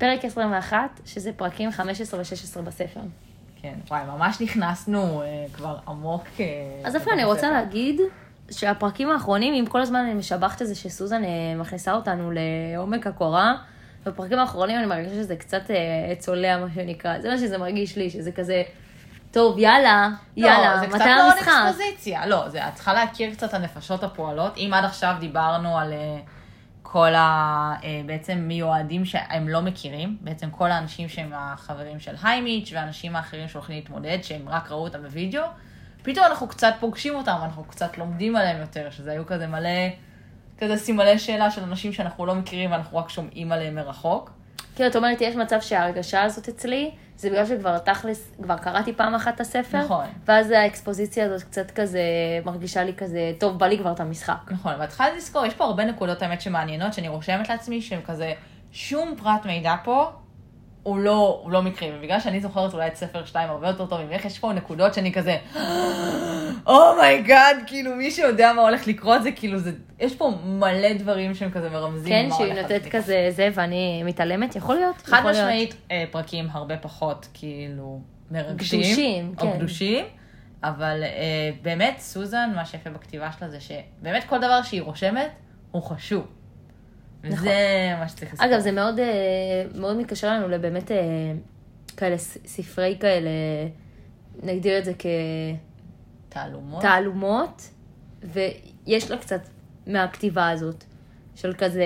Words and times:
פרק 0.00 0.24
21, 0.24 1.00
שזה 1.06 1.32
פרקים 1.32 1.70
15 1.70 2.20
ו-16 2.20 2.60
בספר. 2.62 3.00
כן, 3.62 3.74
וואי, 3.88 4.02
ממש 4.04 4.40
נכנסנו 4.40 5.22
אה, 5.22 5.26
כבר 5.52 5.76
עמוק. 5.88 6.24
אה, 6.40 6.44
אז 6.84 6.92
דווקא 6.92 7.10
אני 7.10 7.24
רוצה. 7.24 7.50
להגיד 7.50 8.00
שהפרקים 8.50 9.10
האחרונים, 9.10 9.54
אם 9.54 9.66
כל 9.66 9.80
הזמן 9.80 9.98
אני 9.98 10.14
משבחת 10.14 10.62
את 10.62 10.66
זה 10.66 10.74
שסוזן 10.74 11.24
אה, 11.24 11.28
מכניסה 11.56 11.92
אותנו 11.92 12.30
לעומק 12.30 13.06
הקורה, 13.06 13.54
בפרקים 14.06 14.38
האחרונים 14.38 14.78
אני 14.78 14.86
מרגישה 14.86 15.14
שזה 15.14 15.36
קצת 15.36 15.70
אה, 15.70 16.14
צולע, 16.18 16.58
מה 16.58 16.66
שנקרא. 16.74 17.20
זה 17.20 17.28
מה 17.28 17.38
שזה 17.38 17.58
מרגיש 17.58 17.96
לי, 17.96 18.10
שזה 18.10 18.32
כזה, 18.32 18.62
טוב, 19.30 19.58
יאללה, 19.58 20.08
יאללה, 20.36 20.74
לא, 20.74 20.80
זה 20.80 20.86
קצת 20.86 20.94
מתי 20.94 21.08
המשחק? 21.08 21.48
אקספוזיציה. 21.48 22.26
לא, 22.26 22.48
זה, 22.48 22.68
את 22.68 22.74
צריכה 22.74 22.92
להכיר 22.92 23.34
קצת 23.34 23.54
הנפשות 23.54 24.04
הפועלות. 24.04 24.56
אם 24.56 24.70
עד 24.74 24.84
עכשיו 24.84 25.14
דיברנו 25.20 25.78
על 25.78 25.92
אה, 25.92 26.18
כל 26.92 27.14
ה... 27.14 27.74
אה, 27.84 28.00
בעצם 28.06 28.38
מיועדים 28.38 29.04
שהם 29.04 29.48
לא 29.48 29.62
מכירים, 29.62 30.16
בעצם 30.20 30.50
כל 30.50 30.70
האנשים 30.70 31.08
שהם 31.08 31.30
החברים 31.34 32.00
של 32.00 32.14
היימיץ' 32.22 32.72
והאנשים 32.72 33.16
האחרים 33.16 33.48
שהולכים 33.48 33.76
להתמודד, 33.76 34.18
שהם 34.22 34.48
רק 34.48 34.70
ראו 34.70 34.82
אותם 34.82 35.02
בווידאו, 35.02 35.42
פתאום 36.02 36.26
אנחנו 36.26 36.48
קצת 36.48 36.74
פוגשים 36.80 37.14
אותם, 37.14 37.36
אנחנו 37.42 37.64
קצת 37.64 37.98
לומדים 37.98 38.36
עליהם 38.36 38.60
יותר, 38.60 38.90
שזה 38.90 39.12
היו 39.12 39.26
כזה 39.26 39.46
מלא, 39.46 39.88
כזה 40.58 40.76
סימני 40.76 41.18
שאלה 41.18 41.50
של 41.50 41.62
אנשים 41.62 41.92
שאנחנו 41.92 42.26
לא 42.26 42.34
מכירים 42.34 42.72
ואנחנו 42.72 42.98
רק 42.98 43.08
שומעים 43.08 43.52
עליהם 43.52 43.74
מרחוק. 43.74 44.30
כאילו, 44.74 44.90
את 44.90 44.96
אומרת, 44.96 45.20
יש 45.20 45.36
מצב 45.36 45.60
שההרגשה 45.60 46.22
הזאת 46.22 46.48
אצלי, 46.48 46.90
זה 47.20 47.30
בגלל 47.30 47.46
שכבר 47.46 47.78
תכלס, 47.78 48.32
כבר 48.42 48.56
קראתי 48.56 48.92
פעם 48.92 49.14
אחת 49.14 49.34
את 49.34 49.40
הספר, 49.40 49.78
נכון. 49.78 50.04
ואז 50.24 50.50
האקספוזיציה 50.50 51.26
הזאת 51.26 51.42
קצת 51.42 51.70
כזה, 51.70 52.00
מרגישה 52.44 52.84
לי 52.84 52.94
כזה, 52.94 53.32
טוב, 53.38 53.58
בא 53.58 53.66
לי 53.66 53.78
כבר 53.78 53.92
את 53.92 54.00
המשחק. 54.00 54.50
נכון, 54.50 54.72
ואת 54.78 54.88
צריכה 54.88 55.10
לזכור, 55.16 55.46
יש 55.46 55.54
פה 55.54 55.64
הרבה 55.64 55.84
נקודות 55.84 56.22
האמת 56.22 56.40
שמעניינות, 56.40 56.94
שאני 56.94 57.08
רושמת 57.08 57.48
לעצמי, 57.48 57.82
שהם 57.82 58.00
כזה, 58.02 58.32
שום 58.72 59.14
פרט 59.16 59.46
מידע 59.46 59.74
פה 59.84 60.10
הוא 60.82 60.98
לא, 60.98 61.40
הוא 61.42 61.52
לא 61.52 61.62
מקרי, 61.62 61.92
ובגלל 61.94 62.20
שאני 62.20 62.40
זוכרת 62.40 62.74
אולי 62.74 62.86
את 62.86 62.96
ספר 62.96 63.24
2 63.24 63.50
הרבה 63.50 63.68
יותר 63.68 63.86
טוב 63.86 64.00
ממך, 64.00 64.24
יש 64.24 64.38
פה 64.38 64.52
נקודות 64.52 64.94
שאני 64.94 65.12
כזה, 65.12 65.36
oh 66.66 66.89
my 66.89 67.11
god, 67.11 67.56
כאילו 67.66 67.96
מי 67.96 68.10
שיודע 68.10 68.52
מה 68.52 68.62
הולך 68.62 68.86
לקרות 68.86 69.22
זה 69.22 69.32
כאילו, 69.32 69.58
זה, 69.58 69.72
יש 69.98 70.14
פה 70.16 70.32
מלא 70.44 70.92
דברים 70.92 71.34
שהם 71.34 71.50
כזה 71.50 71.70
מרמזים 71.70 72.12
כן, 72.12 72.28
שהיא 72.36 72.54
נותנת. 72.54 72.88
כזה 72.90 73.28
זה, 73.30 73.48
ואני 73.54 74.02
מתעלמת, 74.02 74.56
יכול 74.56 74.74
להיות. 74.74 74.96
חד 74.96 75.18
יכול 75.18 75.30
להיות. 75.30 75.44
משמעית, 75.44 75.74
אה, 75.90 76.04
פרקים 76.10 76.48
הרבה 76.52 76.76
פחות 76.76 77.28
כאילו 77.34 78.00
מרגשים. 78.30 78.80
גדושים, 78.80 79.34
או 79.38 79.42
כן. 79.42 79.56
גדושים. 79.56 80.04
אבל 80.64 81.02
אה, 81.02 81.50
באמת, 81.62 81.98
סוזן, 81.98 82.50
מה 82.54 82.64
שיפה 82.64 82.90
בכתיבה 82.90 83.32
שלה 83.38 83.48
זה 83.48 83.58
שבאמת 83.60 84.24
כל 84.24 84.38
דבר 84.38 84.62
שהיא 84.62 84.82
רושמת 84.82 85.30
הוא 85.70 85.82
חשוב. 85.82 86.26
וזה 87.24 87.50
מה 87.98 88.08
שצריך 88.08 88.32
לזכור. 88.32 88.46
נכון. 88.46 88.52
אגב, 88.54 88.60
זה 88.60 88.72
מאוד, 88.72 88.98
אה, 88.98 89.06
מאוד 89.74 89.96
מתקשר 89.96 90.28
לנו 90.28 90.48
לבאמת 90.48 90.90
אה, 90.90 90.96
כאלה 91.96 92.18
ספרי 92.46 92.96
כאלה, 93.00 93.30
נגדיר 94.42 94.78
את 94.78 94.84
זה 94.84 94.92
תעלומות. 96.28 96.80
כתעלומות, 96.80 97.70
ויש 98.22 99.10
לה 99.10 99.16
קצת 99.18 99.40
מהכתיבה 99.86 100.50
הזאת, 100.50 100.84
של 101.34 101.52
כזה 101.58 101.84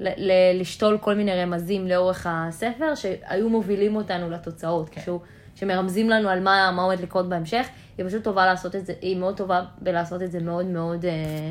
ל- 0.00 0.30
ל- 0.30 0.60
לשתול 0.60 0.98
כל 0.98 1.14
מיני 1.14 1.42
רמזים 1.42 1.88
לאורך 1.88 2.26
הספר, 2.30 2.94
שהיו 2.94 3.48
מובילים 3.48 3.96
אותנו 3.96 4.30
לתוצאות, 4.30 4.88
כן. 4.88 5.00
כן. 5.00 5.12
שמרמזים 5.54 6.10
לנו 6.10 6.28
על 6.28 6.40
מה, 6.40 6.70
מה 6.76 6.82
עומד 6.82 7.00
לקרות 7.00 7.28
בהמשך, 7.28 7.66
היא 7.98 8.06
פשוט 8.06 8.24
טובה 8.24 8.46
לעשות 8.46 8.76
את 8.76 8.86
זה, 8.86 8.92
היא 9.00 9.16
מאוד 9.16 9.36
טובה 9.36 9.62
בלעשות 9.80 10.22
את 10.22 10.32
זה 10.32 10.40
מאוד 10.40 10.66
מאוד 10.66 11.04
אה, 11.04 11.50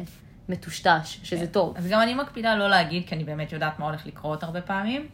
מטושטש, 0.49 1.19
שזה 1.23 1.45
כן. 1.45 1.51
טוב. 1.51 1.77
אז 1.77 1.87
גם 1.87 2.01
אני 2.01 2.13
מקפידה 2.13 2.55
לא 2.55 2.69
להגיד, 2.69 3.07
כי 3.07 3.15
אני 3.15 3.23
באמת 3.23 3.51
יודעת 3.51 3.79
מה 3.79 3.85
הולך 3.85 4.05
לקרות 4.07 4.43
הרבה 4.43 4.61
פעמים. 4.61 5.07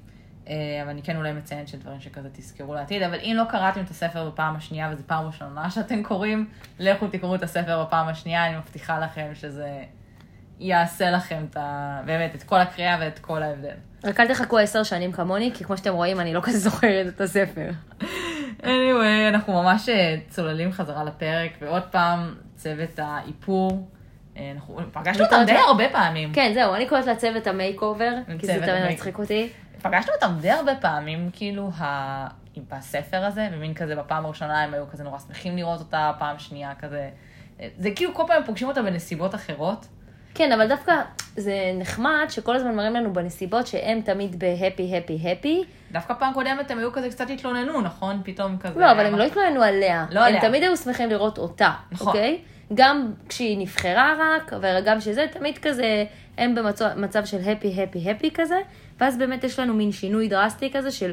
אה, 0.47 0.79
אבל 0.81 0.89
אני 0.89 1.01
כן 1.03 1.17
אולי 1.17 1.33
מציינת 1.33 1.67
שדברים 1.67 2.01
שכזה 2.01 2.29
תזכרו 2.33 2.73
לעתיד, 2.73 3.01
אבל 3.01 3.19
אם 3.19 3.33
לא 3.38 3.44
קראתם 3.50 3.81
את 3.81 3.89
הספר 3.89 4.29
בפעם 4.29 4.56
השנייה, 4.56 4.89
וזו 4.94 5.03
פעם 5.07 5.25
ראשונה 5.25 5.69
שאתם 5.69 6.03
קוראים, 6.03 6.50
לכו 6.79 7.07
תקראו 7.07 7.35
את 7.35 7.44
הספר 7.44 7.83
בפעם 7.83 8.07
השנייה, 8.07 8.47
אני 8.47 8.57
מבטיחה 8.57 9.00
לכם 9.00 9.31
שזה 9.33 9.83
יעשה 10.59 11.11
לכם 11.11 11.45
את 11.50 11.57
ה... 11.57 12.01
באמת, 12.06 12.35
את 12.35 12.44
כל 12.44 12.59
הקריאה 12.59 12.97
ואת 13.00 13.19
כל 13.19 13.44
ההבדל. 13.44 13.75
רק 14.03 14.19
אל 14.19 14.27
תחכו 14.27 14.57
עשר 14.57 14.83
שנים 14.83 15.11
כמוני, 15.11 15.51
כי 15.53 15.63
כמו 15.63 15.77
שאתם 15.77 15.94
רואים, 15.94 16.19
אני 16.19 16.33
לא 16.33 16.41
כזה 16.44 16.59
זוכרת 16.69 17.07
את 17.07 17.22
הספר. 17.22 17.69
anyway, 18.61 19.29
אנחנו 19.29 19.53
ממש 19.53 19.89
אה, 19.89 20.17
צוללים 20.29 20.72
חזרה 20.72 21.03
לפרק, 21.03 21.51
ועוד 21.61 21.83
פעם, 21.83 22.35
צוות 22.56 23.00
האיפור. 23.00 23.88
אה, 24.38 24.52
אנחנו 24.56 24.80
פגשנו 24.92 25.25
אותם 25.25 25.44
די 25.46 25.52
הרבה 25.52 25.90
פעמים. 25.92 26.34
כן, 26.34 26.52
זהו, 26.53 26.75
אני 26.75 26.88
קוראת 26.88 27.06
לצוות 27.06 27.47
המייק 27.47 27.81
אובר, 27.81 28.14
כי 28.40 28.46
זה 28.46 28.53
תמיד. 28.53 28.92
מצחיק 28.92 29.19
אותי. 29.19 29.50
פגשנו 29.81 30.14
אותם 30.14 30.34
די 30.42 30.52
הרבה 30.52 30.75
פעמים, 30.75 31.30
כאילו, 31.34 31.69
ה... 31.80 32.42
בספר 32.69 33.25
הזה, 33.25 33.47
ומין 33.52 33.74
כזה 33.74 33.96
בפעם 33.96 34.25
הראשונה 34.25 34.64
הם 34.64 34.74
היו 34.74 34.90
כזה 34.92 35.03
נורא 35.03 35.19
שמחים 35.19 35.58
לראות 35.58 35.80
אותה, 35.80 36.12
פעם 36.19 36.40
שנייה 36.40 36.75
כזה... 36.80 37.09
זה 37.78 37.90
כאילו 37.96 38.14
כל 38.14 38.24
פעם 38.28 38.44
פוגשים 38.46 38.68
אותה 38.68 38.81
בנסיבות 38.81 39.36
אחרות. 39.36 39.88
כן, 40.34 40.52
אבל 40.52 40.68
דווקא 40.68 40.94
זה 41.36 41.53
נחמד 41.80 42.25
שכל 42.30 42.56
הזמן 42.56 42.75
מראים 42.75 42.94
לנו 42.94 43.13
בנסיבות 43.13 43.68
שהם 43.68 44.02
תמיד 44.02 44.40
בהפי, 44.40 44.98
הפי, 44.98 45.19
הפי. 45.31 45.63
דווקא 45.92 46.13
פעם 46.13 46.34
קודמת 46.34 46.72
הם 46.72 46.78
היו 46.78 46.92
כזה 46.92 47.09
קצת 47.09 47.30
התלוננו, 47.30 47.81
נכון? 47.81 48.22
פתאום 48.24 48.58
כזה... 48.58 48.80
לא, 48.80 48.92
אבל 48.92 49.06
הם 49.06 49.16
לא 49.16 49.24
התלוננו 49.24 49.63
עליה. 49.63 50.06
לא 50.12 50.19
הם 50.19 50.25
עליה. 50.25 50.42
תמיד 50.42 50.63
היו 50.63 50.78
שמחים 50.78 51.09
לראות 51.09 51.38
אותה, 51.38 51.72
נכון. 51.92 52.08
אוקיי? 52.08 52.42
גם 52.73 53.11
כשהיא 53.29 53.57
נבחרה 53.57 54.15
רק, 54.19 54.53
וגם 54.61 55.01
שזה, 55.01 55.25
תמיד 55.31 55.57
כזה, 55.57 56.05
הם 56.37 56.55
במצב 56.55 57.25
של 57.25 57.37
הפי, 57.37 57.83
הפי, 57.83 58.11
הפי 58.11 58.29
כזה, 58.33 58.55
ואז 58.99 59.17
באמת 59.17 59.43
יש 59.43 59.59
לנו 59.59 59.73
מין 59.73 59.91
שינוי 59.91 60.27
דרסטי 60.27 60.71
כזה 60.73 60.91
של, 60.91 61.11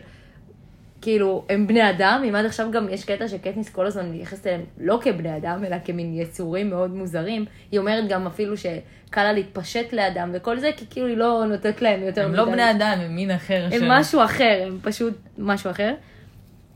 כאילו, 1.02 1.44
הם 1.48 1.66
בני 1.66 1.90
אדם, 1.90 2.22
אם 2.28 2.34
עד 2.34 2.44
עכשיו 2.44 2.70
גם 2.70 2.88
יש 2.90 3.04
קטע 3.04 3.28
שקטניס 3.28 3.68
כל 3.68 3.86
הזמן 3.86 4.10
מתייחסת 4.10 4.46
אליהם 4.46 4.64
לא 4.78 4.98
כבני 5.02 5.36
אדם, 5.36 5.64
אלא 5.64 5.76
כמין 5.84 6.14
יצורים 6.14 6.70
מאוד 6.70 6.94
מוזרים. 6.94 7.44
היא 7.70 7.80
אומרת 7.80 8.08
גם 8.08 8.26
אפילו 8.26 8.56
שקל 8.56 9.22
לה 9.22 9.32
להתפשט 9.32 9.92
לאדם 9.92 10.30
וכל 10.34 10.58
זה, 10.58 10.70
כי 10.76 10.84
כאילו 10.90 11.06
היא 11.06 11.16
לא 11.16 11.44
נותנת 11.48 11.82
להם 11.82 12.02
יותר 12.02 12.24
הם 12.24 12.34
לא 12.34 12.44
בני 12.44 12.70
אדם, 12.70 12.98
הם 13.00 13.16
מין 13.16 13.30
אחר 13.30 13.68
הם 13.72 13.88
משהו 13.88 14.24
אחר, 14.24 14.62
הם 14.66 14.78
פשוט 14.82 15.14
משהו 15.38 15.70
אחר. 15.70 15.94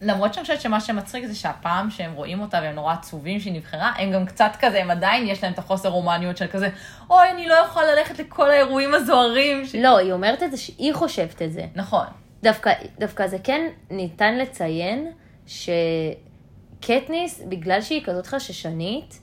למרות 0.02 0.34
שאני 0.34 0.44
חושבת 0.44 0.60
שמה 0.60 0.80
שמצחיק 0.80 1.26
זה 1.26 1.34
שהפעם 1.34 1.90
שהם 1.90 2.12
רואים 2.12 2.40
אותה 2.40 2.58
והם 2.62 2.74
נורא 2.74 2.92
עצובים 2.92 3.40
שהיא 3.40 3.52
נבחרה, 3.52 3.92
הם 3.98 4.12
גם 4.12 4.26
קצת 4.26 4.52
כזה, 4.60 4.82
הם 4.82 4.90
עדיין 4.90 5.26
יש 5.26 5.44
להם 5.44 5.52
את 5.52 5.58
החוסר 5.58 5.88
רומניות 5.88 6.36
של 6.36 6.46
כזה, 6.46 6.68
אוי, 7.10 7.30
אני 7.30 7.48
לא 7.48 7.54
יכולה 7.54 7.94
ללכת 7.94 8.18
לכל 8.18 8.50
האירועים 8.50 8.94
הזוהרים. 8.94 9.64
ש... 9.66 9.74
לא, 9.74 9.98
היא 9.98 10.12
אומרת 10.12 10.42
את 10.42 10.50
זה 10.50 10.56
שהיא 10.56 10.94
חושבת 10.94 11.42
את 11.42 11.52
זה. 11.52 11.66
נכון. 11.74 12.06
דווקא, 12.42 12.72
דווקא 12.98 13.26
זה 13.26 13.36
כן 13.44 13.68
ניתן 13.90 14.38
לציין 14.38 15.12
שקטניס, 15.46 17.42
בגלל 17.48 17.80
שהיא 17.80 18.04
כזאת 18.04 18.26
חששנית, 18.26 19.20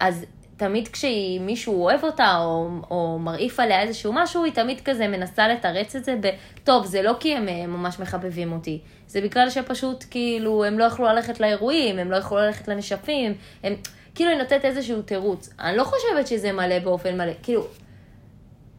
אז 0.00 0.26
תמיד 0.56 0.88
כשמישהו 0.88 1.82
אוהב 1.82 2.04
אותה 2.04 2.38
או, 2.38 2.68
או 2.90 3.18
מרעיף 3.18 3.60
עליה 3.60 3.82
איזשהו 3.82 4.12
משהו, 4.12 4.44
היא 4.44 4.52
תמיד 4.52 4.80
כזה 4.80 5.08
מנסה 5.08 5.48
לתרץ 5.48 5.96
את 5.96 6.04
זה 6.04 6.16
ב... 6.20 6.28
טוב, 6.64 6.86
זה 6.86 7.02
לא 7.02 7.12
כי 7.20 7.36
הם 7.36 7.48
אה, 7.48 7.66
ממש 7.66 8.00
מחבבים 8.00 8.52
אותי, 8.52 8.80
זה 9.12 9.20
בגלל 9.20 9.50
שפשוט 9.50 10.04
כאילו 10.10 10.64
הם 10.64 10.78
לא 10.78 10.84
יכלו 10.84 11.06
ללכת 11.06 11.40
לאירועים, 11.40 11.98
הם 11.98 12.10
לא 12.10 12.16
יכלו 12.16 12.38
ללכת 12.38 12.68
לנשפים, 12.68 13.34
הם... 13.62 13.74
כאילו 14.14 14.30
היא 14.30 14.38
נותנת 14.38 14.64
איזשהו 14.64 15.02
תירוץ. 15.02 15.50
אני 15.60 15.76
לא 15.76 15.84
חושבת 15.84 16.26
שזה 16.26 16.52
מלא 16.52 16.78
באופן 16.78 17.18
מלא, 17.18 17.32
כאילו, 17.42 17.66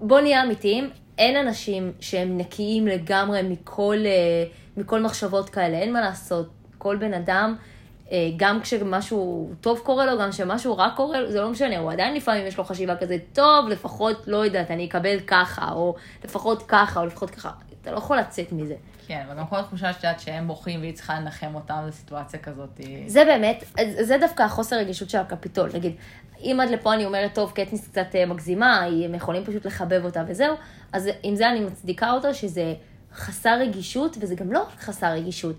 בוא 0.01 0.19
נהיה 0.19 0.43
אמיתיים, 0.43 0.89
אין 1.17 1.47
אנשים 1.47 1.91
שהם 1.99 2.37
נקיים 2.37 2.87
לגמרי 2.87 3.41
מכל, 3.41 3.97
אה, 4.05 4.43
מכל 4.77 5.01
מחשבות 5.01 5.49
כאלה, 5.49 5.77
אין 5.77 5.93
מה 5.93 6.01
לעשות. 6.01 6.49
כל 6.77 6.95
בן 6.95 7.13
אדם, 7.13 7.55
אה, 8.11 8.29
גם 8.37 8.61
כשמשהו 8.61 9.49
טוב 9.61 9.79
קורה 9.79 10.05
לו, 10.05 10.19
גם 10.19 10.31
כשמשהו 10.31 10.77
רע 10.77 10.89
קורה 10.95 11.19
לו, 11.19 11.31
זה 11.31 11.41
לא 11.41 11.49
משנה, 11.49 11.77
הוא 11.77 11.91
עדיין 11.91 12.15
לפעמים 12.15 12.47
יש 12.47 12.57
לו 12.57 12.63
חשיבה 12.63 12.95
כזה, 12.95 13.17
טוב, 13.33 13.67
לפחות, 13.69 14.27
לא 14.27 14.45
יודעת, 14.45 14.71
אני 14.71 14.85
אקבל 14.85 15.19
ככה, 15.19 15.71
או 15.71 15.95
לפחות 16.23 16.63
ככה, 16.67 16.99
או 16.99 17.05
לפחות 17.05 17.29
ככה. 17.29 17.49
אתה 17.83 17.91
לא 17.91 17.97
יכול 17.97 18.17
לצאת 18.17 18.51
מזה. 18.51 18.75
כן, 19.07 19.25
וגם 19.31 19.47
כל 19.47 19.59
התחושה 19.59 19.93
שאת 19.93 20.03
יודעת 20.03 20.19
שהם 20.19 20.47
בוכים 20.47 20.79
והיא 20.79 20.93
צריכה 20.93 21.19
לנחם 21.19 21.55
אותם, 21.55 21.75
זו 21.85 21.91
סיטואציה 21.91 22.39
כזאת. 22.39 22.81
זה 23.07 23.25
באמת, 23.25 23.63
זה 24.01 24.17
דווקא 24.17 24.43
החוסר 24.43 24.75
רגישות 24.75 25.09
של 25.09 25.17
הקפיטול. 25.17 25.69
נגיד, 25.73 25.95
אם 26.39 26.59
עד 26.61 26.69
לפה 26.69 26.93
אני 26.93 27.05
אומרת, 27.05 27.35
טוב, 27.35 27.51
קטניס 27.51 27.87
קצת 27.87 28.15
אה, 28.15 28.25
מגזימה, 28.25 28.83
הם 29.05 29.15
יכולים 29.15 29.45
פשוט 29.45 29.65
לחבב 29.65 30.01
אותה 30.05 30.23
וזהו, 30.27 30.55
אז 30.93 31.09
עם 31.23 31.35
זה 31.35 31.49
אני 31.49 31.59
מצדיקה 31.59 32.11
אותו 32.11 32.33
שזה 32.33 32.73
חסר 33.13 33.59
רגישות, 33.59 34.17
וזה 34.19 34.35
גם 34.35 34.51
לא 34.51 34.61
רק 34.61 34.79
חסר 34.79 35.11
רגישות. 35.11 35.55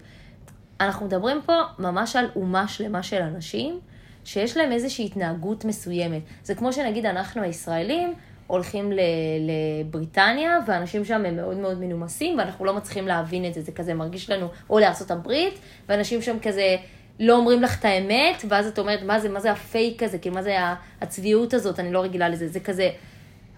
אנחנו 0.81 1.07
מדברים 1.07 1.41
פה 1.47 1.53
ממש 1.79 2.17
על 2.17 2.27
אומה 2.37 2.69
שלמה 2.69 3.03
של 3.03 3.23
אנשים, 3.23 3.81
שיש 4.25 4.57
להם 4.57 4.73
איזושהי 4.73 5.07
התנהגות 5.07 5.65
מסוימת. 5.65 6.23
זה 6.43 6.55
כמו 6.55 6.73
שנגיד 6.73 7.07
אנחנו 7.07 7.43
הישראלים, 7.43 8.15
הולכים 8.47 8.93
לבריטניה, 9.41 10.59
ואנשים 10.67 11.05
שם 11.05 11.25
הם 11.25 11.37
מאוד 11.37 11.57
מאוד 11.57 11.81
מנומסים, 11.81 12.39
ואנחנו 12.39 12.65
לא 12.65 12.75
מצליחים 12.75 13.07
להבין 13.07 13.45
את 13.45 13.55
זה, 13.55 13.61
זה 13.61 13.73
כזה 13.73 13.95
מרגיש 13.95 14.31
לנו, 14.31 14.49
או 14.71 14.79
לארצות 14.79 15.11
הברית, 15.11 15.59
ואנשים 15.89 16.23
שם 16.23 16.37
כזה 16.43 16.77
לא 17.21 17.37
אומרים 17.37 17.63
לך 17.63 17.79
את 17.81 17.85
האמת, 17.85 18.45
ואז 18.49 18.67
את 18.67 18.79
אומרת, 18.79 19.03
מה 19.03 19.21
זה, 19.21 19.29
מה 19.29 19.41
זה 19.41 19.53
הפייק 19.53 20.03
הזה, 20.03 20.19
כאילו, 20.19 20.35
מה 20.35 20.43
זה 20.43 20.57
הצביעות 21.01 21.55
הזאת, 21.55 21.81
אני 21.81 21.93
לא 21.93 22.03
רגילה 22.03 22.29
לזה, 22.29 22.49
זה 22.49 22.61
כזה... 22.61 22.91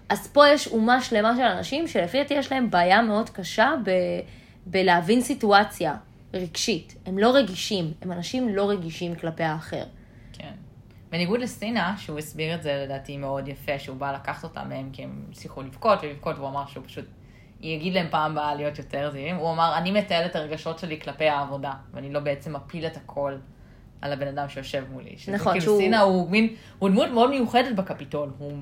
אז 0.09 0.27
פה 0.27 0.47
יש 0.47 0.67
אומה 0.67 1.01
שלמה 1.01 1.35
של 1.37 1.41
אנשים 1.43 1.87
שלפי 1.87 2.17
דעתי 2.17 2.33
יש 2.33 2.51
להם 2.51 2.69
בעיה 2.69 3.01
מאוד 3.01 3.29
קשה 3.29 3.73
ב... 3.83 3.91
בלהבין 4.65 5.21
סיטואציה 5.21 5.95
רגשית. 6.33 6.95
הם 7.05 7.17
לא 7.17 7.35
רגישים, 7.35 7.91
הם 8.01 8.11
אנשים 8.11 8.55
לא 8.55 8.69
רגישים 8.69 9.15
כלפי 9.15 9.43
האחר. 9.43 9.83
בניגוד 11.09 11.39
לסינה, 11.39 11.95
שהוא 11.97 12.19
הסביר 12.19 12.55
את 12.55 12.63
זה 12.63 12.83
לדעתי 12.85 13.17
מאוד 13.17 13.47
יפה, 13.47 13.79
שהוא 13.79 13.97
בא 13.97 14.11
לקחת 14.11 14.43
אותם 14.43 14.69
מהם 14.69 14.89
כי 14.93 15.03
הם 15.03 15.25
הצליחו 15.31 15.61
לבכות 15.61 15.99
ולבכות, 16.03 16.37
והוא 16.37 16.49
אמר 16.49 16.65
שהוא 16.65 16.83
פשוט 16.85 17.05
יגיד 17.61 17.93
להם 17.93 18.07
פעם 18.11 18.31
הבאה 18.31 18.55
להיות 18.55 18.77
יותר 18.77 19.09
זהירים. 19.11 19.35
הוא 19.35 19.51
אמר, 19.51 19.77
אני 19.77 19.91
מתעל 19.91 20.25
את 20.25 20.35
הרגשות 20.35 20.79
שלי 20.79 20.99
כלפי 21.01 21.27
העבודה, 21.29 21.71
ואני 21.93 22.13
לא 22.13 22.19
בעצם 22.19 22.55
מפיל 22.55 22.85
את 22.87 22.97
הכל 22.97 23.33
על 24.01 24.13
הבן 24.13 24.27
אדם 24.27 24.49
שיושב 24.49 24.83
מולי. 24.91 25.13
שזה 25.17 25.31
נכון, 25.31 25.51
כאילו 25.51 25.65
שהוא- 25.65 25.77
סינה 25.79 25.99
הוא 26.01 26.29
מין, 26.29 26.55
הוא 26.79 26.89
דמות 26.89 27.09
מאוד 27.09 27.29
מיוחדת 27.29 27.75
בקפיטול, 27.75 28.29
הוא... 28.37 28.53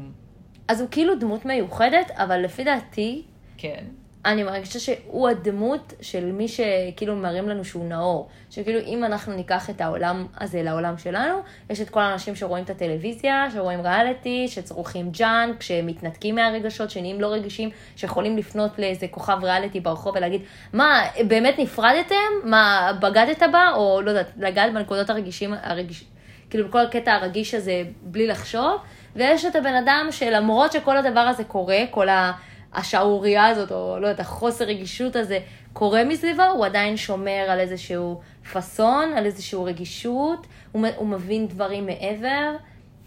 אז 0.68 0.82
הוא 0.82 0.90
כאילו 0.92 1.16
דמות 1.20 1.46
מיוחדת, 1.46 2.12
אבל 2.12 2.38
לפי 2.40 2.64
דעתי, 2.64 3.24
כן. 3.58 3.86
אני 4.26 4.44
מרגישה 4.44 4.80
שהוא 4.80 5.30
הדמות 5.30 5.94
של 6.02 6.26
מי 6.32 6.48
שכאילו 6.48 7.16
מראים 7.16 7.50
לנו 7.50 7.66
שהוא 7.66 7.86
נאור. 7.90 8.30
שכאילו 8.52 8.80
אם 8.80 9.04
אנחנו 9.04 9.34
ניקח 9.34 9.70
את 9.70 9.82
העולם 9.82 10.26
הזה 10.40 10.64
לעולם 10.64 10.98
שלנו, 10.98 11.38
יש 11.70 11.82
את 11.82 11.90
כל 11.90 12.00
האנשים 12.00 12.36
שרואים 12.36 12.64
את 12.64 12.70
הטלוויזיה, 12.70 13.48
שרואים 13.54 13.82
ריאליטי, 13.82 14.48
שצורכים 14.48 15.10
ג'אנק, 15.12 15.62
שמתנתקים 15.62 16.36
מהרגשות, 16.36 16.90
שנהיים 16.90 17.22
לא 17.22 17.28
רגישים, 17.28 17.70
שיכולים 17.96 18.38
לפנות 18.38 18.80
לאיזה 18.80 19.08
כוכב 19.08 19.38
ריאליטי 19.44 19.80
ברחוב 19.80 20.16
ולהגיד, 20.16 20.42
מה, 20.74 21.02
באמת 21.28 21.56
נפרדתם? 21.60 22.16
מה, 22.44 22.92
בגדת 23.00 23.44
בה? 23.52 23.72
או 23.76 24.02
לא 24.02 24.10
יודעת, 24.10 24.32
לגעת 24.38 24.74
בנקודות 24.74 25.10
הרגישים, 25.10 25.54
הרגיש... 25.62 26.06
כאילו 26.50 26.68
בכל 26.68 26.80
הקטע 26.80 27.14
הרגיש 27.14 27.54
הזה 27.54 27.84
בלי 28.02 28.28
לחשוב. 28.28 28.82
ויש 29.16 29.46
את 29.46 29.56
הבן 29.56 29.76
אדם 29.76 30.08
שלמרות 30.12 30.72
שכל 30.72 30.98
הדבר 30.98 31.20
הזה 31.20 31.44
קורה, 31.44 31.80
כל 31.92 32.10
ה... 32.10 32.32
השערורייה 32.76 33.46
הזאת, 33.46 33.72
או 33.72 33.98
לא 34.00 34.08
יודעת, 34.08 34.20
החוסר 34.20 34.66
רגישות 34.66 35.16
הזה, 35.16 35.40
קורה 35.74 36.04
מסביבו, 36.04 36.44
הוא 36.44 36.66
עדיין 36.66 36.98
שומר 36.98 37.46
על 37.50 37.60
איזשהו 37.60 38.22
פאסון, 38.54 39.14
על 39.14 39.26
איזשהו 39.26 39.64
רגישות, 39.64 40.48
הוא, 40.72 40.88
הוא 40.96 41.08
מבין 41.08 41.48
דברים 41.48 41.86
מעבר, 41.86 42.56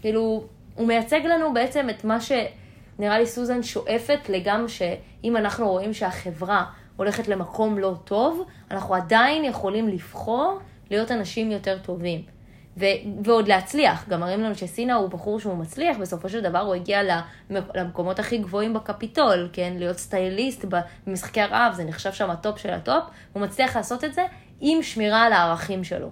כאילו, 0.01 0.43
הוא 0.75 0.87
מייצג 0.87 1.21
לנו 1.25 1.53
בעצם 1.53 1.89
את 1.89 2.03
מה 2.03 2.17
שנראה 2.21 3.19
לי 3.19 3.25
סוזן 3.25 3.63
שואפת 3.63 4.29
לגמרי, 4.29 4.69
שאם 4.69 5.37
אנחנו 5.37 5.69
רואים 5.69 5.93
שהחברה 5.93 6.65
הולכת 6.95 7.27
למקום 7.27 7.77
לא 7.77 7.93
טוב, 8.03 8.45
אנחנו 8.71 8.95
עדיין 8.95 9.45
יכולים 9.45 9.87
לבחור 9.87 10.59
להיות 10.89 11.11
אנשים 11.11 11.51
יותר 11.51 11.77
טובים. 11.77 12.38
ו- 12.77 12.85
ועוד 13.23 13.47
להצליח, 13.47 14.09
גם 14.09 14.19
מראים 14.19 14.41
לנו 14.41 14.55
שסינה 14.55 14.95
הוא 14.95 15.09
בחור 15.09 15.39
שהוא 15.39 15.57
מצליח, 15.57 15.97
בסופו 15.97 16.29
של 16.29 16.41
דבר 16.41 16.59
הוא 16.59 16.75
הגיע 16.75 17.03
למק- 17.03 17.75
למקומות 17.75 18.19
הכי 18.19 18.37
גבוהים 18.37 18.73
בקפיטול, 18.73 19.49
כן? 19.53 19.73
להיות 19.77 19.97
סטייליסט 19.97 20.65
במשחקי 21.05 21.41
הרעב, 21.41 21.73
זה 21.73 21.83
נחשב 21.83 22.11
שם 22.13 22.29
הטופ 22.29 22.57
של 22.57 22.69
הטופ, 22.73 23.03
הוא 23.33 23.41
מצליח 23.43 23.75
לעשות 23.75 24.03
את 24.03 24.13
זה 24.13 24.25
עם 24.59 24.83
שמירה 24.83 25.23
על 25.23 25.33
הערכים 25.33 25.83
שלו. 25.83 26.09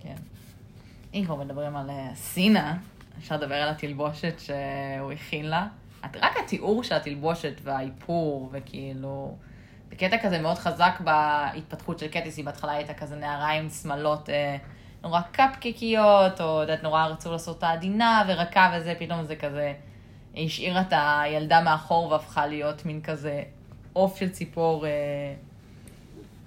כן. 0.00 0.14
אם 1.14 1.24
כבר 1.24 1.34
מדברים 1.34 1.76
על 1.76 1.90
אה, 1.90 2.08
סינה, 2.14 2.76
אפשר 3.18 3.36
לדבר 3.36 3.54
על 3.54 3.68
התלבושת 3.68 4.34
שהוא 4.38 5.12
הכין 5.12 5.46
לה. 5.46 5.66
רק 6.22 6.36
התיאור 6.44 6.84
של 6.84 6.94
התלבושת 6.94 7.52
והאיפור, 7.62 8.48
וכאילו... 8.52 9.36
זה 9.90 9.96
קטע 9.96 10.16
כזה 10.22 10.38
מאוד 10.38 10.58
חזק 10.58 11.00
בהתפתחות 11.04 11.98
של 11.98 12.08
קטיס, 12.08 12.36
היא 12.36 12.44
בהתחלה 12.44 12.72
הייתה 12.72 12.94
כזה 12.94 13.16
נערה 13.16 13.50
עם 13.50 13.68
שמלות 13.70 14.30
אה, 14.30 14.56
נורא 15.02 15.20
קפקקיות, 15.32 16.40
או 16.40 16.60
יודעת, 16.60 16.82
נורא 16.82 17.06
רצו 17.06 17.32
לעשות 17.32 17.54
אותה 17.56 17.68
עדינה 17.70 18.24
ורכה 18.28 18.72
וזה, 18.76 18.94
פתאום 18.98 19.24
זה 19.24 19.36
כזה 19.36 19.72
השאירה 20.36 20.80
את 20.80 20.92
הילדה 20.96 21.60
מאחור 21.60 22.10
והפכה 22.12 22.46
להיות 22.46 22.86
מין 22.86 23.00
כזה 23.00 23.42
עוף 23.92 24.16
של 24.18 24.28
ציפור 24.30 24.86
אה, 24.86 24.92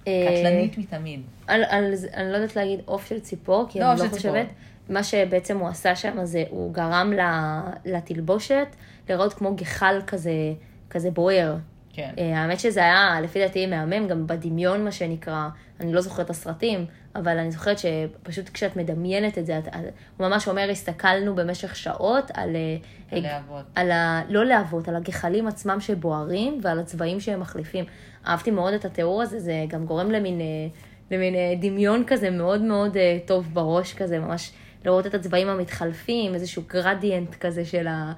קטלנית 0.06 0.78
מתמיד. 0.78 1.20
על, 1.46 1.64
על, 1.68 1.94
זה- 1.94 2.08
אני 2.14 2.30
לא 2.32 2.36
יודעת 2.36 2.56
להגיד 2.56 2.80
עוף 2.84 3.08
של 3.08 3.20
ציפור, 3.20 3.66
כי 3.68 3.80
לא, 3.80 3.84
אני 3.92 3.98
לא 3.98 4.04
ציפור. 4.04 4.16
חושבת. 4.18 4.46
מה 4.88 5.02
שבעצם 5.04 5.58
הוא 5.58 5.68
עשה 5.68 5.96
שם 5.96 6.24
זה, 6.24 6.44
הוא 6.50 6.74
גרם 6.74 7.12
לתלבושת 7.84 8.66
לראות 9.08 9.32
כמו 9.34 9.54
גחל 9.56 10.00
כזה, 10.06 10.32
כזה 10.90 11.10
בוער. 11.10 11.56
כן. 11.92 12.10
אה, 12.18 12.38
האמת 12.42 12.60
שזה 12.60 12.80
היה, 12.80 13.20
לפי 13.22 13.38
דעתי, 13.38 13.66
מהמם, 13.66 14.08
גם 14.08 14.26
בדמיון, 14.26 14.84
מה 14.84 14.92
שנקרא. 14.92 15.48
אני 15.80 15.92
לא 15.92 16.00
זוכרת 16.00 16.24
את 16.26 16.30
הסרטים, 16.30 16.86
אבל 17.14 17.38
אני 17.38 17.50
זוכרת 17.50 17.76
שפשוט 17.78 18.48
כשאת 18.48 18.76
מדמיינת 18.76 19.38
את 19.38 19.46
זה, 19.46 19.58
את, 19.58 19.68
את, 19.68 19.74
הוא 20.16 20.28
ממש 20.28 20.48
אומר, 20.48 20.70
הסתכלנו 20.70 21.34
במשך 21.34 21.76
שעות 21.76 22.30
על... 22.34 22.56
אה, 22.56 22.76
הלהבות. 23.18 23.64
על 23.74 23.90
ה... 23.90 24.22
לא 24.28 24.44
להבות, 24.44 24.88
על 24.88 24.96
הגחלים 24.96 25.46
עצמם 25.46 25.80
שבוערים 25.80 26.60
ועל 26.62 26.78
הצבעים 26.78 27.20
שהם 27.20 27.40
מחליפים. 27.40 27.84
אהבתי 28.26 28.50
מאוד 28.50 28.74
את 28.74 28.84
התיאור 28.84 29.22
הזה, 29.22 29.38
זה 29.38 29.64
גם 29.68 29.86
גורם 29.86 30.10
למין, 30.10 30.40
אה, 30.40 30.46
למין 31.10 31.34
אה, 31.34 31.54
דמיון 31.60 32.04
כזה 32.06 32.30
מאוד 32.30 32.62
מאוד 32.62 32.96
אה, 32.96 33.18
טוב 33.26 33.48
בראש 33.52 33.94
כזה, 33.94 34.18
ממש 34.18 34.52
לראות 34.84 35.06
את 35.06 35.14
הצבעים 35.14 35.48
המתחלפים, 35.48 36.34
איזשהו 36.34 36.62
גרדיאנט 36.66 37.34
כזה 37.34 37.64
של, 37.64 37.86
ה... 37.86 38.12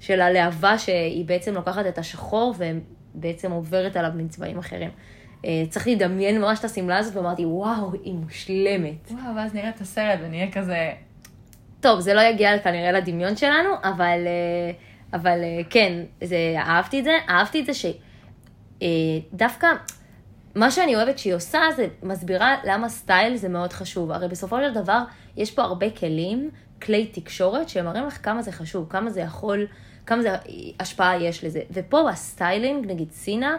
של 0.00 0.20
הלהבה 0.20 0.78
שהיא 0.78 1.24
בעצם 1.24 1.54
לוקחת 1.54 1.86
את 1.86 1.98
השחור 1.98 2.54
ובעצם 2.58 3.52
עוברת 3.52 3.96
עליו 3.96 4.10
מן 4.14 4.28
צבעים 4.28 4.58
אחרים. 4.58 4.90
אה, 5.44 5.64
צריך 5.68 5.88
לדמיין 5.88 6.40
ממש 6.40 6.58
את 6.58 6.64
השמלה 6.64 6.98
הזאת 6.98 7.16
ואמרתי, 7.16 7.44
וואו, 7.44 7.92
היא 8.04 8.14
מושלמת. 8.14 9.10
וואו, 9.10 9.36
ואז 9.36 9.54
נראה 9.54 9.68
את 9.68 9.80
הסרט 9.80 10.18
ונהיה 10.22 10.52
כזה... 10.52 10.92
טוב, 11.80 12.00
זה 12.00 12.14
לא 12.14 12.20
יגיע 12.20 12.58
כנראה 12.58 12.92
לדמיון 12.92 13.36
שלנו, 13.36 13.70
אבל, 13.82 14.26
אה, 14.26 14.70
אבל 15.12 15.38
אה, 15.42 15.60
כן, 15.70 16.02
זה, 16.24 16.54
אהבתי 16.56 16.98
את 16.98 17.04
זה. 17.04 17.12
אהבתי 17.28 17.60
את 17.60 17.66
זה 17.66 17.72
שדווקא 18.82 19.66
מה 20.54 20.70
שאני 20.70 20.96
אוהבת 20.96 21.18
שהיא 21.18 21.34
עושה 21.34 21.60
זה 21.76 21.86
מסבירה 22.02 22.56
למה 22.64 22.88
סטייל 22.88 23.36
זה 23.36 23.48
מאוד 23.48 23.72
חשוב. 23.72 24.10
הרי 24.10 24.28
בסופו 24.28 24.56
של 24.60 24.74
דבר 24.74 25.02
יש 25.36 25.50
פה 25.50 25.62
הרבה 25.62 25.90
כלים, 25.90 26.50
כלי 26.82 27.06
תקשורת, 27.06 27.68
שמראים 27.68 28.06
לך 28.06 28.24
כמה 28.24 28.42
זה 28.42 28.52
חשוב, 28.52 28.86
כמה 28.90 29.10
זה 29.10 29.20
יכול, 29.20 29.66
כמה 30.06 30.22
זה 30.22 30.36
השפעה 30.80 31.22
יש 31.22 31.44
לזה. 31.44 31.60
ופה 31.70 32.10
הסטיילינג, 32.10 32.86
נגיד 32.86 33.12
סינה, 33.12 33.56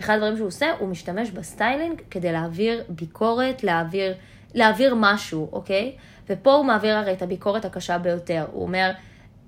אחד 0.00 0.14
הדברים 0.14 0.36
שהוא 0.36 0.48
עושה, 0.48 0.66
הוא 0.78 0.88
משתמש 0.88 1.30
בסטיילינג 1.30 2.02
כדי 2.10 2.32
להעביר 2.32 2.84
ביקורת, 2.88 3.64
להעביר, 3.64 4.14
להעביר 4.54 4.94
משהו, 4.98 5.48
אוקיי? 5.52 5.96
ופה 6.28 6.52
הוא 6.52 6.64
מעביר 6.64 6.96
הרי 6.96 7.12
את 7.12 7.22
הביקורת 7.22 7.64
הקשה 7.64 7.98
ביותר. 7.98 8.46
הוא 8.52 8.62
אומר, 8.62 8.90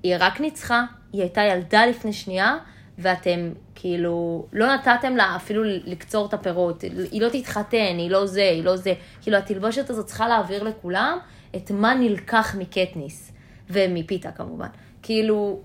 היא 0.02 0.16
רק 0.18 0.40
ניצחה, 0.40 0.84
היא 1.12 1.22
הייתה 1.22 1.42
ילדה 1.42 1.86
לפני 1.86 2.12
שנייה, 2.12 2.56
ואתם 2.98 3.52
כאילו 3.74 4.46
לא 4.52 4.74
נתתם 4.74 5.16
לה 5.16 5.36
אפילו 5.36 5.62
לקצור 5.64 6.26
את 6.26 6.34
הפירות. 6.34 6.82
היא 6.82 7.22
לא 7.22 7.28
תתחתן, 7.28 7.94
היא 7.98 8.10
לא 8.10 8.26
זה, 8.26 8.42
היא 8.42 8.64
לא 8.64 8.76
זה. 8.76 8.92
כאילו 9.22 9.36
התלבושת 9.36 9.90
הזאת 9.90 10.06
צריכה 10.06 10.28
להעביר 10.28 10.62
לכולם 10.62 11.18
את 11.56 11.70
מה 11.70 11.94
נלקח 11.94 12.54
מקטניס, 12.58 13.32
ומפיתה 13.70 14.32
כמובן. 14.32 14.68
כאילו, 15.02 15.60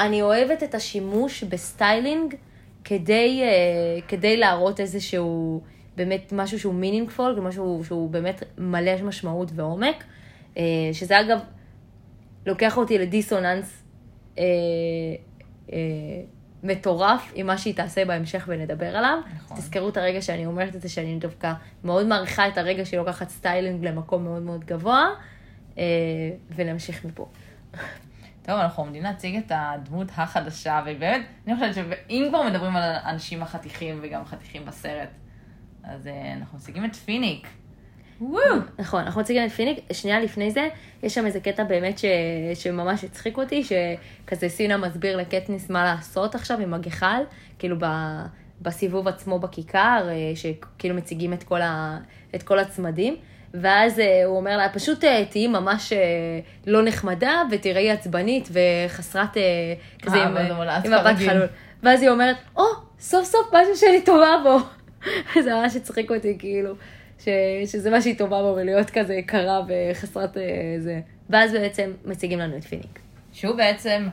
אני 0.00 0.22
אוהבת 0.22 0.62
את 0.62 0.74
השימוש 0.74 1.44
בסטיילינג 1.44 2.34
כדי, 2.88 3.42
אה, 3.42 4.00
כדי 4.08 4.36
להראות 4.36 4.80
איזשהו, 4.80 5.62
באמת 5.96 6.32
משהו 6.32 6.58
שהוא 6.58 6.74
meaningful, 6.82 7.40
משהו 7.40 7.84
שהוא 7.84 8.10
באמת 8.10 8.42
מלא 8.58 9.02
משמעות 9.02 9.50
ועומק, 9.54 10.04
אה, 10.56 10.62
שזה 10.92 11.20
אגב 11.20 11.38
לוקח 12.46 12.76
אותי 12.76 12.98
לדיסוננס 12.98 13.82
אה, 14.38 14.44
מטורף 16.62 17.32
עם 17.34 17.46
מה 17.46 17.58
שהיא 17.58 17.74
תעשה 17.74 18.04
בהמשך 18.04 18.44
ונדבר 18.48 18.96
עליו. 18.96 19.18
נכון. 19.36 19.56
תזכרו 19.56 19.88
את 19.88 19.96
הרגע 19.96 20.22
שאני 20.22 20.46
אומרת 20.46 20.76
את 20.76 20.82
זה, 20.82 20.88
שאני 20.88 21.18
דווקא 21.18 21.52
מאוד 21.84 22.06
מעריכה 22.06 22.48
את 22.48 22.58
הרגע 22.58 22.84
שהיא 22.84 23.00
לוקחת 23.00 23.28
סטיילינג 23.28 23.84
למקום 23.84 24.24
מאוד 24.24 24.42
מאוד 24.42 24.64
גבוה, 24.64 25.08
ונמשיך 26.56 27.04
מפה. 27.04 27.28
טוב, 28.46 28.58
אנחנו 28.58 28.82
עומדים 28.82 29.02
להציג 29.02 29.36
את 29.36 29.52
הדמות 29.54 30.08
החדשה, 30.16 30.82
ובאמת, 30.86 31.26
אני 31.46 31.54
חושבת 31.54 31.74
שאם 31.74 32.26
כבר 32.28 32.42
מדברים 32.42 32.76
על 32.76 32.82
האנשים 32.82 33.42
החתיכים 33.42 33.98
וגם 34.02 34.24
חתיכים 34.24 34.64
בסרט, 34.66 35.08
אז 35.84 36.06
אה, 36.06 36.34
אנחנו 36.40 36.58
מציגים 36.58 36.84
את 36.84 36.96
פיניק. 36.96 37.48
וואו! 38.20 38.42
נכון, 38.78 39.02
אנחנו 39.02 39.20
מציגים 39.20 39.46
את 39.46 39.50
פיניק, 39.50 39.78
שנייה 39.92 40.20
לפני 40.20 40.50
זה, 40.50 40.68
יש 41.02 41.14
שם 41.14 41.26
איזה 41.26 41.40
קטע 41.40 41.64
באמת 41.64 41.98
ש... 41.98 42.04
שממש 42.54 43.04
הצחיק 43.04 43.38
אותי, 43.38 43.62
שכזה 43.64 44.48
סינה 44.48 44.76
מסביר 44.76 45.16
לקטניס 45.16 45.70
מה 45.70 45.84
לעשות 45.84 46.34
עכשיו 46.34 46.60
עם 46.60 46.74
הגחל, 46.74 47.22
כאילו 47.58 47.76
ב... 47.78 47.86
בסיבוב 48.62 49.08
עצמו 49.08 49.38
בכיכר, 49.38 50.08
אה, 50.08 50.32
שכאילו 50.34 50.94
מציגים 50.94 51.32
את 51.32 51.42
כל, 51.42 51.62
ה... 51.62 51.98
את 52.34 52.42
כל 52.42 52.58
הצמדים, 52.58 53.16
ואז 53.54 54.00
אה, 54.00 54.24
הוא 54.24 54.36
אומר 54.36 54.56
לה, 54.56 54.68
פשוט 54.68 55.04
אה, 55.04 55.24
תהיי 55.30 55.46
ממש 55.46 55.92
אה, 55.92 55.98
לא 56.66 56.84
נחמדה 56.84 57.42
ותראי 57.50 57.90
עצבנית 57.90 58.48
וחסרת, 58.52 59.36
כזה 60.02 60.16
עם, 60.16 60.34
ואז 60.34 60.46
הוא 60.46 60.54
אומר 60.54 60.66
לה, 60.66 60.78
"את 60.78 60.84
עם 60.84 60.92
מבט 60.92 61.02
כרגיל." 61.02 61.30
חלול. 61.30 61.46
ואז 61.82 62.02
היא 62.02 62.10
אומרת, 62.10 62.36
או, 62.56 62.64
סוף 63.00 63.24
סוף 63.24 63.54
משהו 63.54 63.76
שאני 63.76 64.02
טובה 64.02 64.36
בו. 64.42 64.58
זה 65.44 65.54
ממש 65.54 65.76
הצחיק 65.76 66.10
אותי, 66.10 66.36
כאילו, 66.38 66.74
ש, 67.18 67.28
שזה 67.66 67.90
מה 67.90 68.00
שהיא 68.00 68.18
טובה 68.18 68.42
בו, 68.42 68.54
ולהיות 68.56 68.90
כזה 68.90 69.20
קרה 69.26 69.60
וחסרת 69.68 70.36
זה. 70.78 71.00
ואז 71.30 71.52
בעצם 71.52 71.90
מציגים 72.04 72.38
לנו 72.38 72.56
את 72.56 72.64
פיניק. 72.64 72.98
שהוא 73.32 73.56
בעצם 73.56 74.08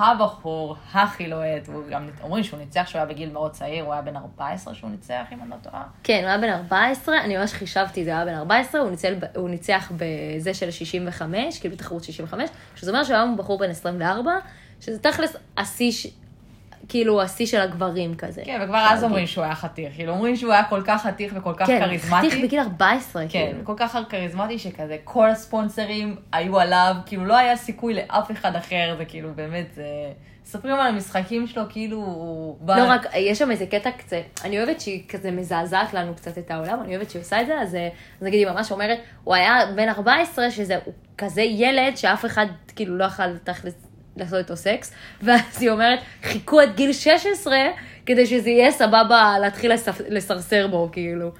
הבחור 0.00 0.76
הכי 0.92 1.28
לוהט, 1.28 1.68
והוא 1.68 1.82
גם, 1.90 2.08
אומרים 2.22 2.44
שהוא 2.44 2.60
ניצח 2.60 2.86
שהוא 2.86 2.98
היה 2.98 3.06
בגיל 3.06 3.32
מאוד 3.32 3.52
צעיר, 3.52 3.84
הוא 3.84 3.92
היה 3.92 4.02
בן 4.02 4.16
14 4.16 4.74
שהוא 4.74 4.90
ניצח, 4.90 5.24
אם 5.32 5.40
אני 5.42 5.50
לא 5.50 5.56
טועה. 5.62 5.84
כן, 6.02 6.18
הוא 6.20 6.28
היה 6.28 6.38
בן 6.38 6.48
14, 6.48 7.20
אני 7.20 7.36
ממש 7.36 7.52
חישבתי, 7.52 8.04
זה 8.04 8.10
היה 8.10 8.24
בן 8.24 8.34
14, 8.34 8.80
הוא, 8.80 8.90
ניצל, 8.90 9.14
הוא 9.36 9.48
ניצח 9.48 9.92
בזה 9.96 10.54
של 10.54 10.70
65, 10.70 11.58
כאילו 11.60 11.74
בתחרות 11.74 12.04
65, 12.04 12.50
שזה 12.76 12.90
אומר 12.90 13.04
שהוא 13.04 13.16
היה 13.16 13.24
בחור 13.36 13.58
בן 13.58 13.70
24, 13.70 14.32
שזה 14.80 14.98
תכלס 14.98 15.36
השיא, 15.56 16.10
כאילו 16.90 17.22
השיא 17.22 17.46
של 17.46 17.60
הגברים 17.60 18.14
כזה. 18.14 18.42
כן, 18.44 18.60
וכבר 18.64 18.86
אז 18.90 19.04
אומרים 19.04 19.26
שהוא 19.26 19.44
היה 19.44 19.54
חתיך, 19.54 19.94
כאילו 19.94 20.12
אומרים 20.12 20.36
שהוא 20.36 20.52
היה 20.52 20.64
כל 20.64 20.82
כך 20.84 21.02
חתיך 21.02 21.32
וכל 21.36 21.54
כך 21.56 21.66
כן, 21.66 21.80
כריזמטי. 21.84 22.30
חתיך 22.30 22.44
בגיל 22.44 22.60
14, 22.60 23.22
כן, 23.22 23.28
כאילו. 23.28 23.64
כל 23.64 23.74
כך 23.76 23.98
כריזמטי 24.08 24.58
שכזה, 24.58 24.96
כל 25.04 25.28
הספונסרים 25.28 26.16
היו 26.32 26.60
עליו, 26.60 26.94
כאילו 27.06 27.24
לא 27.24 27.36
היה 27.36 27.56
סיכוי 27.56 27.94
לאף 27.94 28.30
אחד 28.30 28.56
אחר, 28.56 28.94
זה 28.98 29.04
כאילו 29.04 29.28
באמת, 29.34 29.66
זה... 29.74 29.84
מספרים 30.44 30.74
על 30.74 30.86
המשחקים 30.86 31.46
שלו, 31.46 31.62
כאילו 31.68 31.96
הוא 31.96 32.56
בא... 32.60 32.78
לא 32.78 32.90
רק, 32.90 33.06
יש 33.14 33.38
שם 33.38 33.50
איזה 33.50 33.66
קטע 33.66 33.90
קצת, 33.90 34.16
אני 34.44 34.58
אוהבת 34.58 34.80
שהיא 34.80 35.08
כזה 35.08 35.30
מזעזעת 35.30 35.94
לנו 35.94 36.14
קצת 36.14 36.38
את 36.38 36.50
העולם, 36.50 36.80
אני 36.84 36.96
אוהבת 36.96 37.10
שהיא 37.10 37.22
עושה 37.22 37.40
את 37.40 37.46
זה, 37.46 37.60
אז, 37.60 37.74
אה, 37.74 37.88
אז 38.20 38.26
נגיד 38.26 38.38
היא 38.38 38.54
ממש 38.54 38.72
אומרת, 38.72 38.98
הוא 39.24 39.34
היה 39.34 39.54
בן 39.76 39.88
14, 39.88 40.50
שזה 40.50 40.78
כזה 41.18 41.42
ילד 41.42 41.96
שאף 41.96 42.24
אחד 42.24 42.46
כאילו 42.76 42.98
לא 42.98 43.04
יכל 43.04 43.36
תכלס 43.38 43.74
לעשות 44.16 44.38
איתו 44.38 44.56
סקס, 44.56 44.92
ואז 45.22 45.40
היא 45.62 45.70
אומרת, 45.70 45.98
חיכו 46.22 46.60
עד 46.60 46.76
גיל 46.76 46.92
16 46.92 47.56
כדי 48.06 48.26
שזה 48.26 48.50
יהיה 48.50 48.70
סבבה 48.70 49.34
להתחיל 49.40 49.72
לספ- 49.72 50.02
לסרסר 50.08 50.66
בו, 50.66 50.88
כאילו. 50.92 51.30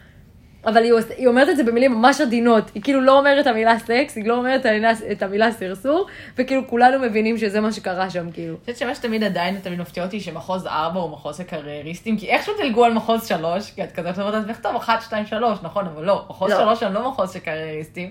אבל 0.67 0.83
היא, 0.83 0.93
היא 1.17 1.27
אומרת 1.27 1.49
את 1.49 1.57
זה 1.57 1.65
במילים 1.65 1.93
ממש 1.93 2.21
עדינות, 2.21 2.71
היא 2.75 2.83
כאילו 2.83 3.01
לא 3.01 3.19
אומרת 3.19 3.39
את 3.43 3.47
המילה 3.47 3.79
סקס, 3.79 4.17
היא 4.17 4.25
לא 4.29 4.37
אומרת 4.37 4.67
את 5.13 5.23
המילה- 5.23 5.53
סרסור, 5.53 6.07
וכאילו 6.39 6.67
כולנו 6.69 6.99
מבינים 6.99 7.39
שזה 7.39 7.61
מה 7.61 7.73
שקרה 7.73 8.11
שם, 8.11 8.31
כאילו. 8.31 8.55
אני 8.55 8.61
חושבת 8.61 8.77
שמה 8.77 8.95
שתמיד 8.95 9.25
עדיין 9.25 9.59
תמיד 9.63 9.79
מפתיע 9.81 10.05
אותי 10.05 10.21
שמחוז 10.21 10.67
4 10.67 11.01
הוא 11.01 11.11
מחוז 11.11 11.41
לקרייריסטים, 11.41 12.19
כי 12.19 12.29
איכשהו 12.31 12.55
דילגו 12.63 12.85
על 12.85 12.93
מחוז 12.93 13.27
3, 13.27 13.71
כי 13.71 13.85
את 13.85 13.93
כזה 13.93 14.23
אומרת 14.23 14.35
לעצמך, 14.35 14.61
טוב, 14.63 14.77
1, 14.77 15.03
2, 15.03 15.27
3, 15.27 15.59
נכון, 15.63 15.87
אבל 15.87 16.05
לא, 16.05 16.25
מחוז 16.31 16.51
לא. 16.53 16.57
3 16.57 16.83
הם 16.83 16.93
לא 16.93 17.09
מחוז 17.09 17.33
של 17.33 17.39
קרייריסטים, 17.39 18.11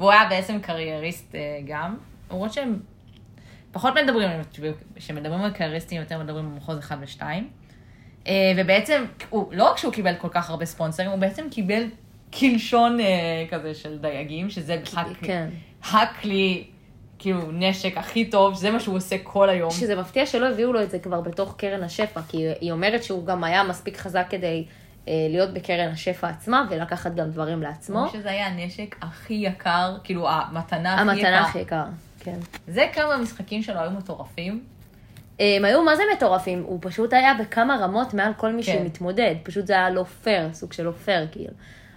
והוא 0.00 0.10
היה 0.10 0.24
בעצם 0.30 0.58
קרייריסט 0.60 1.34
אה, 1.34 1.40
גם, 1.66 1.96
למרות 2.30 2.52
שהם 2.52 2.76
פחות 3.74 3.94
מדברים, 4.04 4.30
כשמדברים 4.96 5.40
על 5.40 5.50
קרייריסטים 5.50 6.00
יותר 6.00 6.18
מדברים 6.18 6.44
על 6.46 6.52
מחוז 6.56 6.78
1 6.78 6.98
ו-2, 7.00 7.22
ובעצם, 8.56 9.04
הוא, 9.30 9.52
לא 9.52 9.70
רק 9.70 9.78
שהוא 9.78 9.92
קיבל 9.92 10.14
כל 10.18 10.28
כך 10.28 10.50
הרבה 10.50 10.64
ספונסרים, 10.64 11.10
הוא 11.10 11.18
בעצם 11.18 11.46
קיבל 11.50 11.84
קלשון 12.30 13.00
אה, 13.00 13.44
כזה 13.50 13.74
של 13.74 13.98
דייגים, 13.98 14.50
שזה 14.50 14.76
בכלל 14.82 15.04
כן. 15.22 15.48
הכלי, 15.92 16.64
כאילו, 17.18 17.52
נשק 17.52 17.98
הכי 17.98 18.24
טוב, 18.24 18.54
שזה 18.54 18.70
מה 18.70 18.80
שהוא 18.80 18.96
עושה 18.96 19.16
כל 19.22 19.48
היום. 19.48 19.70
שזה 19.70 19.96
מפתיע 19.96 20.26
שלא 20.26 20.48
הביאו 20.48 20.72
לו 20.72 20.82
את 20.82 20.90
זה 20.90 20.98
כבר 20.98 21.20
בתוך 21.20 21.54
קרן 21.56 21.82
השפע, 21.82 22.20
כי 22.28 22.46
היא 22.60 22.72
אומרת 22.72 23.04
שהוא 23.04 23.26
גם 23.26 23.44
היה 23.44 23.64
מספיק 23.64 23.96
חזק 23.96 24.26
כדי 24.30 24.64
אה, 25.08 25.12
להיות 25.30 25.54
בקרן 25.54 25.88
השפע 25.88 26.28
עצמה 26.28 26.66
ולקחת 26.70 27.14
גם 27.14 27.30
דברים 27.30 27.62
לעצמו. 27.62 28.08
כמו 28.08 28.20
שזה 28.20 28.30
היה 28.30 28.46
הנשק 28.46 28.96
הכי 29.02 29.34
יקר, 29.34 29.96
כאילו, 30.04 30.30
המתנה 30.30 30.94
הכי 30.94 31.02
יקרה. 31.02 31.12
המתנה 31.12 31.40
הכי 31.40 31.58
יקרה, 31.58 31.86
כן. 32.24 32.38
זה 32.68 32.86
כמה 32.92 33.14
המשחקים 33.14 33.62
שלו 33.62 33.80
היו 33.80 33.90
מטורפים. 33.90 34.64
הם 35.38 35.64
היו 35.64 35.82
מה 35.82 35.96
זה 35.96 36.02
מטורפים, 36.16 36.62
הוא 36.66 36.78
פשוט 36.82 37.12
היה 37.12 37.34
בכמה 37.34 37.76
רמות 37.76 38.14
מעל 38.14 38.32
כל 38.36 38.52
מי 38.52 38.62
כן. 38.62 38.72
שמתמודד, 38.72 39.34
פשוט 39.42 39.66
זה 39.66 39.72
היה 39.72 39.90
לא 39.90 40.04
פייר, 40.04 40.52
סוג 40.52 40.72
של 40.72 40.82
לא 40.82 40.90
פייר 40.90 41.26
כאילו. 41.32 41.52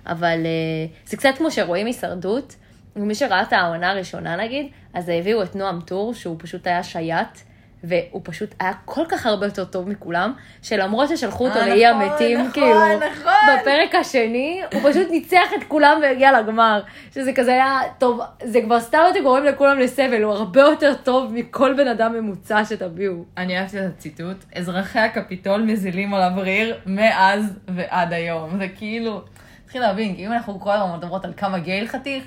אבל 0.06 0.46
אה, 0.46 0.96
זה 1.06 1.18
קצת 1.18 1.30
כמו 1.38 1.52
שרואים 1.52 1.86
הישרדות, 1.86 2.56
ומי 2.96 3.16
שראה 3.16 3.42
את 3.42 3.54
העונה 3.54 3.92
הראשונה 3.92 4.36
נגיד, 4.36 4.68
אז 4.94 5.10
הביאו 5.10 5.44
את 5.44 5.56
נועם 5.56 5.82
טור, 5.82 6.14
שהוא 6.14 6.36
פשוט 6.40 6.68
היה 6.68 6.84
שייט, 6.84 7.38
והוא 7.84 8.22
פשוט 8.24 8.56
היה 8.60 8.72
כל 8.86 9.04
כך 9.10 9.26
הרבה 9.26 9.46
יותר 9.46 9.66
טוב 9.66 9.90
מכולם, 9.90 10.34
שלמרות 10.62 11.10
ששלחו 11.10 11.48
אותו 11.48 11.60
אה, 11.60 11.68
לאי 11.68 11.92
נכון, 11.92 12.02
המתים, 12.02 12.40
נכון, 12.40 12.52
כאילו, 12.52 12.98
נכון. 12.98 13.34
בפרק 13.62 13.96
השני, 13.96 14.62
הוא 14.74 14.92
פשוט 14.92 15.08
ניצח 15.10 15.54
את 15.58 15.64
כולם 15.68 16.00
והגיע 16.02 16.42
לגמר. 16.42 16.82
שזה 17.14 17.34
כזה 17.34 17.52
היה 17.52 17.80
טוב, 17.98 18.22
זה 18.44 18.62
כבר 18.62 18.80
סתם 18.80 19.00
אתם 19.12 19.24
גורם 19.24 19.44
לכולם 19.44 19.80
לסבל, 19.80 20.24
הוא 20.24 20.34
הרבה 20.34 20.62
יותר 20.62 20.94
טוב 21.04 21.34
מכל 21.34 21.74
בן 21.74 21.88
אדם 21.88 22.14
ממוצע 22.14 22.66
שתביאו. 22.66 23.14
אני 23.38 23.60
אהבתי 23.60 23.80
את 23.80 23.92
הציטוט, 23.98 24.46
אזרחי 24.56 25.00
הקפיטול 25.00 25.62
מזילים 25.62 26.14
על 26.14 26.22
הבריר 26.22 26.78
מאז 26.86 27.60
ועד 27.68 28.14
היום. 28.14 28.58
זה 28.58 28.68
כאילו, 28.68 29.22
צריכים 29.64 29.82
להבין, 29.82 30.16
אם 30.18 30.32
אנחנו 30.32 30.60
כל 30.60 30.72
הזמן 30.72 30.98
מדברות 30.98 31.26
על 31.26 31.34
כמה 31.38 31.60
גייל 31.60 31.88
חתיך, 31.88 32.24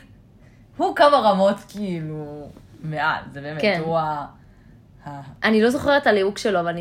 הוא 0.77 0.97
כמה 0.97 1.17
רמות 1.17 1.57
כאילו 1.69 2.49
מעל, 2.83 3.23
זה 3.33 3.41
באמת, 3.41 3.61
כן. 3.61 3.81
הוא 3.85 3.99
ה... 3.99 4.27
ה- 5.07 5.21
אני 5.45 5.63
לא 5.63 5.71
זוכרת 5.71 6.03
את 6.03 6.07
הליהוק 6.07 6.39
שלו, 6.39 6.61
אבל 6.61 6.77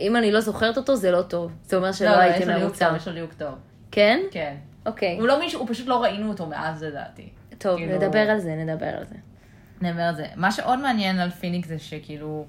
אם 0.00 0.16
אני 0.16 0.32
לא 0.32 0.40
זוכרת 0.40 0.76
אותו, 0.76 0.96
זה 0.96 1.10
לא 1.10 1.22
טוב. 1.22 1.52
זה 1.64 1.76
אומר 1.76 1.92
שלא 1.92 2.10
לא, 2.10 2.16
הייתי 2.16 2.40
לו 2.40 2.46
ליהוק 2.46 2.62
מרוצה. 2.62 2.86
טוב, 2.86 2.96
יש 2.96 3.08
לו 3.08 3.14
ליהוק 3.14 3.32
טוב. 3.32 3.54
כן? 3.90 4.20
כן. 4.30 4.54
אוקיי. 4.86 5.18
הוא 5.18 5.28
לא 5.28 5.38
מישהו, 5.38 5.60
הוא 5.60 5.68
פשוט 5.68 5.86
לא 5.86 6.02
ראינו 6.02 6.28
אותו 6.28 6.46
מאז 6.46 6.82
לדעתי. 6.84 7.28
טוב, 7.58 7.76
כאילו- 7.76 7.96
נדבר 7.96 8.18
על 8.30 8.38
זה, 8.38 8.54
נדבר 8.54 8.86
על 8.86 9.04
זה. 9.04 9.14
נדבר 9.80 10.02
על 10.02 10.14
זה. 10.16 10.26
מה 10.36 10.52
שעוד 10.52 10.78
מעניין 10.78 11.18
על 11.18 11.30
פיניק 11.30 11.66
זה 11.66 11.78
שכאילו, 11.78 12.46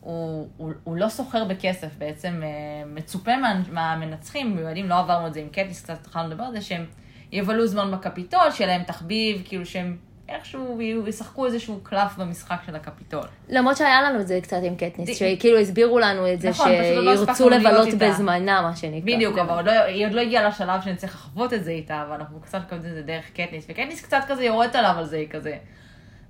הוא, 0.00 0.48
הוא, 0.56 0.72
הוא 0.84 0.96
לא 0.96 1.08
סוחר 1.08 1.44
בכסף, 1.44 1.88
בעצם 1.98 2.40
אה, 2.42 2.48
מצופה 2.86 3.36
מה, 3.36 3.60
מהמנצחים, 3.72 4.56
מיועדים, 4.56 4.88
לא 4.88 4.98
עברנו 4.98 5.26
את 5.26 5.34
זה 5.34 5.40
עם 5.40 5.48
קטיס, 5.48 5.82
קצת 5.82 5.94
התחלנו 6.00 6.28
לדבר 6.28 6.44
על 6.44 6.52
זה, 6.52 6.60
שהם 6.60 6.86
יבלו 7.32 7.66
זמן 7.66 7.90
בקפיטול, 7.90 8.50
שיהיה 8.50 8.72
להם 8.76 8.82
תחביב, 8.82 9.42
כאילו 9.44 9.66
שהם 9.66 9.96
איכשהו 10.28 10.80
ישחקו 11.06 11.46
איזשהו 11.46 11.80
קלף 11.82 12.16
במשחק 12.18 12.56
של 12.66 12.76
הקפיטול. 12.76 13.24
למרות 13.48 13.76
שהיה 13.76 14.02
לנו 14.02 14.20
את 14.20 14.26
זה 14.26 14.38
קצת 14.42 14.56
עם 14.62 14.76
קטניס, 14.76 15.18
שכאילו 15.18 15.58
הסבירו 15.58 15.98
לנו 15.98 16.32
את 16.32 16.40
זה, 16.40 16.50
נכון, 16.50 16.72
לא 16.72 17.16
שירצו 17.16 17.50
להיות 17.50 17.62
לבלות. 17.62 17.88
בזמנה, 17.98 18.62
מה 18.62 18.76
שנקרא. 18.76 19.14
בדיוק, 19.14 19.38
אבל 19.38 19.54
עוד 19.54 19.66
לא, 19.66 19.72
היא 19.72 20.06
עוד 20.06 20.12
לא 20.12 20.20
הגיעה 20.20 20.48
לשלב 20.48 20.80
שנצטרך 20.82 21.14
לחוות 21.14 21.52
את 21.52 21.64
זה 21.64 21.70
איתה, 21.70 22.02
אבל 22.02 22.16
אנחנו 22.16 22.40
קצת 22.40 22.60
מקבלים 22.66 22.90
את 22.90 22.94
זה 22.94 23.02
דרך 23.02 23.30
קטניס, 23.30 23.64
וקטניס 23.68 24.02
קצת 24.02 24.20
כזה 24.28 24.44
יורדת 24.44 24.74
עליו 24.74 24.94
על 24.98 25.04
זה, 25.04 25.16
היא 25.16 25.28
כזה, 25.28 25.56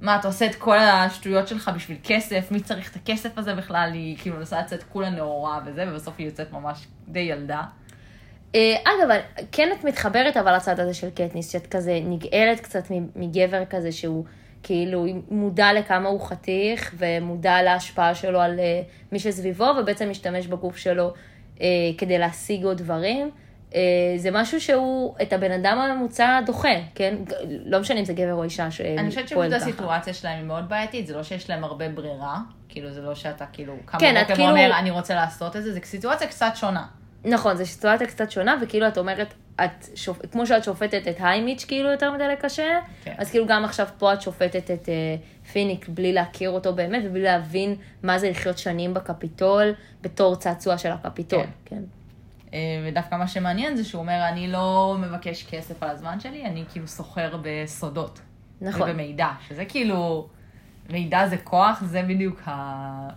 מה, 0.00 0.16
אתה 0.16 0.28
עושה 0.28 0.46
את 0.46 0.54
כל 0.54 0.78
השטויות 0.78 1.48
שלך 1.48 1.70
בשביל 1.74 1.96
כסף, 2.04 2.50
מי 2.50 2.60
צריך 2.60 2.90
את 2.90 2.96
הכסף 2.96 3.38
הזה 3.38 3.54
בכלל, 3.54 3.90
היא 3.92 4.16
כאילו 4.18 4.36
מנסה 4.36 4.60
לצאת 4.60 4.82
כולה 4.82 5.10
נאורה 5.10 5.60
וזה, 5.66 5.84
ובסוף 5.88 6.14
היא 6.18 6.26
יוצאת 6.26 6.52
ממש 6.52 6.86
די 7.08 7.20
ילדה. 7.20 7.62
אה, 8.54 8.76
אגב, 8.84 9.16
כן 9.52 9.68
את 9.78 9.84
מתחברת 9.84 10.36
אבל 10.36 10.56
לצד 10.56 10.80
הזה 10.80 10.94
של 10.94 11.10
קטניס, 11.10 11.52
שאת 11.52 11.66
כזה 11.66 12.00
נגאלת 12.04 12.60
קצת 12.60 12.84
מגבר 13.16 13.64
כזה 13.64 13.92
שהוא 13.92 14.24
כאילו 14.62 15.06
מודע 15.30 15.72
לכמה 15.72 16.08
הוא 16.08 16.20
חתיך, 16.20 16.94
ומודע 16.98 17.62
להשפעה 17.62 18.14
שלו 18.14 18.40
על 18.40 18.60
אה, 18.60 18.82
מי 19.12 19.18
שסביבו, 19.18 19.64
ובעצם 19.64 20.10
משתמש 20.10 20.46
בגוף 20.46 20.76
שלו 20.76 21.12
אה, 21.60 21.66
כדי 21.98 22.18
להשיג 22.18 22.64
עוד 22.64 22.78
דברים. 22.78 23.30
אה, 23.74 23.80
זה 24.16 24.30
משהו 24.32 24.60
שהוא 24.60 25.14
את 25.22 25.32
הבן 25.32 25.50
אדם 25.50 25.78
הממוצע 25.78 26.40
דוחה, 26.46 26.68
כן? 26.94 27.14
לא 27.64 27.80
משנה 27.80 28.00
אם 28.00 28.04
זה 28.04 28.12
גבר 28.12 28.34
או 28.34 28.44
אישה 28.44 28.70
שפועל 28.70 28.92
ככה. 28.92 29.00
אני 29.00 29.08
חושבת 29.08 29.28
שפשוט 29.28 29.52
הסיטואציה 29.52 30.14
שלהם 30.14 30.38
היא 30.38 30.46
מאוד 30.46 30.68
בעייתית, 30.68 31.06
זה 31.06 31.16
לא 31.16 31.22
שיש 31.22 31.50
להם 31.50 31.64
הרבה 31.64 31.88
ברירה, 31.88 32.38
כאילו 32.68 32.92
זה 32.92 33.00
לא 33.00 33.14
שאתה 33.14 33.46
כאילו 33.52 33.74
קם 33.84 33.98
כן, 33.98 34.16
את 34.16 34.16
בבוקר 34.16 34.34
כאילו- 34.34 34.48
ואומר, 34.48 34.78
אני 34.78 34.90
רוצה 34.90 35.14
לעשות 35.14 35.56
את 35.56 35.62
זה, 35.62 35.72
זו 35.72 35.80
סיטואציה 35.84 36.26
קצת 36.26 36.52
שונה. 36.54 36.86
נכון, 37.24 37.56
זו 37.56 37.66
סיטואציה 37.66 38.06
קצת 38.06 38.30
שונה, 38.30 38.56
וכאילו 38.62 38.88
את 38.88 38.98
אומרת, 38.98 39.34
את 39.64 39.88
שופ... 39.94 40.26
כמו 40.32 40.46
שאת 40.46 40.64
שופטת 40.64 41.08
את 41.08 41.16
היימיץ' 41.18 41.64
כאילו 41.64 41.90
יותר 41.90 42.12
מדי 42.12 42.28
לקשה, 42.28 42.78
כן. 43.04 43.14
אז 43.18 43.30
כאילו 43.30 43.46
גם 43.46 43.64
עכשיו 43.64 43.86
פה 43.98 44.12
את 44.12 44.22
שופטת 44.22 44.70
את 44.70 44.88
uh, 44.88 45.48
פיניק 45.52 45.88
בלי 45.88 46.12
להכיר 46.12 46.50
אותו 46.50 46.74
באמת, 46.74 47.02
ובלי 47.06 47.22
להבין 47.22 47.74
מה 48.02 48.18
זה 48.18 48.30
לחיות 48.30 48.58
שנים 48.58 48.94
בקפיטול, 48.94 49.72
בתור 50.00 50.36
צעצוע 50.36 50.78
של 50.78 50.90
הקפיטול, 50.90 51.42
כן. 51.42 51.76
כן. 51.76 51.82
אה, 52.54 52.58
ודווקא 52.88 53.14
מה 53.14 53.28
שמעניין 53.28 53.76
זה 53.76 53.84
שהוא 53.84 54.00
אומר, 54.00 54.28
אני 54.28 54.48
לא 54.48 54.96
מבקש 55.00 55.46
כסף 55.46 55.82
על 55.82 55.90
הזמן 55.90 56.20
שלי, 56.20 56.44
אני 56.44 56.64
כאילו 56.72 56.88
סוחר 56.88 57.36
בסודות. 57.42 58.20
נכון. 58.60 58.90
ובמידע, 58.90 59.28
שזה 59.48 59.64
כאילו, 59.64 60.28
מידע 60.90 61.28
זה 61.28 61.36
כוח, 61.36 61.82
זה 61.84 62.02
בדיוק 62.02 62.40
ה... 62.46 63.08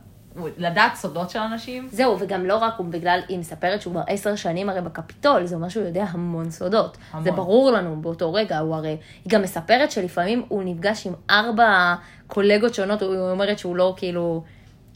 לדעת 0.58 0.96
סודות 0.96 1.30
של 1.30 1.40
אנשים. 1.40 1.88
זהו, 1.92 2.18
וגם 2.20 2.46
לא 2.46 2.58
רק, 2.58 2.74
הוא 2.78 2.86
בגלל, 2.90 3.20
היא 3.28 3.40
מספרת 3.40 3.82
שהוא 3.82 3.94
כבר 3.94 4.04
עשר 4.08 4.36
שנים 4.36 4.70
הרי 4.70 4.82
בקפיטול, 4.82 5.46
זה 5.46 5.56
אומר 5.56 5.70
שהוא 5.70 5.86
יודע 5.86 6.06
המון 6.10 6.52
סודות. 6.52 6.98
המון. 7.12 7.24
זה 7.24 7.32
ברור 7.32 7.72
לנו 7.72 8.02
באותו 8.02 8.34
רגע, 8.34 8.60
הוא 8.60 8.76
הרי, 8.76 8.98
היא 9.24 9.32
גם 9.32 9.42
מספרת 9.42 9.92
שלפעמים 9.92 10.46
הוא 10.48 10.64
נפגש 10.66 11.08
עם 11.08 11.14
ארבע 11.30 11.96
קולגות 12.28 12.74
שונות, 12.74 13.02
הוא 13.02 13.32
אומרת 13.32 13.60
שהוא 13.60 13.76
לא 13.76 13.94
כאילו, 13.98 14.44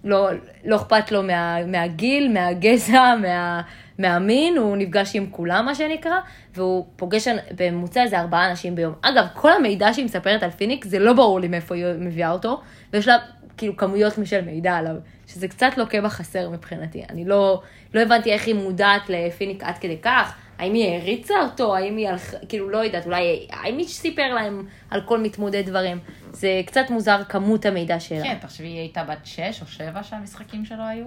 לא, 0.03 0.29
לא 0.65 0.75
אכפת 0.75 1.11
לו 1.11 1.23
מה, 1.23 1.65
מהגיל, 1.65 2.33
מהגזע, 2.33 3.15
מה, 3.21 3.61
מהמין, 3.99 4.57
הוא 4.57 4.77
נפגש 4.77 5.15
עם 5.15 5.27
כולם, 5.31 5.65
מה 5.65 5.75
שנקרא, 5.75 6.19
והוא 6.55 6.85
פוגש 6.95 7.27
בממוצע 7.55 8.03
איזה 8.03 8.19
ארבעה 8.19 8.49
אנשים 8.49 8.75
ביום. 8.75 8.93
אגב, 9.01 9.25
כל 9.33 9.51
המידע 9.51 9.93
שהיא 9.93 10.05
מספרת 10.05 10.43
על 10.43 10.49
פיניק, 10.49 10.85
זה 10.85 10.99
לא 10.99 11.13
ברור 11.13 11.39
לי 11.39 11.47
מאיפה 11.47 11.75
היא 11.75 11.85
מביאה 11.99 12.31
אותו, 12.31 12.61
ויש 12.93 13.07
לה 13.07 13.17
כאילו 13.57 13.77
כמויות 13.77 14.13
של 14.23 14.41
מידע 14.41 14.75
עליו, 14.75 14.95
שזה 15.27 15.47
קצת 15.47 15.71
לוקה 15.77 16.01
בחסר 16.01 16.49
מבחינתי. 16.49 17.03
אני 17.09 17.25
לא, 17.25 17.61
לא 17.93 18.01
הבנתי 18.01 18.33
איך 18.33 18.47
היא 18.47 18.55
מודעת 18.55 19.01
לפיניק 19.09 19.63
עד 19.63 19.77
כדי 19.77 19.97
כך, 20.01 20.35
האם 20.57 20.73
היא 20.73 20.93
העריצה 20.93 21.33
אותו, 21.43 21.75
האם 21.75 21.97
היא 21.97 22.09
הלכה, 22.09 22.37
כאילו, 22.49 22.69
לא 22.69 22.77
יודעת, 22.77 23.05
אולי, 23.05 23.47
האם 23.49 23.77
היא 23.77 23.87
סיפר 23.87 24.33
להם 24.33 24.67
על 24.89 25.01
כל 25.01 25.19
מתמודד 25.19 25.65
דברים. 25.65 25.99
זה 26.31 26.61
קצת 26.65 26.89
מוזר 26.89 27.23
כמות 27.29 27.65
המידע 27.65 27.99
שלה. 27.99 28.23
כן, 28.23 28.37
תחשבי, 28.41 28.67
היא 28.67 28.79
הייתה 28.79 29.03
בת 29.03 29.25
6 29.25 29.61
או 29.61 29.67
7 29.67 30.03
שהמשחקים 30.03 30.65
שלו 30.65 30.83
היו. 30.83 31.05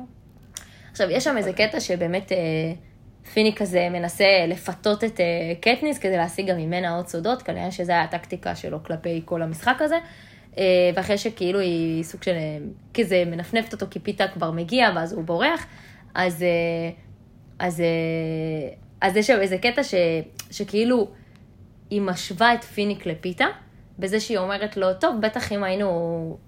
עכשיו, 0.91 1.11
יש 1.11 1.25
שם 1.25 1.37
איזה 1.37 1.53
קטע 1.53 1.81
שבאמת 1.81 2.33
אה, 2.33 2.37
פיני 3.33 3.55
כזה 3.55 3.89
מנסה 3.91 4.25
לפתות 4.49 5.05
את 5.05 5.21
אה, 5.21 5.25
קטניס 5.61 5.99
כדי 5.99 6.17
להשיג 6.17 6.51
גם 6.51 6.57
ממנה 6.57 6.97
עוד 6.97 7.09
סודות, 7.09 7.43
כנראה 7.43 7.71
שזו 7.71 7.93
הייתה 7.93 8.17
הטקטיקה 8.17 8.55
שלו 8.55 8.85
כלפי 8.85 9.23
כל 9.25 9.43
המשחק 9.43 9.77
הזה. 9.81 9.97
אה, 10.59 10.91
ואחרי 10.95 11.19
שכאילו 11.19 11.59
היא 11.59 12.03
סוג 12.03 12.23
של, 12.23 12.33
כזה 12.95 13.25
מנפנפת 13.27 13.73
אותו 13.73 13.87
כי 13.91 13.99
פיתה 13.99 14.29
כבר 14.29 14.51
מגיע 14.51 14.91
ואז 14.97 15.13
הוא 15.13 15.25
בורח, 15.25 15.67
אז, 16.15 16.43
אה, 16.43 16.49
אז, 17.59 17.81
אה, 17.81 18.75
אז 19.01 19.17
יש 19.17 19.31
איזה 19.31 19.59
קטע 19.59 19.85
ש, 19.85 19.95
שכאילו 20.51 21.09
היא 21.91 22.01
משווה 22.01 22.55
את 22.55 22.65
פיניק 22.65 23.07
לפיתה, 23.07 23.47
בזה 23.99 24.21
שהיא 24.21 24.39
אומרת 24.39 24.77
לו, 24.77 24.95
טוב, 24.95 25.17
בטח 25.21 25.53
אם 25.53 25.65
היינו 25.65 26.39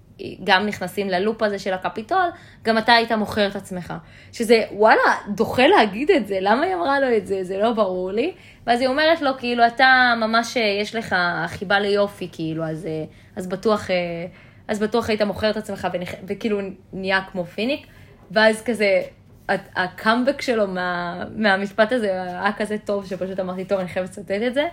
גם 0.43 0.65
נכנסים 0.65 1.09
ללופ 1.09 1.43
הזה 1.43 1.59
של 1.59 1.73
הקפיטול, 1.73 2.29
גם 2.63 2.77
אתה 2.77 2.93
היית 2.93 3.11
מוכר 3.11 3.47
את 3.47 3.55
עצמך. 3.55 3.93
שזה, 4.31 4.63
וואלה, 4.71 5.01
דוחה 5.27 5.67
להגיד 5.67 6.11
את 6.11 6.27
זה, 6.27 6.37
למה 6.41 6.63
היא 6.63 6.75
אמרה 6.75 6.99
לו 6.99 7.17
את 7.17 7.27
זה? 7.27 7.43
זה 7.43 7.57
לא 7.57 7.71
ברור 7.71 8.11
לי. 8.11 8.33
ואז 8.67 8.81
היא 8.81 8.87
אומרת 8.87 9.21
לו, 9.21 9.31
כאילו, 9.37 9.67
אתה 9.67 10.13
ממש, 10.17 10.57
אה, 10.57 10.61
יש 10.81 10.95
לך 10.95 11.15
חיבה 11.47 11.79
ליופי, 11.79 12.29
כאילו, 12.31 12.63
אז, 12.63 12.85
אה, 12.85 13.03
אז 13.35 13.47
בטוח, 13.47 13.91
אה, 13.91 13.95
אז 14.67 14.79
בטוח 14.79 15.09
היית 15.09 15.21
מוכר 15.21 15.49
את 15.49 15.57
עצמך 15.57 15.87
ונכ... 15.93 16.13
וכאילו 16.27 16.59
נהיה 16.93 17.21
כמו 17.31 17.45
פיניק. 17.45 17.87
ואז 18.31 18.61
כזה, 18.61 19.01
הקאמבק 19.75 20.41
שלו 20.41 20.67
מה, 20.67 21.23
מהמשפט 21.35 21.91
הזה 21.91 22.21
היה 22.21 22.51
כזה 22.57 22.77
טוב, 22.77 23.05
שפשוט 23.05 23.39
אמרתי, 23.39 23.65
טוב, 23.65 23.79
אני 23.79 23.87
חייבת 23.87 24.09
לצטט 24.09 24.31
את 24.47 24.53
זה. 24.53 24.67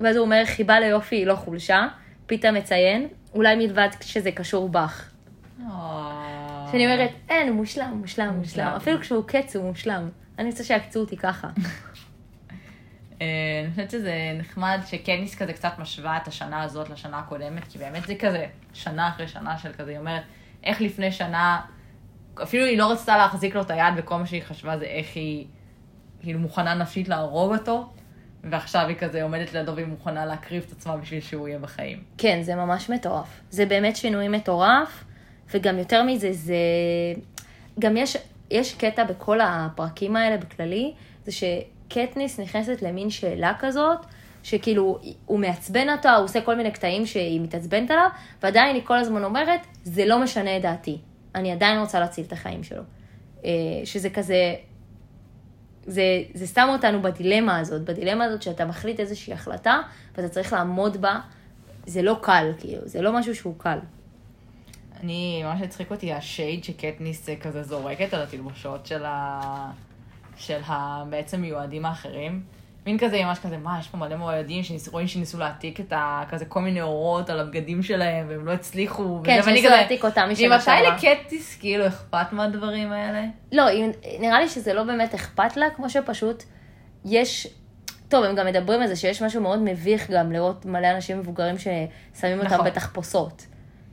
ואז 0.00 0.16
הוא 0.16 0.24
אומר, 0.24 0.42
חיבה 0.44 0.80
ליופי 0.80 1.16
היא 1.16 1.26
לא 1.26 1.34
חולשה. 1.34 1.86
פיתה 2.28 2.52
מציין, 2.52 3.08
אולי 3.34 3.56
מלבד 3.56 3.88
שזה 4.00 4.32
קשור 4.32 4.68
בך. 4.68 5.10
שאני 6.72 6.86
אומרת, 6.86 7.10
אין, 7.28 7.48
הוא 7.48 7.56
מושלם, 7.56 7.98
מושלם, 8.00 8.34
מושלם. 8.38 8.72
אפילו 8.76 9.00
כשהוא 9.00 9.24
קץ 9.26 9.56
הוא 9.56 9.64
מושלם. 9.64 10.08
אני 10.38 10.50
רוצה 10.50 10.64
שיעקצו 10.64 11.00
אותי 11.00 11.16
ככה. 11.16 11.48
אה, 13.20 13.26
אני 13.64 13.70
חושבת 13.70 13.90
שזה 13.90 14.12
נחמד 14.38 14.80
שקניס 14.86 15.34
כזה 15.34 15.52
קצת 15.52 15.72
משווה 15.78 16.16
את 16.16 16.28
השנה 16.28 16.62
הזאת 16.62 16.90
לשנה 16.90 17.18
הקודמת, 17.18 17.68
כי 17.68 17.78
באמת 17.78 18.06
זה 18.06 18.14
כזה 18.14 18.46
שנה 18.72 19.08
אחרי 19.08 19.28
שנה 19.28 19.58
של 19.58 19.72
כזה, 19.72 19.90
היא 19.90 19.98
אומרת, 19.98 20.22
איך 20.64 20.80
לפני 20.80 21.12
שנה, 21.12 21.60
אפילו 22.42 22.64
היא 22.64 22.78
לא 22.78 22.92
רצתה 22.92 23.16
להחזיק 23.16 23.54
לו 23.54 23.60
את 23.60 23.70
היד, 23.70 23.94
וכל 23.96 24.16
מה 24.16 24.26
שהיא 24.26 24.42
חשבה 24.42 24.78
זה 24.78 24.84
איך 24.84 25.06
היא 25.14 25.46
כאילו 26.20 26.38
מוכנה 26.38 26.74
נפשית 26.74 27.08
להרוג 27.08 27.52
אותו, 27.52 27.92
ועכשיו 28.44 28.88
היא 28.88 28.96
כזה 28.96 29.22
עומדת 29.22 29.54
לידו 29.54 29.74
והיא 29.74 29.86
מוכנה 29.86 30.26
להקריב 30.26 30.64
את 30.66 30.72
עצמה 30.72 30.96
בשביל 30.96 31.20
שהוא 31.20 31.48
יהיה 31.48 31.58
בחיים. 31.58 32.02
כן, 32.18 32.42
זה 32.42 32.54
ממש 32.54 32.90
מטורף. 32.90 33.40
זה 33.50 33.66
באמת 33.66 33.96
שינוי 33.96 34.28
מטורף, 34.28 35.04
וגם 35.54 35.78
יותר 35.78 36.02
מזה, 36.02 36.32
זה... 36.32 36.54
גם 37.78 37.96
יש, 37.96 38.16
יש 38.50 38.74
קטע 38.74 39.04
בכל 39.04 39.40
הפרקים 39.40 40.16
האלה 40.16 40.36
בכללי, 40.36 40.92
זה 41.24 41.32
שקטניס 41.32 42.40
נכנסת 42.40 42.82
למין 42.82 43.10
שאלה 43.10 43.52
כזאת, 43.58 43.98
שכאילו, 44.42 44.98
הוא 45.26 45.38
מעצבן 45.38 45.90
אותה, 45.90 46.14
הוא 46.14 46.24
עושה 46.24 46.40
כל 46.40 46.54
מיני 46.54 46.70
קטעים 46.70 47.06
שהיא 47.06 47.40
מתעצבנת 47.40 47.90
עליו, 47.90 48.08
ועדיין 48.42 48.74
היא 48.74 48.84
כל 48.84 48.96
הזמן 48.96 49.24
אומרת, 49.24 49.60
זה 49.84 50.06
לא 50.06 50.22
משנה 50.22 50.56
את 50.56 50.62
דעתי. 50.62 50.98
אני 51.34 51.52
עדיין 51.52 51.78
רוצה 51.78 52.00
להציל 52.00 52.24
את 52.24 52.32
החיים 52.32 52.62
שלו. 52.62 52.82
אה, 53.44 53.50
שזה 53.84 54.10
כזה, 54.10 54.54
זה, 55.88 56.22
זה 56.34 56.46
שם 56.46 56.68
אותנו 56.68 57.02
בדילמה 57.02 57.58
הזאת, 57.58 57.82
בדילמה 57.82 58.24
הזאת 58.24 58.42
שאתה 58.42 58.64
מחליט 58.64 59.00
איזושהי 59.00 59.32
החלטה, 59.32 59.80
ואתה 60.16 60.28
צריך 60.28 60.52
לעמוד 60.52 60.96
בה, 60.96 61.20
זה 61.86 62.02
לא 62.02 62.18
קל, 62.22 62.52
כאילו, 62.58 62.82
זה 62.84 63.02
לא 63.02 63.18
משהו 63.18 63.34
שהוא 63.34 63.54
קל. 63.58 63.78
אני, 65.00 65.42
מה 65.44 65.58
שהצחיק 65.58 65.90
אותי, 65.90 66.12
השייד 66.12 66.64
שקטניס 66.64 67.28
כזה 67.40 67.62
זורקת 67.62 68.14
על 68.14 68.22
התלבושות 68.22 68.86
של 68.86 69.04
ה... 69.04 69.70
של 70.36 70.60
ה... 70.66 71.04
בעצם 71.10 71.40
מיועדים 71.40 71.84
האחרים. 71.84 72.42
מין 72.88 72.98
כזה, 72.98 73.24
ממש 73.24 73.38
כזה, 73.38 73.56
מה, 73.56 73.76
יש 73.80 73.88
פה 73.88 73.98
מלא 73.98 74.16
מועדים 74.16 74.62
שרואים 74.84 75.06
שניסו 75.06 75.38
להעתיק 75.38 75.80
את 75.80 75.92
ה... 75.92 76.22
כזה 76.30 76.44
כל 76.44 76.60
מיני 76.60 76.82
אורות 76.82 77.30
על 77.30 77.40
הבגדים 77.40 77.82
שלהם, 77.82 78.26
והם 78.28 78.46
לא 78.46 78.52
הצליחו. 78.52 79.20
כן, 79.24 79.42
שניסו 79.42 79.68
להעתיק 79.68 80.04
אותם 80.04 80.28
משנה 80.32 80.60
שעברה. 80.60 80.92
ממתי 80.92 81.06
לקטיס 81.06 81.56
כאילו 81.60 81.86
אכפת 81.86 82.32
מהדברים 82.32 82.92
האלה? 82.92 83.24
לא, 83.52 83.64
נראה 84.20 84.40
לי 84.40 84.48
שזה 84.48 84.74
לא 84.74 84.82
באמת 84.82 85.14
אכפת 85.14 85.56
לה, 85.56 85.66
כמו 85.76 85.90
שפשוט 85.90 86.42
יש... 87.04 87.46
טוב, 88.08 88.24
הם 88.24 88.34
גם 88.34 88.46
מדברים 88.46 88.80
על 88.80 88.86
זה 88.86 88.96
שיש 88.96 89.22
משהו 89.22 89.42
מאוד 89.42 89.58
מביך 89.62 90.10
גם 90.10 90.32
לראות 90.32 90.66
מלא 90.66 90.90
אנשים 90.90 91.18
מבוגרים 91.18 91.56
ששמים 91.58 92.38
אותם 92.38 92.54
נכון. 92.54 92.66
בתחפושות. 92.66 93.46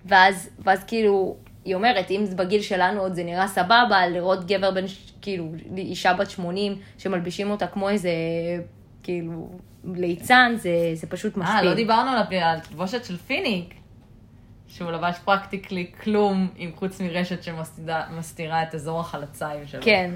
ואז, 0.06 0.50
ואז 0.60 0.84
כאילו, 0.84 1.36
היא 1.66 1.76
אומרת, 1.76 2.12
אם 2.12 2.26
בגיל 2.36 2.62
שלנו 2.62 3.02
עוד 3.02 3.14
זה 3.14 3.24
נראה 3.24 3.48
סבבה, 3.48 4.08
לראות 4.08 4.46
גבר 4.48 4.72
בן, 4.72 4.86
כאילו, 5.22 5.52
אישה 5.78 6.14
בת 6.14 6.30
80 6.30 6.78
שמלבישים 6.98 7.52
אותה 7.52 7.68
כמו 7.68 7.90
איזה 7.90 8.10
כאילו, 9.06 9.50
ליצן 9.94 10.54
זה, 10.58 10.92
זה 10.94 11.08
פשוט 11.08 11.38
משפיע. 11.38 11.56
אה, 11.56 11.64
לא 11.64 11.74
דיברנו 11.74 12.12
על 12.12 12.24
התלבושת 12.58 13.06
של 13.06 13.18
פיניק, 13.18 13.74
שהוא 14.68 14.92
לבש 14.92 15.16
פרקטיקלי 15.26 15.92
כלום, 16.04 16.48
עם 16.56 16.72
חוץ 16.76 17.02
מרשת 17.02 17.44
שמסתירה 17.44 18.64
את 18.64 18.76
אזור 18.76 19.00
החלציים 19.00 19.68
שלו. 19.68 19.82
כן. 19.84 20.12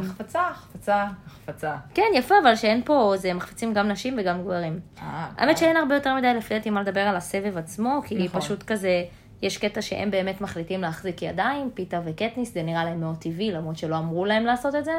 החפצה, 0.00 0.42
החפצה, 0.48 1.06
החפצה. 1.26 1.76
כן, 1.94 2.06
יפה, 2.14 2.34
אבל 2.42 2.56
שאין 2.56 2.82
פה, 2.84 3.14
זה 3.16 3.34
מחפיצים 3.34 3.74
גם 3.74 3.88
נשים 3.88 4.16
וגם 4.18 4.42
גברים. 4.42 4.80
אה, 5.02 5.28
האמת 5.36 5.58
שאין 5.58 5.76
הרבה 5.76 5.94
יותר 5.94 6.14
מדי 6.14 6.34
לפי 6.34 6.54
דעתי 6.54 6.70
מה 6.70 6.82
לדבר 6.82 7.00
על 7.00 7.16
הסבב 7.16 7.58
עצמו, 7.58 8.00
כי 8.06 8.14
נכון. 8.14 8.40
פשוט 8.40 8.62
כזה, 8.62 9.04
יש 9.42 9.58
קטע 9.58 9.82
שהם 9.82 10.10
באמת 10.10 10.40
מחליטים 10.40 10.80
להחזיק 10.80 11.22
ידיים, 11.22 11.70
פיתה 11.74 12.00
וקטניס, 12.04 12.54
זה 12.54 12.62
נראה 12.62 12.84
להם 12.84 13.00
מאוד 13.00 13.16
טבעי, 13.16 13.52
למרות 13.52 13.76
שלא 13.76 13.98
אמרו 13.98 14.24
להם 14.24 14.44
לעשות 14.44 14.74
את 14.74 14.84
זה. 14.84 14.92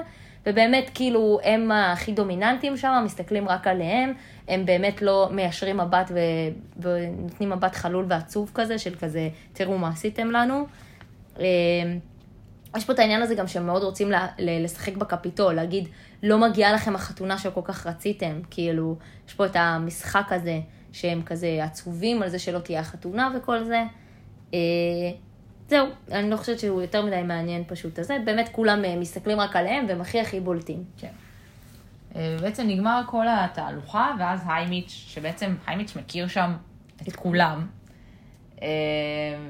ובאמת 0.46 0.92
כאילו 0.94 1.40
הם 1.44 1.72
הכי 1.72 2.12
דומיננטיים 2.12 2.78
שם, 2.78 3.02
מסתכלים 3.06 3.50
רק 3.50 3.68
עליהם, 3.68 4.14
הם 4.48 4.66
באמת 4.66 5.02
לא 5.02 5.30
מיישרים 5.32 5.78
מבט 5.78 6.12
ו... 6.14 6.20
ונותנים 6.80 7.50
מבט 7.50 7.76
חלול 7.76 8.06
ועצוב 8.10 8.52
כזה, 8.54 8.80
של 8.80 8.96
כזה, 8.96 9.30
תראו 9.54 9.78
מה 9.78 9.90
עשיתם 9.90 10.32
לנו. 10.32 10.66
אמ, 11.40 11.44
יש 12.78 12.86
פה 12.86 12.94
את 12.94 13.00
העניין 13.00 13.22
הזה 13.22 13.36
גם 13.36 13.48
שהם 13.48 13.66
מאוד 13.66 13.84
רוצים 13.84 14.12
לשחק 14.38 14.98
בקפיטול, 14.98 15.54
להגיד, 15.54 15.88
לא 16.24 16.38
מגיעה 16.38 16.74
לכם 16.74 16.96
החתונה 16.96 17.38
שכל 17.38 17.62
כך 17.64 17.88
רציתם, 17.88 18.42
כאילו, 18.50 18.96
יש 19.28 19.34
פה 19.34 19.46
את 19.46 19.56
המשחק 19.56 20.32
הזה, 20.32 20.60
שהם 20.92 21.22
כזה 21.22 21.64
עצובים 21.64 22.22
על 22.22 22.30
זה 22.30 22.40
שלא 22.40 22.60
תהיה 22.60 22.80
החתונה 22.80 23.32
וכל 23.38 23.64
זה. 23.64 23.84
זהו, 25.68 25.88
אני 26.12 26.30
לא 26.30 26.38
חושבת 26.38 26.60
שהוא 26.60 26.82
יותר 26.82 27.06
מדי 27.06 27.22
מעניין 27.24 27.64
פשוט. 27.68 28.00
אז 28.00 28.12
באמת 28.26 28.50
כולם 28.52 28.86
אה, 28.86 28.96
מסתכלים 28.96 29.40
רק 29.40 29.56
עליהם 29.56 29.86
והם 29.88 30.02
הכי 30.02 30.20
הכי 30.20 30.40
בולטים. 30.40 30.84
כן. 30.98 31.12
אה, 32.16 32.38
בעצם 32.42 32.68
נגמר 32.68 33.02
כל 33.08 33.26
התהלוכה, 33.30 34.16
ואז 34.20 34.44
היימיץ', 34.48 35.06
שבעצם 35.08 35.56
היימיץ' 35.68 35.96
מכיר 35.96 36.28
שם 36.28 36.54
את 37.08 37.16
כולם, 37.16 37.68
אה, 38.62 38.68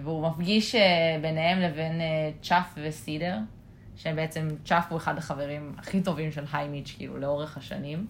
והוא 0.03 0.27
מפגיש 0.27 0.75
ביניהם 1.21 1.59
לבין 1.59 2.01
צ'אף 2.41 2.77
וסידר, 2.83 3.37
שבעצם 3.97 4.47
צ'אף 4.65 4.85
הוא 4.89 4.97
אחד 4.97 5.17
החברים 5.17 5.73
הכי 5.77 6.01
טובים 6.01 6.31
של 6.31 6.43
היימיץ', 6.53 6.93
כאילו, 6.97 7.17
לאורך 7.17 7.57
השנים. 7.57 8.07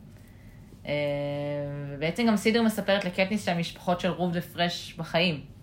ובעצם 1.90 2.26
גם 2.28 2.38
סידר 2.38 2.62
מספרת 2.62 3.06
לקטניס 3.06 3.46
שהמשפחות 3.46 4.00
של 4.00 4.10
רוב 4.10 4.32
ופרש 4.34 4.94
בחיים. 4.98 5.55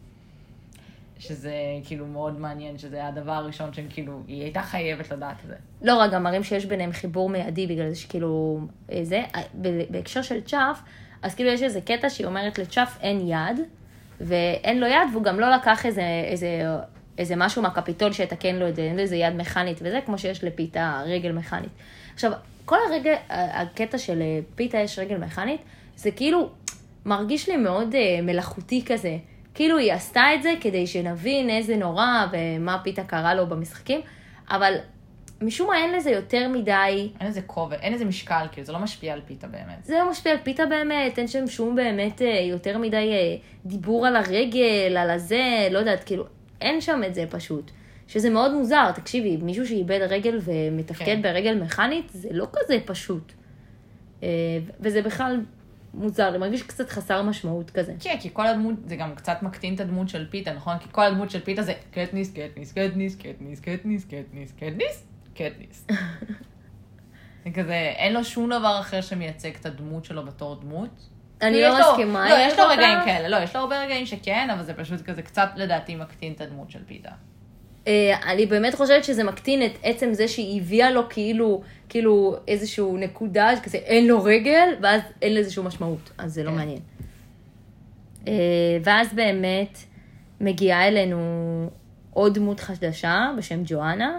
שזה 1.22 1.52
כאילו 1.84 2.06
מאוד 2.06 2.40
מעניין, 2.40 2.78
שזה 2.78 2.96
היה 2.96 3.08
הדבר 3.08 3.32
הראשון 3.32 3.72
שהם 3.72 3.86
כאילו, 3.90 4.22
היא 4.26 4.42
הייתה 4.42 4.62
חייבת 4.62 5.10
לדעת 5.10 5.36
את 5.42 5.48
זה. 5.48 5.54
לא 5.82 5.96
רק, 5.96 6.14
מראים 6.14 6.44
שיש 6.44 6.66
ביניהם 6.66 6.92
חיבור 6.92 7.28
מיידי 7.28 7.66
בגלל 7.66 7.88
זה 7.90 7.96
שכאילו, 7.96 8.60
אה, 8.92 9.00
זה, 9.02 9.22
אה, 9.34 9.42
בהקשר 9.90 10.22
של 10.22 10.40
צ'אף, 10.40 10.82
אז 11.22 11.34
כאילו 11.34 11.50
יש 11.50 11.62
איזה 11.62 11.80
קטע 11.80 12.10
שהיא 12.10 12.26
אומרת 12.26 12.58
לצ'אף 12.58 12.98
אין 13.00 13.28
יד, 13.28 13.60
ואין 14.20 14.80
לו 14.80 14.86
יד, 14.86 15.08
והוא 15.12 15.22
גם 15.22 15.40
לא 15.40 15.50
לקח 15.50 15.86
איזה, 15.86 16.02
איזה, 16.24 16.62
איזה 17.18 17.36
משהו 17.36 17.62
מהקפיטול 17.62 18.12
שיתקן 18.12 18.56
לו 18.56 18.68
את 18.68 18.76
זה, 18.76 18.82
אין 18.82 18.96
לו 18.96 19.02
איזה 19.02 19.16
יד 19.16 19.34
מכנית 19.36 19.78
וזה, 19.82 20.00
כמו 20.06 20.18
שיש 20.18 20.44
לפיתה 20.44 21.02
רגל 21.06 21.32
מכנית. 21.32 21.70
עכשיו, 22.14 22.32
כל 22.64 22.76
הרגע, 22.88 23.12
הקטע 23.28 23.98
של 23.98 24.22
אה, 24.22 24.38
פיתה 24.54 24.78
יש 24.78 24.98
רגל 24.98 25.16
מכנית, 25.16 25.60
זה 25.96 26.10
כאילו 26.10 26.50
מרגיש 27.06 27.48
לי 27.48 27.56
מאוד 27.56 27.94
מלאכותי 28.22 28.84
כזה. 28.86 29.16
כאילו 29.54 29.78
היא 29.78 29.92
עשתה 29.92 30.34
את 30.34 30.42
זה 30.42 30.54
כדי 30.60 30.86
שנבין 30.86 31.50
איזה 31.50 31.76
נורא 31.76 32.26
ומה 32.32 32.80
פיתה 32.84 33.04
קרה 33.04 33.34
לו 33.34 33.46
במשחקים, 33.46 34.00
אבל 34.50 34.74
משום 35.42 35.68
מה 35.68 35.76
אין 35.76 35.94
לזה 35.94 36.10
יותר 36.10 36.48
מדי... 36.48 37.10
אין 37.20 37.28
לזה 37.28 37.42
כובד, 37.42 37.76
אין 37.80 37.92
לזה 37.92 38.04
משקל, 38.04 38.46
כאילו 38.52 38.66
זה 38.66 38.72
לא 38.72 38.78
משפיע 38.78 39.12
על 39.12 39.20
פיתה 39.26 39.46
באמת. 39.46 39.84
זה 39.84 39.98
לא 39.98 40.10
משפיע 40.10 40.32
על 40.32 40.38
פיתה 40.42 40.66
באמת, 40.66 41.18
אין 41.18 41.28
שם 41.28 41.46
שום 41.46 41.74
באמת 41.74 42.22
אה, 42.22 42.40
יותר 42.40 42.78
מדי 42.78 42.96
אה, 43.12 43.36
דיבור 43.66 44.06
על 44.06 44.16
הרגל, 44.16 44.96
על 44.96 45.10
הזה, 45.10 45.68
לא 45.70 45.78
יודעת, 45.78 46.04
כאילו, 46.04 46.24
אין 46.60 46.80
שם 46.80 47.02
את 47.06 47.14
זה 47.14 47.24
פשוט. 47.30 47.70
שזה 48.08 48.30
מאוד 48.30 48.54
מוזר, 48.54 48.90
תקשיבי, 48.90 49.36
מישהו 49.36 49.66
שאיבד 49.66 50.00
רגל 50.08 50.38
ומתפקד 50.44 51.04
כן. 51.04 51.22
ברגל 51.22 51.54
מכנית, 51.54 52.10
זה 52.12 52.28
לא 52.32 52.46
כזה 52.52 52.78
פשוט. 52.84 53.32
אה, 54.22 54.28
וזה 54.80 55.02
בכלל 55.02 55.40
מוזר, 55.94 56.32
זה 56.32 56.38
מרגיש 56.38 56.62
קצת 56.62 56.90
חסר 56.90 57.22
משמעות 57.22 57.70
כזה. 57.70 57.94
כן, 58.00 58.16
כי 58.20 58.30
כל 58.32 58.46
הדמות, 58.46 58.74
זה 58.86 58.96
גם 58.96 59.14
קצת 59.14 59.42
מקטין 59.42 59.74
את 59.74 59.80
הדמות 59.80 60.08
של 60.08 60.26
פיתה, 60.30 60.52
נכון? 60.52 60.78
כי 60.78 60.88
כל 60.92 61.04
הדמות 61.04 61.30
של 61.30 61.40
פיתה 61.40 61.62
זה 61.62 61.74
קטניס, 61.90 62.32
קטניס, 62.32 62.72
קטניס, 62.72 63.20
קטניס, 63.20 63.60
קטניס, 63.60 64.04
קטניס, 64.04 64.52
קטניס, 64.52 65.06
קטניס. 65.34 65.86
זה 67.44 67.50
כזה, 67.54 67.92
אין 67.96 68.12
לו 68.12 68.24
שום 68.24 68.50
דבר 68.50 68.80
אחר 68.80 69.00
שמייצג 69.00 69.50
את 69.60 69.66
הדמות 69.66 70.04
שלו 70.04 70.24
בתור 70.24 70.60
דמות. 70.60 71.08
אני 71.42 71.62
לא 71.62 71.78
מסכימה 71.80 72.30
לא, 72.30 72.34
יש 72.34 72.58
לו. 72.58 72.64
רגעים 72.68 72.98
כאלה, 73.04 73.28
לא, 73.28 73.36
יש 73.44 73.56
לו 73.56 73.60
הרבה 73.60 73.82
רגעים 73.82 74.06
שכן, 74.06 74.50
אבל 74.50 74.62
זה 74.62 74.74
פשוט 74.74 75.00
כזה 75.00 75.22
קצת 75.22 75.48
לדעתי 75.56 75.96
מקטין 75.96 76.32
את 76.32 76.40
הדמות 76.40 76.70
של 76.70 76.84
פיתה. 76.86 77.10
אה, 77.86 78.32
אני 78.32 78.46
באמת 78.46 78.74
חושבת 78.74 79.04
שזה 79.04 79.24
מקטין 79.24 79.66
את 79.66 79.72
עצם 79.82 80.12
זה 80.12 80.28
שהיא 80.28 80.60
הביאה 80.60 80.90
לו 80.90 81.02
כאילו, 81.08 81.62
כאילו 81.88 82.36
איזשהו 82.48 82.96
נקודה, 82.96 83.50
כזה 83.62 83.78
אין 83.78 84.06
לו 84.06 84.24
רגל, 84.24 84.68
ואז 84.82 85.00
אין 85.22 85.34
לזה 85.34 85.52
שום 85.52 85.66
משמעות, 85.66 86.10
אז 86.18 86.34
זה 86.34 86.42
לא 86.42 86.50
כן. 86.50 86.56
מעניין. 86.56 86.80
אה, 88.28 88.32
ואז 88.84 89.14
באמת 89.14 89.78
מגיעה 90.40 90.88
אלינו 90.88 91.18
עוד 92.10 92.34
דמות 92.34 92.60
חדשה 92.60 93.30
בשם 93.38 93.62
ג'ואנה, 93.64 94.18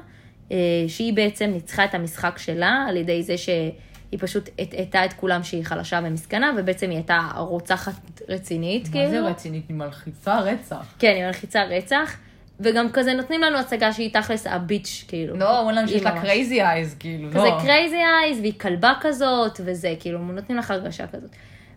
אה, 0.51 0.57
שהיא 0.87 1.13
בעצם 1.13 1.49
ניצחה 1.53 1.85
את 1.85 1.95
המשחק 1.95 2.37
שלה 2.37 2.85
על 2.89 2.97
ידי 2.97 3.23
זה 3.23 3.37
שהיא 3.37 4.19
פשוט 4.19 4.49
הטעתה 4.59 5.05
את 5.05 5.13
כולם 5.13 5.43
שהיא 5.43 5.63
חלשה 5.63 5.99
ומסכנה, 6.03 6.51
ובעצם 6.57 6.89
היא 6.89 6.97
הייתה 6.97 7.19
רוצחת 7.37 8.21
רצינית, 8.29 8.85
מה 8.85 8.91
כאילו. 8.91 9.09
זה 9.09 9.21
רצינית? 9.21 9.63
היא 9.69 9.77
מלחיצה 9.77 10.39
רצח. 10.39 10.95
כן, 10.99 11.13
היא 11.15 11.25
מלחיצה 11.25 11.63
רצח, 11.63 12.17
וגם 12.59 12.91
כזה 12.91 13.13
נותנים 13.13 13.41
לנו 13.41 13.57
הצגה 13.57 13.93
שהיא 13.93 14.13
תכלס 14.13 14.47
ה 14.47 14.56
bitch, 14.56 15.05
כאילו. 15.07 15.37
לא, 15.37 15.59
אומרים 15.59 15.77
לנו 15.77 15.87
שיש 15.87 16.03
לה 16.03 16.21
crazy 16.21 16.61
eyes, 16.61 16.95
כאילו, 16.99 17.29
כזה 17.29 17.39
לא. 17.39 17.59
crazy 17.61 17.95
eyes, 17.95 18.39
והיא 18.39 18.59
כלבה 18.59 18.93
כזאת, 19.01 19.59
וזה, 19.65 19.93
כאילו, 19.99 20.19
נותנים 20.19 20.57
לך 20.57 20.71
הרגשה 20.71 21.07
כזאת. 21.07 21.29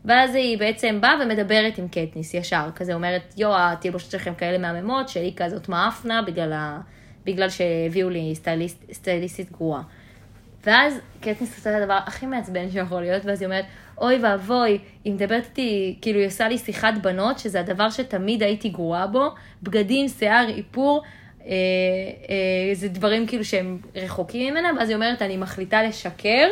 ואז 0.04 0.34
היא 0.34 0.58
בעצם 0.58 1.00
באה 1.00 1.14
ומדברת 1.22 1.78
עם 1.78 1.88
קטניס 1.88 2.34
ישר, 2.34 2.68
כזה 2.74 2.94
אומרת, 2.94 3.34
יו, 3.36 3.50
התלבושות 3.54 4.10
שלכם 4.10 4.34
כאלה 4.34 4.58
מהממות, 4.58 5.08
שלי 5.08 5.32
כזאת 5.36 5.68
מאפנה, 5.68 6.22
בגלל, 6.22 6.52
ה... 6.52 6.80
בגלל 7.24 7.50
שהביאו 7.50 8.10
לי 8.10 8.34
סטייליסט, 8.34 8.84
סטייליסטית 8.92 9.52
גרועה. 9.52 9.82
ואז 10.66 11.00
קטניס 11.20 11.56
עושה 11.56 11.70
את 11.76 11.82
הדבר 11.82 11.98
הכי 12.06 12.26
מעצבן 12.26 12.70
שיכול 12.70 13.00
להיות, 13.00 13.24
ואז 13.24 13.40
היא 13.40 13.46
אומרת, 13.46 13.64
אוי 13.98 14.18
ואבוי, 14.22 14.78
היא 15.04 15.12
מדברת 15.12 15.44
איתי, 15.44 15.96
כאילו 16.02 16.18
היא 16.18 16.26
עושה 16.26 16.48
לי 16.48 16.59
שיחת 16.59 16.94
בנות, 17.02 17.38
שזה 17.38 17.61
הדבר 17.61 17.90
שתמיד 17.90 18.42
הייתי 18.42 18.68
גרועה 18.68 19.06
בו, 19.06 19.28
בגדים, 19.62 20.09
שיער, 20.09 20.48
איפור, 20.48 21.02
אה, 21.46 21.50
אה, 21.50 22.74
זה 22.74 22.88
דברים 22.88 23.26
כאילו 23.26 23.44
שהם 23.44 23.78
רחוקים 23.94 24.54
ממנה, 24.54 24.70
ואז 24.78 24.88
היא 24.88 24.96
אומרת, 24.96 25.22
אני 25.22 25.37
מחליטה 25.37 25.82
לשקר, 25.82 26.48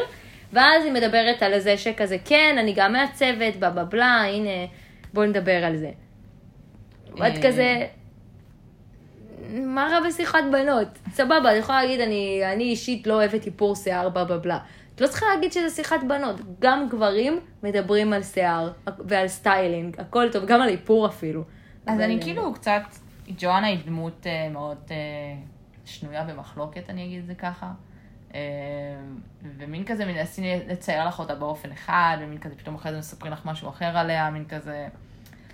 ואז 0.53 0.85
היא 0.85 0.93
מדברת 0.93 1.43
על 1.43 1.59
זה 1.59 1.77
שכזה, 1.77 2.17
כן, 2.25 2.57
אני 2.59 2.73
גם 2.77 2.93
מעצבת, 2.93 3.57
בלה 3.59 3.71
בלה 3.71 3.85
בלה, 3.85 4.25
הנה, 4.29 4.67
בואי 5.13 5.29
נדבר 5.29 5.65
על 5.65 5.77
זה. 5.77 5.91
ואת 7.17 7.37
אה. 7.37 7.43
כזה, 7.43 7.87
מה 9.53 9.89
רע 9.93 10.09
בשיחת 10.09 10.45
בנות? 10.53 10.89
סבבה, 11.13 11.51
אני 11.51 11.59
יכולה 11.59 11.83
להגיד, 11.83 12.01
אני, 12.01 12.41
אני 12.53 12.65
אישית 12.65 13.07
לא 13.07 13.15
אוהבת 13.15 13.47
איפור 13.47 13.77
שיער, 13.77 14.09
בלה 14.09 14.25
בלה 14.25 14.39
בלה. 14.39 14.59
את 14.95 15.01
לא 15.01 15.07
צריכה 15.07 15.27
להגיד 15.35 15.53
שזה 15.53 15.71
שיחת 15.71 16.01
בנות. 16.09 16.37
גם 16.61 16.89
גברים 16.89 17.41
מדברים 17.63 18.13
על 18.13 18.23
שיער 18.23 18.73
ועל 19.09 19.29
סטיילינג, 19.29 20.01
הכל 20.01 20.29
טוב, 20.33 20.45
גם 20.47 20.63
על 20.63 20.69
איפור 20.69 21.07
אפילו. 21.07 21.45
אז 21.87 22.01
אני 22.01 22.23
כאילו 22.23 22.55
קצת, 22.55 22.83
ג'ואנה 23.39 23.67
היא 23.67 23.79
דמות 23.87 24.27
אה, 24.27 24.49
מאוד 24.49 24.79
אה, 24.91 24.97
שנויה 25.85 26.25
במחלוקת, 26.25 26.91
אני 26.91 27.05
אגיד 27.05 27.21
את 27.21 27.27
זה 27.27 27.35
ככה. 27.35 27.71
אה, 28.35 28.41
ומין 29.59 29.85
כזה 29.85 30.05
מנסים 30.05 30.45
לצייר 30.69 31.07
לך 31.07 31.19
אותה 31.19 31.35
באופן 31.35 31.73
אחד, 31.73 32.17
ומין 32.21 32.39
כזה 32.39 32.55
פתאום 32.57 32.75
אחרי 32.75 32.93
זה 32.93 32.99
מספרים 32.99 33.33
לך 33.33 33.47
משהו 33.47 33.69
אחר 33.69 33.97
עליה, 33.99 34.31
מין 34.31 34.45
כזה... 34.49 34.89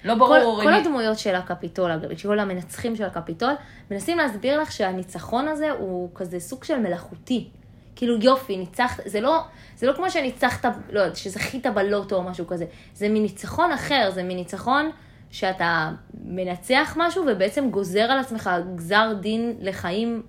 לא 0.04 0.12
כל, 0.12 0.18
ברור. 0.18 0.62
כל 0.62 0.74
אם- 0.74 0.80
הדמויות 0.80 1.18
של 1.18 1.34
הקפיטול, 1.34 1.90
כל 2.22 2.38
המנצחים 2.38 2.96
של 2.96 3.04
הקפיטול, 3.04 3.52
מנסים 3.90 4.18
להסביר 4.18 4.60
לך 4.60 4.72
שהניצחון 4.72 5.48
הזה 5.48 5.70
הוא 5.70 6.10
כזה 6.14 6.40
סוג 6.40 6.64
של 6.64 6.78
מלאכותי. 6.78 7.50
כאילו 7.96 8.16
יופי, 8.22 8.56
ניצחת, 8.56 9.02
זה 9.06 9.20
לא, 9.20 9.44
זה 9.76 9.86
לא 9.86 9.92
כמו 9.92 10.10
שניצחת, 10.10 10.64
לא 10.90 11.00
יודעת, 11.00 11.16
שזכית 11.16 11.66
בלוטו 11.66 12.16
או 12.16 12.22
משהו 12.22 12.46
כזה. 12.46 12.64
זה 12.94 13.08
מניצחון 13.08 13.72
אחר, 13.72 14.10
זה 14.14 14.22
מניצחון 14.22 14.90
שאתה 15.30 15.90
מנצח 16.24 16.96
משהו 16.96 17.24
ובעצם 17.26 17.70
גוזר 17.70 18.00
על 18.00 18.18
עצמך 18.18 18.50
גזר 18.74 19.12
דין 19.20 19.56
לחיים 19.60 20.22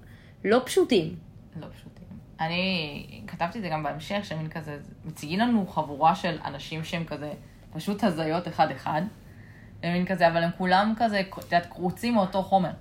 לא 0.46 0.62
פשוטים. 0.66 1.16
לא 1.62 1.68
פשוטים. 1.68 1.92
אני 2.40 3.24
כתבתי 3.28 3.58
את 3.58 3.64
זה 3.64 3.70
גם 3.70 3.84
בהמשך, 3.84 4.20
שמין 4.24 4.50
כזה, 4.50 4.78
מציגים 5.06 5.40
לנו 5.40 5.68
חבורה 5.68 6.16
של 6.16 6.38
אנשים 6.46 6.84
שהם 6.84 7.04
כזה 7.06 7.34
פשוט 7.74 8.04
הזיות 8.04 8.48
אחד-אחד, 8.48 9.02
ומין 9.84 10.06
כזה, 10.06 10.28
אבל 10.28 10.44
הם 10.44 10.50
כולם 10.58 10.94
כזה, 10.98 11.20
את 11.20 11.44
יודעת, 11.44 11.66
קרוצים 11.66 12.14
מאותו 12.14 12.44
חומר. 12.44 12.72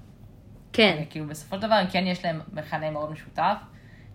כן, 0.72 1.02
כאילו 1.10 1.26
בסופו 1.26 1.56
של 1.56 1.62
דבר, 1.62 1.82
כן 1.92 2.04
יש 2.06 2.24
להם 2.24 2.40
מכנה 2.52 2.90
מאוד 2.90 3.12
משותף, 3.12 3.56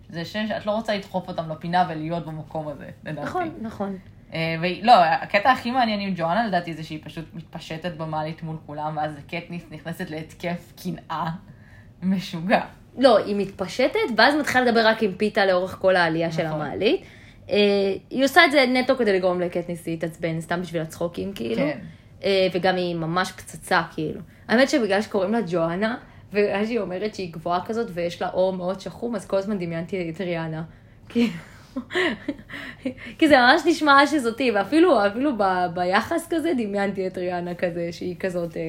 זה 0.08 0.24
שאת 0.24 0.66
לא 0.66 0.70
רוצה 0.70 0.96
לדחוף 0.96 1.28
אותם 1.28 1.50
לפינה 1.50 1.86
ולהיות 1.88 2.26
במקום 2.26 2.68
הזה, 2.68 2.88
לדעתי. 3.04 3.26
נכון, 3.26 3.50
נכון. 3.60 3.98
אה, 4.34 4.56
ולא, 4.62 5.04
הקטע 5.04 5.50
הכי 5.50 5.70
מעניין 5.70 6.00
עם 6.00 6.12
ג'ואנה 6.16 6.46
לדעתי 6.46 6.74
זה 6.74 6.84
שהיא 6.84 6.98
פשוט 7.04 7.24
מתפשטת 7.34 7.92
במעלית 7.96 8.42
מול 8.42 8.56
כולם, 8.66 8.96
ואז 8.96 9.12
קטניס 9.26 9.64
נכנסת 9.70 10.10
להתקף 10.10 10.72
קנאה 10.82 11.30
משוגע. 12.02 12.60
לא, 12.98 13.18
היא 13.18 13.36
מתפשטת, 13.36 13.98
ואז 14.16 14.34
מתחילה 14.34 14.64
לדבר 14.64 14.86
רק 14.86 15.02
עם 15.02 15.12
פיתה 15.12 15.46
לאורך 15.46 15.78
כל 15.80 15.96
העלייה 15.96 16.32
של 16.32 16.46
נכון. 16.46 16.60
המעלית. 16.60 17.00
אה, 17.50 17.56
היא 18.10 18.24
עושה 18.24 18.44
את 18.44 18.52
זה 18.52 18.64
נטו 18.68 18.96
כדי 18.96 19.12
לגרום 19.12 19.40
לקטניס 19.40 19.86
להתעצבן, 19.86 20.40
סתם 20.40 20.62
בשביל 20.62 20.82
הצחוקים, 20.82 21.32
כאילו. 21.32 21.56
כן. 21.56 21.78
אה, 22.24 22.48
וגם 22.52 22.76
היא 22.76 22.94
ממש 22.94 23.32
פצצה, 23.32 23.82
כאילו. 23.94 24.20
האמת 24.48 24.70
שבגלל 24.70 25.02
שקוראים 25.02 25.32
לה 25.32 25.40
ג'ואנה, 25.50 25.96
ואז 26.36 26.66
שהיא 26.66 26.80
אומרת 26.80 27.14
שהיא 27.14 27.32
גבוהה 27.32 27.64
כזאת 27.64 27.86
ויש 27.94 28.22
לה 28.22 28.28
אור 28.30 28.52
מאוד 28.52 28.80
שחום, 28.80 29.14
אז 29.14 29.26
כל 29.26 29.36
הזמן 29.36 29.58
דמיינתי 29.58 30.10
את 30.10 30.20
ריאנה. 30.20 30.62
כי 33.18 33.28
זה 33.28 33.36
ממש 33.36 33.62
נשמע 33.66 34.06
שזאתי, 34.06 34.50
ואפילו 34.50 35.06
אפילו 35.06 35.38
ב, 35.38 35.42
ביחס 35.74 36.26
כזה 36.30 36.52
דמיינתי 36.58 37.06
את 37.06 37.18
ריאנה 37.18 37.54
כזה, 37.54 37.88
שהיא 37.92 38.16
כזאת... 38.16 38.56
אה, 38.56 38.62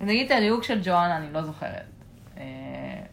נגיד 0.00 0.32
את 0.32 0.38
הדיוק 0.38 0.64
של 0.64 0.80
ג'ואנה 0.84 1.16
אני 1.16 1.32
לא 1.32 1.42
זוכרת, 1.42 1.70
אה, 2.38 2.42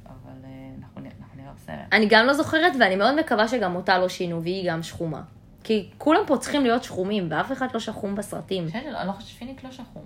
אבל 0.05 0.45
אה, 0.45 0.49
אנחנו 0.81 1.01
נראה 1.35 1.51
בסרט. 1.55 1.77
אני 1.91 2.05
גם 2.09 2.25
לא 2.25 2.33
זוכרת, 2.33 2.73
ואני 2.79 2.95
מאוד 2.95 3.19
מקווה 3.19 3.47
שגם 3.47 3.75
אותה 3.75 3.97
לא 3.97 4.09
שינו, 4.09 4.41
והיא 4.41 4.71
גם 4.71 4.83
שחומה. 4.83 5.21
כי 5.63 5.89
כולם 5.97 6.21
פה 6.27 6.37
צריכים 6.37 6.63
להיות 6.63 6.83
שחומים, 6.83 7.27
ואף 7.29 7.51
אחד 7.51 7.67
לא 7.73 7.79
שחום 7.79 8.15
בסרטים. 8.15 8.67
אני 8.73 9.07
לא 9.07 9.11
חושבת 9.11 9.29
שפיניק 9.29 9.63
לא 9.63 9.71
שחום. 9.71 10.03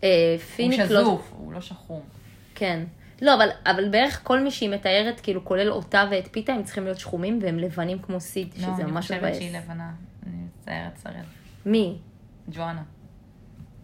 הוא 0.00 0.38
פיניק 0.56 0.80
לא... 0.80 0.86
שזוף, 0.86 1.32
הוא 1.36 1.52
לא 1.52 1.60
שחום. 1.60 2.00
כן. 2.64 2.84
לא, 3.22 3.34
אבל, 3.34 3.48
אבל 3.66 3.88
בערך 3.88 4.20
כל 4.22 4.40
מי 4.40 4.50
שהיא 4.50 4.70
מתארת, 4.70 5.20
כאילו, 5.20 5.44
כולל 5.44 5.72
אותה 5.72 6.04
ואת 6.10 6.28
פיתה, 6.32 6.52
הם 6.52 6.62
צריכים 6.62 6.84
להיות 6.84 6.98
שחומים, 6.98 7.38
והם 7.42 7.58
לבנים 7.58 7.98
כמו 7.98 8.20
סיד, 8.20 8.54
לא, 8.56 8.62
שזה 8.62 8.82
אני 8.82 8.92
ממש 8.92 9.04
חושבת 9.04 9.18
מבאס. 9.18 9.36
שהיא 9.36 9.56
לבנה. 9.56 9.90
אני 10.26 10.36
מצטערת, 10.46 10.98
שרד. 11.02 11.14
מי? 11.66 11.98
ג'ואנה. 12.50 12.82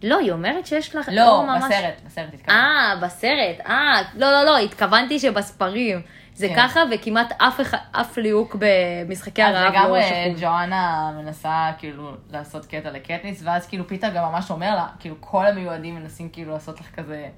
לא, 0.03 0.19
היא 0.19 0.31
אומרת 0.31 0.65
שיש 0.65 0.95
לך 0.95 1.09
לא, 1.11 1.29
אור 1.29 1.45
ממש... 1.45 1.63
בסרט, 1.63 1.93
בסרט 2.05 2.33
התכוונתי. 2.33 2.51
אה, 2.51 2.95
בסרט. 3.01 3.67
אה, 3.67 4.01
לא, 4.15 4.31
לא, 4.31 4.43
לא, 4.43 4.57
התכוונתי 4.57 5.19
שבספרים. 5.19 6.01
זה 6.33 6.47
כן. 6.47 6.55
ככה, 6.55 6.79
וכמעט 6.91 7.33
אף, 7.37 7.59
אף 7.91 8.17
ליהוק 8.17 8.55
במשחקי 8.59 9.43
אז 9.43 9.55
הרעב 9.55 9.73
לא 9.73 9.79
לגמרי 9.79 10.01
שחום. 10.03 10.41
ג'ואנה 10.41 11.11
מנסה 11.21 11.71
כאילו 11.77 12.11
לעשות 12.29 12.65
קטע 12.65 12.91
לקטניס, 12.91 13.41
ואז 13.43 13.67
כאילו 13.67 13.87
פיטר 13.87 14.09
גם 14.15 14.23
ממש 14.23 14.51
אומר 14.51 14.75
לה, 14.75 14.87
כאילו 14.99 15.15
כל 15.19 15.45
המיועדים 15.47 15.95
מנסים 15.95 16.29
כאילו 16.29 16.51
לעשות 16.51 16.79
לך 16.79 16.95
כזה 16.95 17.29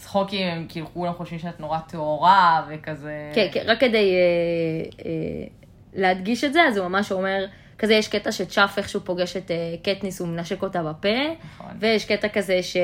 צחוקים, 0.00 0.46
הם 0.46 0.66
כאילו 0.68 0.86
כולם 0.94 1.12
חושבים 1.12 1.38
שאת 1.38 1.60
נורא 1.60 1.78
טהורה 1.78 2.66
וכזה... 2.68 3.32
כן, 3.34 3.48
כן, 3.52 3.62
רק 3.66 3.80
כדי 3.80 4.14
אה, 4.14 5.06
אה, 5.06 5.46
להדגיש 5.94 6.44
את 6.44 6.52
זה, 6.52 6.62
אז 6.62 6.76
הוא 6.76 6.88
ממש 6.88 7.12
אומר, 7.12 7.46
כזה 7.78 7.94
יש 7.94 8.08
קטע 8.08 8.32
שצ'אף 8.32 8.78
איכשהו 8.78 9.00
פוגש 9.00 9.36
את 9.36 9.50
אה, 9.50 9.74
קטניס, 9.82 10.20
הוא 10.20 10.28
מנשק 10.28 10.62
אותה 10.62 10.82
בפה, 10.82 11.08
נכון. 11.44 11.76
ויש 11.78 12.04
קטע 12.04 12.28
כזה 12.28 12.62
ש, 12.62 12.76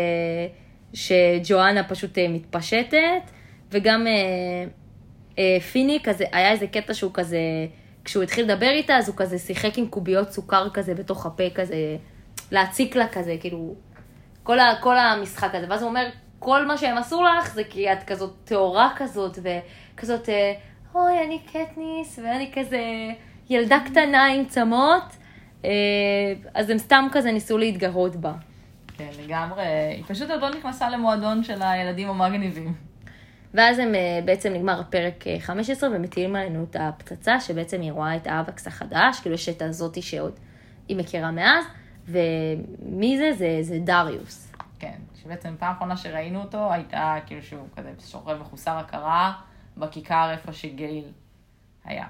שג'ואנה 0.94 1.85
פשוט 1.85 2.18
אה, 2.18 2.29
מתפשטת, 2.29 3.31
וגם 3.72 4.07
אה, 4.07 4.12
אה, 5.38 5.61
פיני, 5.61 5.98
כזה, 6.05 6.24
היה 6.33 6.52
איזה 6.52 6.66
קטע 6.66 6.94
שהוא 6.94 7.11
כזה, 7.14 7.38
כשהוא 8.05 8.22
התחיל 8.22 8.44
לדבר 8.44 8.70
איתה, 8.70 8.96
אז 8.96 9.09
הוא 9.09 9.16
כזה 9.16 9.38
שיחק 9.38 9.79
עם 9.79 9.87
קוביות 9.87 10.31
סוכר 10.31 10.70
כזה 10.70 10.94
בתוך 10.94 11.26
הפה, 11.26 11.50
כזה, 11.55 11.96
להציק 12.50 12.96
לה 12.96 13.09
כזה, 13.09 13.37
כאילו, 13.40 13.74
כל, 14.42 14.59
ה, 14.59 14.74
כל 14.81 14.98
המשחק 14.98 15.55
הזה, 15.55 15.66
ואז 15.68 15.83
הוא 15.83 15.88
אומר, 15.88 16.09
כל 16.38 16.66
מה 16.66 16.79
שהם 16.79 16.99
עשו 16.99 17.22
לך 17.22 17.55
זה 17.55 17.64
כי 17.64 17.92
את 17.92 18.03
כזאת 18.03 18.35
טהורה 18.44 18.92
כזאת, 18.96 19.38
וכזאת, 19.42 20.29
אה, 20.29 20.53
אוי, 20.94 21.25
אני 21.27 21.38
קטניס, 21.38 22.18
ואני 22.18 22.51
כזה 22.55 22.81
ילדה 23.51 23.79
קטנה 23.87 24.27
עם 24.27 24.44
צמות, 24.44 25.16
אה, 25.64 25.70
אז 26.55 26.70
הם 26.70 26.79
סתם 26.79 27.07
כזה 27.12 27.33
ניסו 27.33 27.59
להתגרות 27.59 28.16
בה. 28.16 28.33
כן, 28.99 29.11
לגמרי. 29.25 29.62
היא 29.96 30.05
פשוט 30.07 30.31
עוד 30.31 30.40
לא 30.40 30.51
נכנסה 30.51 30.90
למועדון 30.90 31.44
של 31.44 31.62
הילדים 31.62 32.09
המגניבים. 32.09 32.75
ואז 33.55 33.79
הם, 33.79 33.94
אה, 33.94 34.20
בעצם 34.25 34.53
נגמר 34.53 34.81
הפרק 34.81 35.27
אה, 35.27 35.37
15 35.40 35.90
ומטילים 35.90 36.37
עלינו 36.37 36.66
את 36.70 36.77
הפצצה, 36.81 37.40
שבעצם 37.40 37.81
היא 37.81 37.92
רואה 37.92 38.16
את 38.16 38.27
האבקס 38.27 38.66
החדש, 38.66 39.20
כאילו 39.20 39.35
יש 39.35 39.49
את 39.49 39.62
הזאתי 39.62 40.03
שעוד 40.03 40.33
היא 40.88 40.96
מכירה 40.96 41.31
מאז, 41.31 41.64
ומי 42.09 43.18
זה? 43.18 43.33
זה, 43.33 43.59
זה 43.61 43.79
דריוס. 43.79 44.53
כן, 44.79 44.99
שבעצם 45.26 45.54
פעם 45.58 45.72
אחרונה 45.74 45.96
שראינו 45.96 46.42
אותו 46.42 46.72
הייתה 46.72 47.16
כאילו 47.26 47.42
שהוא 47.42 47.68
כזה 47.76 47.92
שוכב 48.06 48.36
מחוסר 48.40 48.78
הכרה 48.78 49.32
בכיכר 49.76 50.30
איפה 50.32 50.52
שגייל 50.52 51.04
היה. 51.84 52.06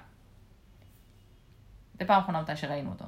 זה 2.01 2.05
פעם 2.07 2.21
אחרונה 2.23 2.41
מתי 2.43 2.57
שראינו 2.57 2.91
אותו. 2.91 3.05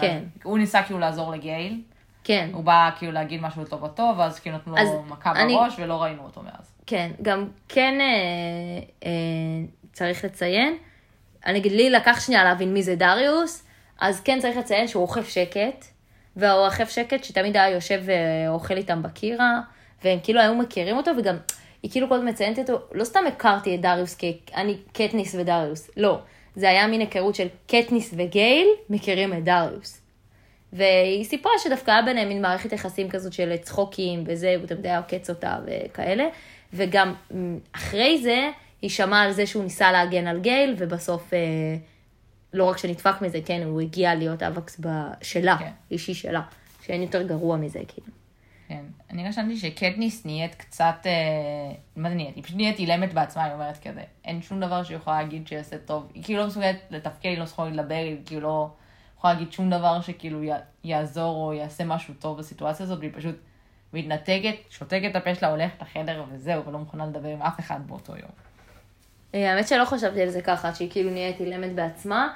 כן. 0.00 0.24
הוא 0.42 0.58
ניסה 0.58 0.82
כאילו 0.82 0.98
לעזור 0.98 1.32
לגייל, 1.32 1.82
כן, 2.24 2.50
הוא 2.52 2.64
בא 2.64 2.90
כאילו 2.98 3.12
להגיד 3.12 3.40
משהו 3.42 3.62
לטובתו, 3.62 4.14
ואז 4.16 4.40
כאילו 4.40 4.56
נתנו 4.56 4.74
לו 4.76 5.02
מכה 5.02 5.32
אני- 5.32 5.54
בראש 5.54 5.74
ולא 5.78 6.02
ראינו 6.02 6.22
אותו 6.24 6.42
מאז. 6.42 6.72
כן, 6.86 7.10
גם 7.22 7.48
כן 7.68 7.94
אה, 8.00 8.06
אה, 9.04 9.10
צריך 9.92 10.24
לציין, 10.24 10.76
אני 11.46 11.58
אגיד, 11.58 11.72
לי 11.72 11.90
לקח 11.90 12.20
שנייה 12.20 12.44
להבין 12.44 12.72
מי 12.74 12.82
זה 12.82 12.96
דריוס, 12.96 13.66
אז 14.00 14.20
כן 14.20 14.38
צריך 14.40 14.56
לציין 14.56 14.88
שהוא 14.88 15.02
אוכף 15.02 15.28
שקט, 15.28 15.84
אוכף 16.42 16.90
שקט 16.90 17.24
שתמיד 17.24 17.56
היה 17.56 17.70
יושב 17.70 18.02
ואוכל 18.04 18.76
איתם 18.76 19.02
בקירה, 19.02 19.60
והם 20.04 20.18
כאילו 20.22 20.40
היו 20.40 20.54
מכירים 20.54 20.96
אותו, 20.96 21.10
וגם 21.18 21.36
היא 21.82 21.90
כאילו 21.90 22.08
כל 22.08 22.14
הזמן 22.14 22.28
מציינת 22.28 22.58
אותו, 22.58 22.80
לא 22.92 23.04
סתם 23.04 23.24
הכרתי 23.28 23.74
את 23.74 23.80
דריוס 23.80 24.14
כאני 24.46 24.76
קטניס 24.92 25.34
ודריוס, 25.34 25.90
לא, 25.96 26.18
זה 26.56 26.70
היה 26.70 26.86
מין 26.86 27.00
היכרות 27.00 27.34
של 27.34 27.46
קטניס 27.66 28.14
וגייל 28.16 28.68
מכירים 28.90 29.32
את 29.32 29.44
דריוס. 29.44 30.00
והיא 30.72 31.24
סיפרה 31.24 31.52
שדווקא 31.58 31.90
היה 31.90 32.02
ביניהם 32.02 32.28
מין 32.28 32.42
מערכת 32.42 32.72
יחסים 32.72 33.08
כזאת 33.08 33.32
של 33.32 33.56
צחוקים 33.56 34.24
וזה, 34.26 34.54
הוא 34.58 34.66
תמיד 34.66 34.86
היה 34.86 34.98
עוקץ 34.98 35.30
אותה 35.30 35.58
וכאלה. 35.66 36.24
וגם 36.72 37.14
אחרי 37.72 38.18
זה, 38.22 38.50
היא 38.82 38.90
שמעה 38.90 39.22
על 39.22 39.32
זה 39.32 39.46
שהוא 39.46 39.64
ניסה 39.64 39.92
להגן 39.92 40.26
על 40.26 40.40
גייל, 40.40 40.74
ובסוף, 40.78 41.34
אה, 41.34 41.38
לא 42.56 42.64
רק 42.64 42.78
שנדפק 42.78 43.22
מזה, 43.22 43.38
כן, 43.46 43.62
הוא 43.64 43.80
הגיע 43.80 44.14
להיות 44.14 44.42
אבקס 44.42 44.76
ב- 44.80 45.10
שלה, 45.22 45.56
כן. 45.58 45.70
אישי 45.90 46.14
שלה, 46.14 46.42
שאין 46.82 47.02
יותר 47.02 47.22
גרוע 47.22 47.56
מזה, 47.56 47.80
כאילו. 47.88 48.06
כן. 48.68 48.82
אני 49.10 49.28
רשמתי 49.28 49.56
שקטניס 49.56 50.24
נהיית 50.26 50.54
קצת, 50.54 50.94
אה, 51.06 51.10
מה 51.96 52.08
זה 52.08 52.14
נהיית? 52.14 52.36
היא 52.36 52.44
פשוט 52.44 52.56
נהיית 52.56 52.78
אילמת 52.78 53.12
בעצמה, 53.14 53.44
היא 53.44 53.52
אומרת 53.52 53.78
כזה. 53.88 54.02
אין 54.24 54.42
שום 54.42 54.60
דבר 54.60 54.82
שהיא 54.82 54.96
יכולה 54.96 55.22
להגיד 55.22 55.48
שיעשה 55.48 55.78
טוב. 55.78 56.10
היא 56.14 56.24
כאילו 56.24 56.40
לא 56.40 56.46
מסוגלת 56.46 56.76
לתפקד, 56.90 57.28
היא 57.28 57.38
לא 57.38 57.44
מסוגלת 57.44 57.72
לדבר, 57.72 57.94
היא 57.94 58.16
כאילו 58.26 58.40
לא 58.40 58.68
יכולה 59.18 59.32
להגיד 59.34 59.52
שום 59.52 59.70
דבר 59.70 60.00
שכאילו 60.00 60.44
י- 60.44 60.50
יעזור 60.84 61.36
או 61.46 61.52
יעשה 61.52 61.84
משהו 61.84 62.14
טוב 62.18 62.38
בסיטואציה 62.38 62.84
הזאת, 62.84 62.98
והיא 62.98 63.10
פשוט 63.14 63.34
מתנתקת, 63.92 64.54
שותקת 64.70 65.10
את 65.10 65.16
הפה 65.16 65.34
שלה, 65.34 65.50
הולכת 65.50 65.82
לחדר 65.82 66.24
וזהו, 66.32 66.64
ולא 66.66 66.78
מוכנה 66.78 67.06
לדבר 67.06 67.28
עם 67.28 67.42
אף 67.42 67.60
אחד 67.60 67.80
באותו 67.86 68.12
יום. 68.12 68.30
אה, 69.34 69.52
האמת 69.52 69.68
שלא 69.68 69.84
חשבתי 69.84 70.22
על 70.22 70.28
זה 70.30 70.42
ככה, 70.42 70.74
שהיא 70.74 70.90
כאילו 70.90 71.10
נהיית 71.10 71.40
אילמת 71.40 71.74
בעצמה. 71.74 72.34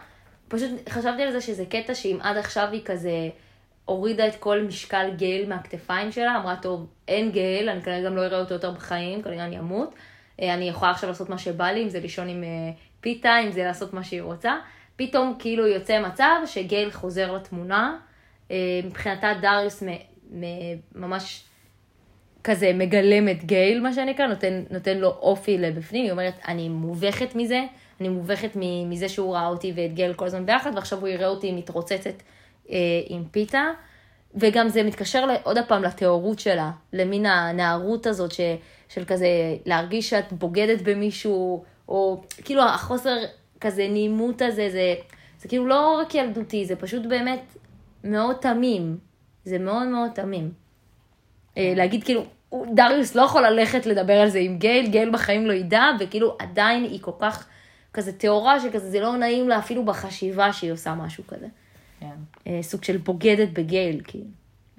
פשוט 0.50 0.70
חשבתי 0.88 1.22
על 1.22 1.32
זה 1.32 1.40
שזה 1.40 1.64
קטע 1.66 1.94
שאם 1.94 2.18
עד 2.22 2.36
עכשיו 2.36 2.68
היא 2.72 2.82
כזה 2.84 3.28
הורידה 3.84 4.26
את 4.26 4.36
כל 4.36 4.62
משקל 4.62 5.10
גייל 5.16 5.48
מהכתפיים 5.48 6.12
שלה, 6.12 6.36
אמרה, 6.36 6.56
טוב, 6.56 6.86
אין 7.08 7.30
גייל, 7.30 7.68
אני 7.68 7.82
כנראה 7.82 8.02
גם 8.02 8.16
לא 8.16 8.24
אראה 8.24 8.38
אותו 8.38 8.54
יותר 8.54 8.70
בחיים, 8.70 9.22
כנראה 9.22 9.44
אני 9.44 9.58
אמות. 9.58 9.94
אה, 10.40 10.54
אני 10.54 10.68
יכולה 10.68 10.90
עכשיו 10.90 11.08
לעשות 11.08 11.30
מה 11.30 11.38
שבא 11.38 11.66
לי, 11.66 11.82
אם 11.82 11.88
זה 11.88 12.00
לישון 12.00 12.28
עם 12.28 12.44
אה, 12.44 12.48
פיתה, 13.00 13.38
אם 13.44 13.50
זה 13.50 13.64
לעשות 13.64 13.94
מה 13.94 14.04
שהיא 14.04 14.22
רוצה. 14.22 14.54
פתאום 14.96 15.36
כאילו 15.38 15.66
יוצא 15.66 16.02
מצב 16.02 16.36
שגייל 16.46 16.90
חוזר 16.90 17.32
לתמונה. 17.32 17.96
אה, 18.50 18.56
מבחינתה 18.84 19.32
דריוס 19.42 19.82
ממש 20.94 21.44
כזה 22.44 22.72
מגלם 22.74 23.28
את 23.28 23.44
גייל, 23.44 23.80
מה 23.80 23.92
שנקרא, 23.92 24.26
נותן, 24.26 24.62
נותן 24.70 24.98
לו 24.98 25.08
אופי 25.08 25.58
לבפנים, 25.58 26.04
היא 26.04 26.12
אומרת, 26.12 26.34
אני 26.48 26.68
מובכת 26.68 27.34
מזה, 27.34 27.64
אני 28.00 28.08
מובכת 28.08 28.50
מזה 28.86 29.08
שהוא 29.08 29.34
ראה 29.34 29.46
אותי 29.46 29.72
ואת 29.76 29.94
גייל 29.94 30.14
כל 30.14 30.26
הזמן 30.26 30.46
ביחד, 30.46 30.70
ועכשיו 30.74 31.00
הוא 31.00 31.08
יראה 31.08 31.28
אותי 31.28 31.52
מתרוצצת 31.52 32.14
אה, 32.70 32.76
עם 33.08 33.24
פיתה. 33.30 33.64
וגם 34.34 34.68
זה 34.68 34.82
מתקשר 34.82 35.26
עוד 35.42 35.58
פעם 35.68 35.82
לטהורות 35.82 36.38
שלה, 36.38 36.70
למין 36.92 37.26
הנערות 37.26 38.06
הזאת 38.06 38.32
ש, 38.32 38.40
של 38.88 39.04
כזה 39.04 39.26
להרגיש 39.66 40.10
שאת 40.10 40.32
בוגדת 40.32 40.82
במישהו, 40.82 41.64
או 41.88 42.22
כאילו 42.44 42.62
החוסר 42.62 43.16
כזה 43.60 43.88
נעימות 43.90 44.42
הזה, 44.42 44.68
זה, 44.70 44.94
זה 45.38 45.48
כאילו 45.48 45.66
לא 45.66 46.00
רק 46.00 46.14
ילדותי, 46.14 46.66
זה 46.66 46.76
פשוט 46.76 47.06
באמת 47.06 47.56
מאוד 48.04 48.36
תמים. 48.36 48.98
זה 49.44 49.58
מאוד 49.58 49.86
מאוד 49.86 50.10
תמים. 50.14 50.52
אה, 51.56 51.72
להגיד 51.76 52.04
כאילו, 52.04 52.24
דריוס 52.74 53.14
לא 53.14 53.22
יכול 53.22 53.46
ללכת 53.46 53.86
לדבר 53.86 54.20
על 54.20 54.28
זה 54.28 54.38
עם 54.38 54.58
גייל, 54.58 54.86
גייל 54.86 55.10
בחיים 55.10 55.46
לא 55.46 55.52
ידע, 55.52 55.84
וכאילו 56.00 56.36
עדיין 56.38 56.84
היא 56.84 56.98
כל 57.02 57.12
כך 57.18 57.46
כזה 57.92 58.18
טהורה, 58.18 58.60
שכזה 58.60 58.90
זה 58.90 59.00
לא 59.00 59.16
נעים 59.16 59.48
לה 59.48 59.58
אפילו 59.58 59.84
בחשיבה 59.84 60.52
שהיא 60.52 60.72
עושה 60.72 60.94
משהו 60.94 61.26
כזה. 61.26 61.46
כן. 62.00 62.16
אה, 62.46 62.58
סוג 62.62 62.84
של 62.84 62.96
בוגדת 62.96 63.48
בגייל, 63.52 64.00
כאילו. 64.04 64.30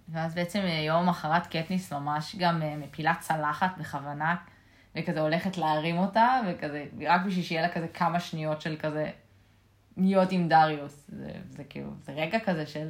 ואז 0.10 0.36
בעצם 0.36 0.60
אה, 0.60 0.84
יום 0.88 1.10
אחרת 1.10 1.48
קטניס 1.48 1.94
ממש 1.94 2.36
גם 2.40 2.62
אה, 2.62 2.76
מפילה 2.76 3.14
צלחת 3.20 3.78
בכוונה, 3.78 4.36
וכזה 4.96 5.22
הולכת 5.22 5.58
להרים 5.58 5.98
אותה, 5.98 6.42
וכזה, 6.48 6.86
רק 7.08 7.22
בשביל 7.26 7.44
שיהיה 7.44 7.62
לה 7.62 7.70
כזה 7.70 7.88
כמה 7.88 8.20
שניות 8.20 8.62
של 8.62 8.76
כזה 8.80 9.10
להיות 9.98 10.32
עם 10.32 10.48
דריוס. 10.48 11.10
זה, 11.10 11.32
זה 11.50 11.64
כאילו, 11.64 11.90
זה 12.02 12.12
רגע 12.12 12.40
כזה 12.40 12.66
של, 12.66 12.88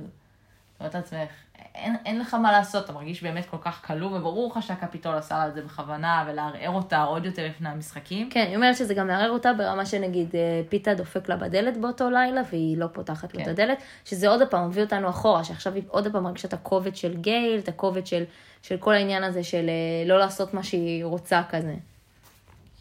את 0.76 0.80
אומרת 0.80 0.96
לעצמך, 0.96 1.30
אין, 1.76 1.96
אין 2.06 2.20
לך 2.20 2.34
מה 2.34 2.52
לעשות, 2.52 2.86
אתה 2.86 2.94
מרגיש 2.94 3.24
באמת 3.24 3.46
כל 3.46 3.58
כך 3.62 3.88
כלוא, 3.88 4.18
וברור 4.18 4.52
לך 4.52 4.64
שהקפיטול 4.64 5.16
עשה 5.16 5.48
את 5.48 5.54
זה 5.54 5.62
בכוונה, 5.62 6.26
ולערער 6.28 6.70
אותה 6.70 7.04
עוד 7.04 7.26
יותר 7.26 7.48
לפני 7.48 7.70
המשחקים. 7.70 8.30
כן, 8.30 8.46
היא 8.48 8.56
אומרת 8.56 8.76
שזה 8.76 8.94
גם 8.94 9.08
מערער 9.08 9.30
אותה 9.30 9.54
ברמה 9.54 9.86
שנגיד 9.86 10.36
אה, 10.36 10.62
פיתה 10.70 10.94
דופק 10.94 11.30
לה 11.30 11.38
בדלת 11.38 11.78
באותו 11.78 12.10
לילה, 12.10 12.42
והיא 12.52 12.78
לא 12.78 12.88
פותחת 12.88 13.34
לו 13.34 13.40
את 13.40 13.46
כן. 13.46 13.52
הדלת, 13.52 13.82
שזה 14.06 14.30
עוד 14.30 14.42
פעם 14.50 14.68
מביא 14.68 14.84
אותנו 14.84 15.10
אחורה, 15.10 15.44
שעכשיו 15.44 15.74
היא 15.74 15.84
עוד 15.88 16.12
פעם 16.12 16.24
מרגישה 16.24 16.48
את 16.48 16.54
הכובד 16.54 16.96
של 16.96 17.18
גייל, 17.18 17.60
את 17.60 17.68
הכובד 17.68 18.08
של, 18.08 18.24
של 18.62 18.78
כל 18.78 18.94
העניין 18.94 19.24
הזה 19.24 19.44
של 19.44 19.70
אה, 19.70 20.08
לא 20.08 20.20
לעשות 20.20 20.54
מה 20.54 20.64
שהיא 20.64 21.06
רוצה 21.06 21.42
כזה. 21.50 21.76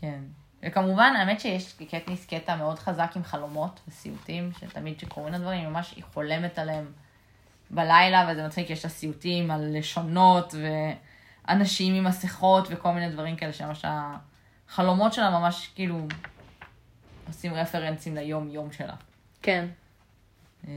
כן. 0.01 0.21
וכמובן, 0.63 1.15
האמת 1.17 1.41
שיש 1.41 1.75
לקטניס 1.81 2.27
קטע 2.27 2.57
מאוד 2.57 2.79
חזק 2.79 3.13
עם 3.17 3.25
חלומות 3.25 3.81
וסיוטים, 3.89 4.51
שתמיד 4.61 4.97
כשקורים 4.97 5.35
הדברים, 5.35 5.71
ממש 5.71 5.93
היא 5.97 6.05
חולמת 6.15 6.59
עליהם 6.59 6.87
בלילה, 7.71 8.29
וזה 8.31 8.47
מצחיק, 8.47 8.71
יש 8.71 8.85
לה 8.85 8.91
סיוטים 8.91 9.51
על 9.51 9.79
לשונות, 9.79 10.55
ואנשים 11.49 11.95
עם 11.95 12.05
מסכות, 12.05 12.69
וכל 12.71 12.93
מיני 12.93 13.11
דברים 13.11 13.37
כאלה, 13.37 13.53
שממש 13.53 13.85
החלומות 14.69 15.13
שלה 15.13 15.31
ממש 15.31 15.71
כאילו 15.75 16.07
עושים 17.27 17.55
רפרנסים 17.55 18.15
ליום-יום 18.15 18.73
שלה. 18.73 18.95
כן. 19.43 19.67
אמ, 20.69 20.73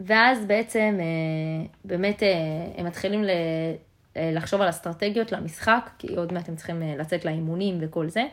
ואז 0.00 0.46
בעצם 0.46 0.98
אה, 1.00 1.66
באמת 1.84 2.22
אה, 2.22 2.28
הם 2.76 2.86
מתחילים 2.86 3.24
אה, 3.24 4.30
לחשוב 4.32 4.60
על 4.60 4.70
אסטרטגיות 4.70 5.32
למשחק, 5.32 5.90
כי 5.98 6.16
עוד 6.16 6.32
מעט 6.32 6.48
הם 6.48 6.56
צריכים 6.56 6.82
לצאת 6.98 7.24
לאימונים 7.24 7.78
וכל 7.80 8.08
זה, 8.08 8.24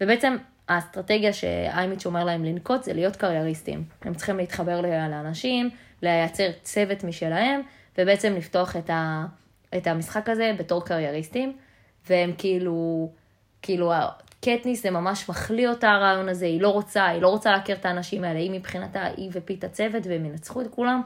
ובעצם 0.00 0.36
האסטרטגיה 0.68 1.32
שאיימיץ' 1.32 2.06
אומר 2.06 2.24
להם 2.24 2.44
לנקוט 2.44 2.84
זה 2.84 2.92
להיות 2.92 3.16
קרייריסטים. 3.16 3.84
הם 4.02 4.14
צריכים 4.14 4.36
להתחבר 4.36 4.80
לאנשים, 4.80 5.70
לייצר 6.02 6.48
צוות 6.62 7.04
משלהם, 7.04 7.60
ובעצם 7.98 8.34
לפתוח 8.36 8.76
את, 8.76 8.90
ה, 8.90 9.24
את 9.76 9.86
המשחק 9.86 10.28
הזה 10.28 10.52
בתור 10.58 10.84
קרייריסטים, 10.84 11.56
והם 12.08 12.32
כאילו, 12.38 13.10
כאילו, 13.62 13.92
קטניס 14.40 14.82
זה 14.82 14.90
ממש 14.90 15.28
מחליא 15.28 15.68
אותה 15.68 15.90
הרעיון 15.90 16.28
הזה, 16.28 16.46
היא 16.46 16.60
לא 16.60 16.68
רוצה, 16.68 17.06
היא 17.06 17.22
לא 17.22 17.28
רוצה 17.28 17.50
להכיר 17.50 17.76
את 17.76 17.86
האנשים 17.86 18.24
האלה, 18.24 18.38
היא 18.38 18.50
מבחינתה, 18.50 19.04
היא 19.16 19.30
ופיתה 19.32 19.68
צוות 19.68 20.06
והם 20.06 20.26
ינצחו 20.26 20.60
את 20.60 20.66
כולם. 20.70 21.02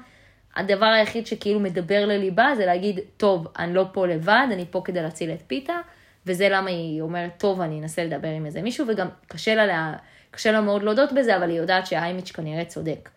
הדבר 0.56 0.86
היחיד 0.86 1.26
שכאילו 1.26 1.60
מדבר 1.60 2.06
לליבה 2.06 2.48
זה 2.56 2.66
להגיד, 2.66 3.00
טוב, 3.16 3.46
אני 3.58 3.74
לא 3.74 3.84
פה 3.92 4.06
לבד, 4.06 4.46
אני 4.52 4.64
פה 4.70 4.82
כדי 4.84 5.02
להציל 5.02 5.30
את 5.30 5.42
פיתה, 5.46 5.78
וזה 6.26 6.48
למה 6.48 6.70
היא 6.70 7.00
אומרת, 7.00 7.30
טוב, 7.38 7.60
אני 7.60 7.80
אנסה 7.80 8.04
לדבר 8.04 8.28
עם 8.28 8.46
איזה 8.46 8.62
מישהו, 8.62 8.86
וגם 8.88 9.08
קשה 9.26 9.54
לה, 9.54 9.94
קשה 10.30 10.52
לה 10.52 10.60
מאוד 10.60 10.82
להודות 10.82 11.12
בזה, 11.12 11.36
אבל 11.36 11.50
היא 11.50 11.58
יודעת 11.58 11.86
שהאיימיץ' 11.86 12.32
כנראה 12.32 12.64
צודק. 12.64 13.10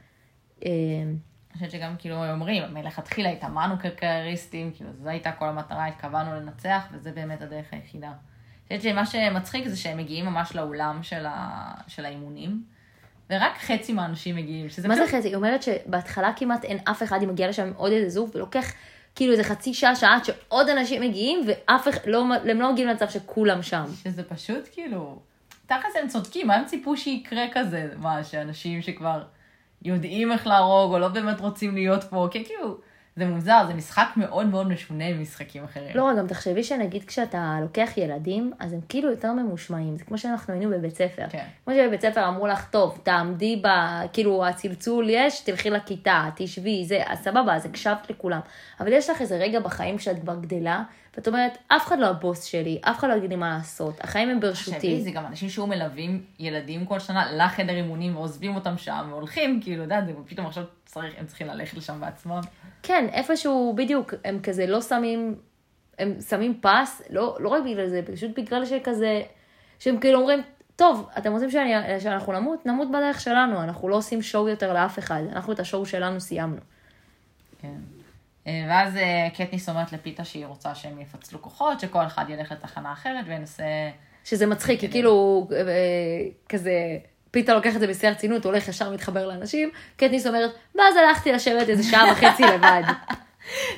אני 1.53 1.67
חושבת 1.67 1.71
שגם 1.71 1.95
כאילו 1.99 2.31
אומרים, 2.31 2.63
מלכתחילה 2.73 3.29
התאמנו 3.29 3.79
כקרייריסטים, 3.79 4.71
כאילו 4.75 4.89
זו 5.03 5.09
הייתה 5.09 5.31
כל 5.31 5.45
המטרה, 5.45 5.87
התכוונו 5.87 6.35
לנצח, 6.35 6.83
וזה 6.91 7.11
באמת 7.11 7.41
הדרך 7.41 7.65
היחידה. 7.71 8.07
אני 8.71 8.77
חושבת 8.77 8.93
שמה 8.93 9.05
שמצחיק 9.05 9.67
זה 9.67 9.77
שהם 9.77 9.97
מגיעים 9.97 10.25
ממש 10.25 10.55
לאולם 10.55 11.03
של, 11.03 11.25
ה... 11.25 11.61
של 11.87 12.05
האימונים, 12.05 12.63
ורק 13.29 13.57
חצי 13.57 13.93
מהאנשים 13.93 14.35
מגיעים, 14.35 14.67
מה 14.87 14.95
זה 14.95 15.03
פשוט- 15.05 15.15
חצי? 15.19 15.27
היא 15.27 15.35
אומרת 15.35 15.63
שבהתחלה 15.63 16.31
כמעט 16.35 16.63
אין 16.63 16.77
אף 16.89 17.03
אחד, 17.03 17.21
היא 17.21 17.27
מגיעה 17.27 17.49
לשם 17.49 17.63
עם 17.67 17.73
עוד 17.75 17.91
איזה 17.91 18.09
זוג, 18.09 18.29
ולוקח 18.35 18.71
כאילו 19.15 19.31
איזה 19.31 19.43
חצי 19.43 19.73
שעה, 19.73 19.95
שעה 19.95 20.15
עד 20.15 20.25
שעוד 20.25 20.69
אנשים 20.69 21.01
מגיעים, 21.01 21.39
ואף 21.47 21.87
אחד, 21.87 21.99
לא, 22.05 22.25
הם 22.49 22.61
לא 22.61 22.71
מגיעים 22.71 22.89
למצב 22.89 23.09
שכולם 23.09 23.61
שם. 23.61 23.83
שזה 24.03 24.23
פשוט 24.23 24.69
כאילו, 24.71 25.19
תכלס 25.65 25.95
הם 26.01 26.07
צודקים, 26.07 26.47
מה 26.47 26.55
הם 26.55 26.65
ציפו 26.65 26.97
שיקרה 26.97 27.43
כזה? 27.53 27.89
מה, 27.97 28.23
שאנשים 28.23 28.81
שכבר 28.81 29.23
יודעים 29.85 30.31
איך 30.31 30.47
להרוג, 30.47 30.93
או 30.93 30.99
לא 30.99 31.07
באמת 31.07 31.39
רוצים 31.39 31.73
להיות 31.75 32.03
פה, 32.03 32.27
כי 32.31 32.45
כאילו, 32.45 32.77
זה 33.15 33.25
מוזר, 33.25 33.63
זה 33.67 33.73
משחק 33.73 34.07
מאוד 34.15 34.45
מאוד 34.45 34.67
משונה 34.67 35.13
ממשחקים 35.13 35.63
אחרים. 35.63 35.95
לא, 35.95 36.09
גם 36.17 36.27
תחשבי 36.27 36.63
שנגיד 36.63 37.03
כשאתה 37.03 37.57
לוקח 37.61 37.89
ילדים, 37.97 38.53
אז 38.59 38.73
הם 38.73 38.79
כאילו 38.89 39.09
יותר 39.09 39.33
ממושמעים. 39.33 39.97
זה 39.97 40.03
כמו 40.03 40.17
שאנחנו 40.17 40.53
היינו 40.53 40.69
בבית 40.69 40.95
ספר. 40.95 41.25
כן. 41.29 41.45
כמו 41.65 41.73
שבבית 41.73 42.01
ספר 42.01 42.27
אמרו 42.27 42.47
לך, 42.47 42.67
טוב, 42.71 42.99
תעמדי 43.03 43.61
ב... 43.63 43.67
כאילו, 44.13 44.45
הצלצול 44.45 45.07
יש, 45.09 45.39
תלכי 45.39 45.69
לכיתה, 45.69 46.29
תשבי, 46.35 46.85
זה, 46.85 47.01
אז 47.05 47.19
סבבה, 47.19 47.55
אז 47.55 47.65
הקשבת 47.65 48.09
לכולם. 48.09 48.39
אבל 48.79 48.93
יש 48.93 49.09
לך 49.09 49.21
איזה 49.21 49.37
רגע 49.37 49.59
בחיים 49.59 49.99
שאת 49.99 50.19
כבר 50.21 50.35
גדלה, 50.35 50.83
ואת 51.17 51.27
אומרת, 51.27 51.57
אף 51.67 51.87
אחד 51.87 51.99
לא 51.99 52.07
הבוס 52.07 52.43
שלי, 52.43 52.79
אף 52.81 52.99
אחד 52.99 53.09
לא 53.09 53.13
יגיד 53.13 53.29
לי 53.29 53.35
מה 53.35 53.49
לעשות, 53.57 54.01
החיים 54.03 54.29
הם 54.29 54.39
תחשבי, 54.39 54.71
ברשותי. 54.71 55.01
זה 55.01 55.11
גם 55.11 55.25
אנשים 55.25 55.49
שהיו 55.49 55.67
מלווים 55.67 56.25
ילדים 56.39 56.85
כל 56.85 56.99
שנה 56.99 57.31
לחדר 57.31 57.73
אימונים 57.73 58.15
ועוזבים 58.15 58.55
אותם 58.55 58.77
שם 58.77 59.07
והולכים, 59.09 59.61
כאילו, 59.61 59.83
יודעת, 59.83 60.03
ופתאום 60.21 60.47
עכשיו 60.47 60.63
צריך, 60.85 61.13
הם 61.17 61.25
צריכים 61.25 61.47
ללכת 61.47 61.77
לשם 61.77 61.99
בעצמם. 61.99 62.41
כן, 62.83 63.07
איפשהו, 63.11 63.73
בדיוק, 63.77 64.13
הם 64.25 64.39
כזה 64.43 64.65
לא 64.65 64.81
שמים, 64.81 65.35
הם 65.99 66.21
שמים 66.29 66.59
פס, 66.61 67.01
לא, 67.09 67.37
לא 67.39 67.49
רק 67.49 67.63
בגלל 67.63 67.87
זה, 67.87 68.01
פשוט 68.13 68.39
בגלל 68.39 68.65
שכזה, 68.65 69.21
שהם 69.79 69.99
כאילו 69.99 70.19
אומרים, 70.19 70.41
טוב, 70.75 71.09
אתם 71.17 71.31
רוצים 71.31 71.51
שאני, 71.51 71.99
שאנחנו 71.99 72.33
נמות? 72.33 72.65
נמות 72.65 72.89
בדרך 72.89 73.21
שלנו, 73.21 73.63
אנחנו 73.63 73.89
לא 73.89 73.95
עושים 73.95 74.21
שואו 74.21 74.49
יותר 74.49 74.73
לאף 74.73 74.99
אחד, 74.99 75.21
אנחנו 75.31 75.53
את 75.53 75.59
השואו 75.59 75.85
שלנו 75.85 76.19
סיימנו. 76.19 76.61
כן. 77.61 78.02
אה, 78.47 78.65
ואז 78.69 78.97
אה, 78.97 79.27
קטניס 79.37 79.69
אומרת 79.69 79.93
לפיתה 79.93 80.25
שהיא 80.25 80.45
רוצה 80.45 80.75
שהם 80.75 81.01
יפצלו 81.01 81.41
כוחות, 81.41 81.79
שכל 81.79 82.05
אחד 82.05 82.25
ילך 82.29 82.51
לתחנה 82.51 82.93
אחרת 82.93 83.25
וינסה... 83.27 83.63
שזה 84.25 84.45
מצחיק, 84.45 84.79
כי 84.79 84.91
כאילו, 84.91 85.47
אה, 85.51 85.57
כזה, 86.49 86.71
פיתה 87.31 87.53
לוקח 87.53 87.75
את 87.75 87.79
זה 87.79 87.87
בשיא 87.87 88.07
הרצינות, 88.07 88.45
הולך 88.45 88.67
ישר 88.67 88.89
מתחבר 88.89 89.27
לאנשים, 89.27 89.69
קטניס 89.95 90.27
אומרת, 90.27 90.51
ואז 90.75 90.95
הלכתי 90.95 91.31
לשבת 91.31 91.69
איזה 91.69 91.83
שעה 91.83 92.11
וחצי 92.11 92.43
לבד. 92.43 92.81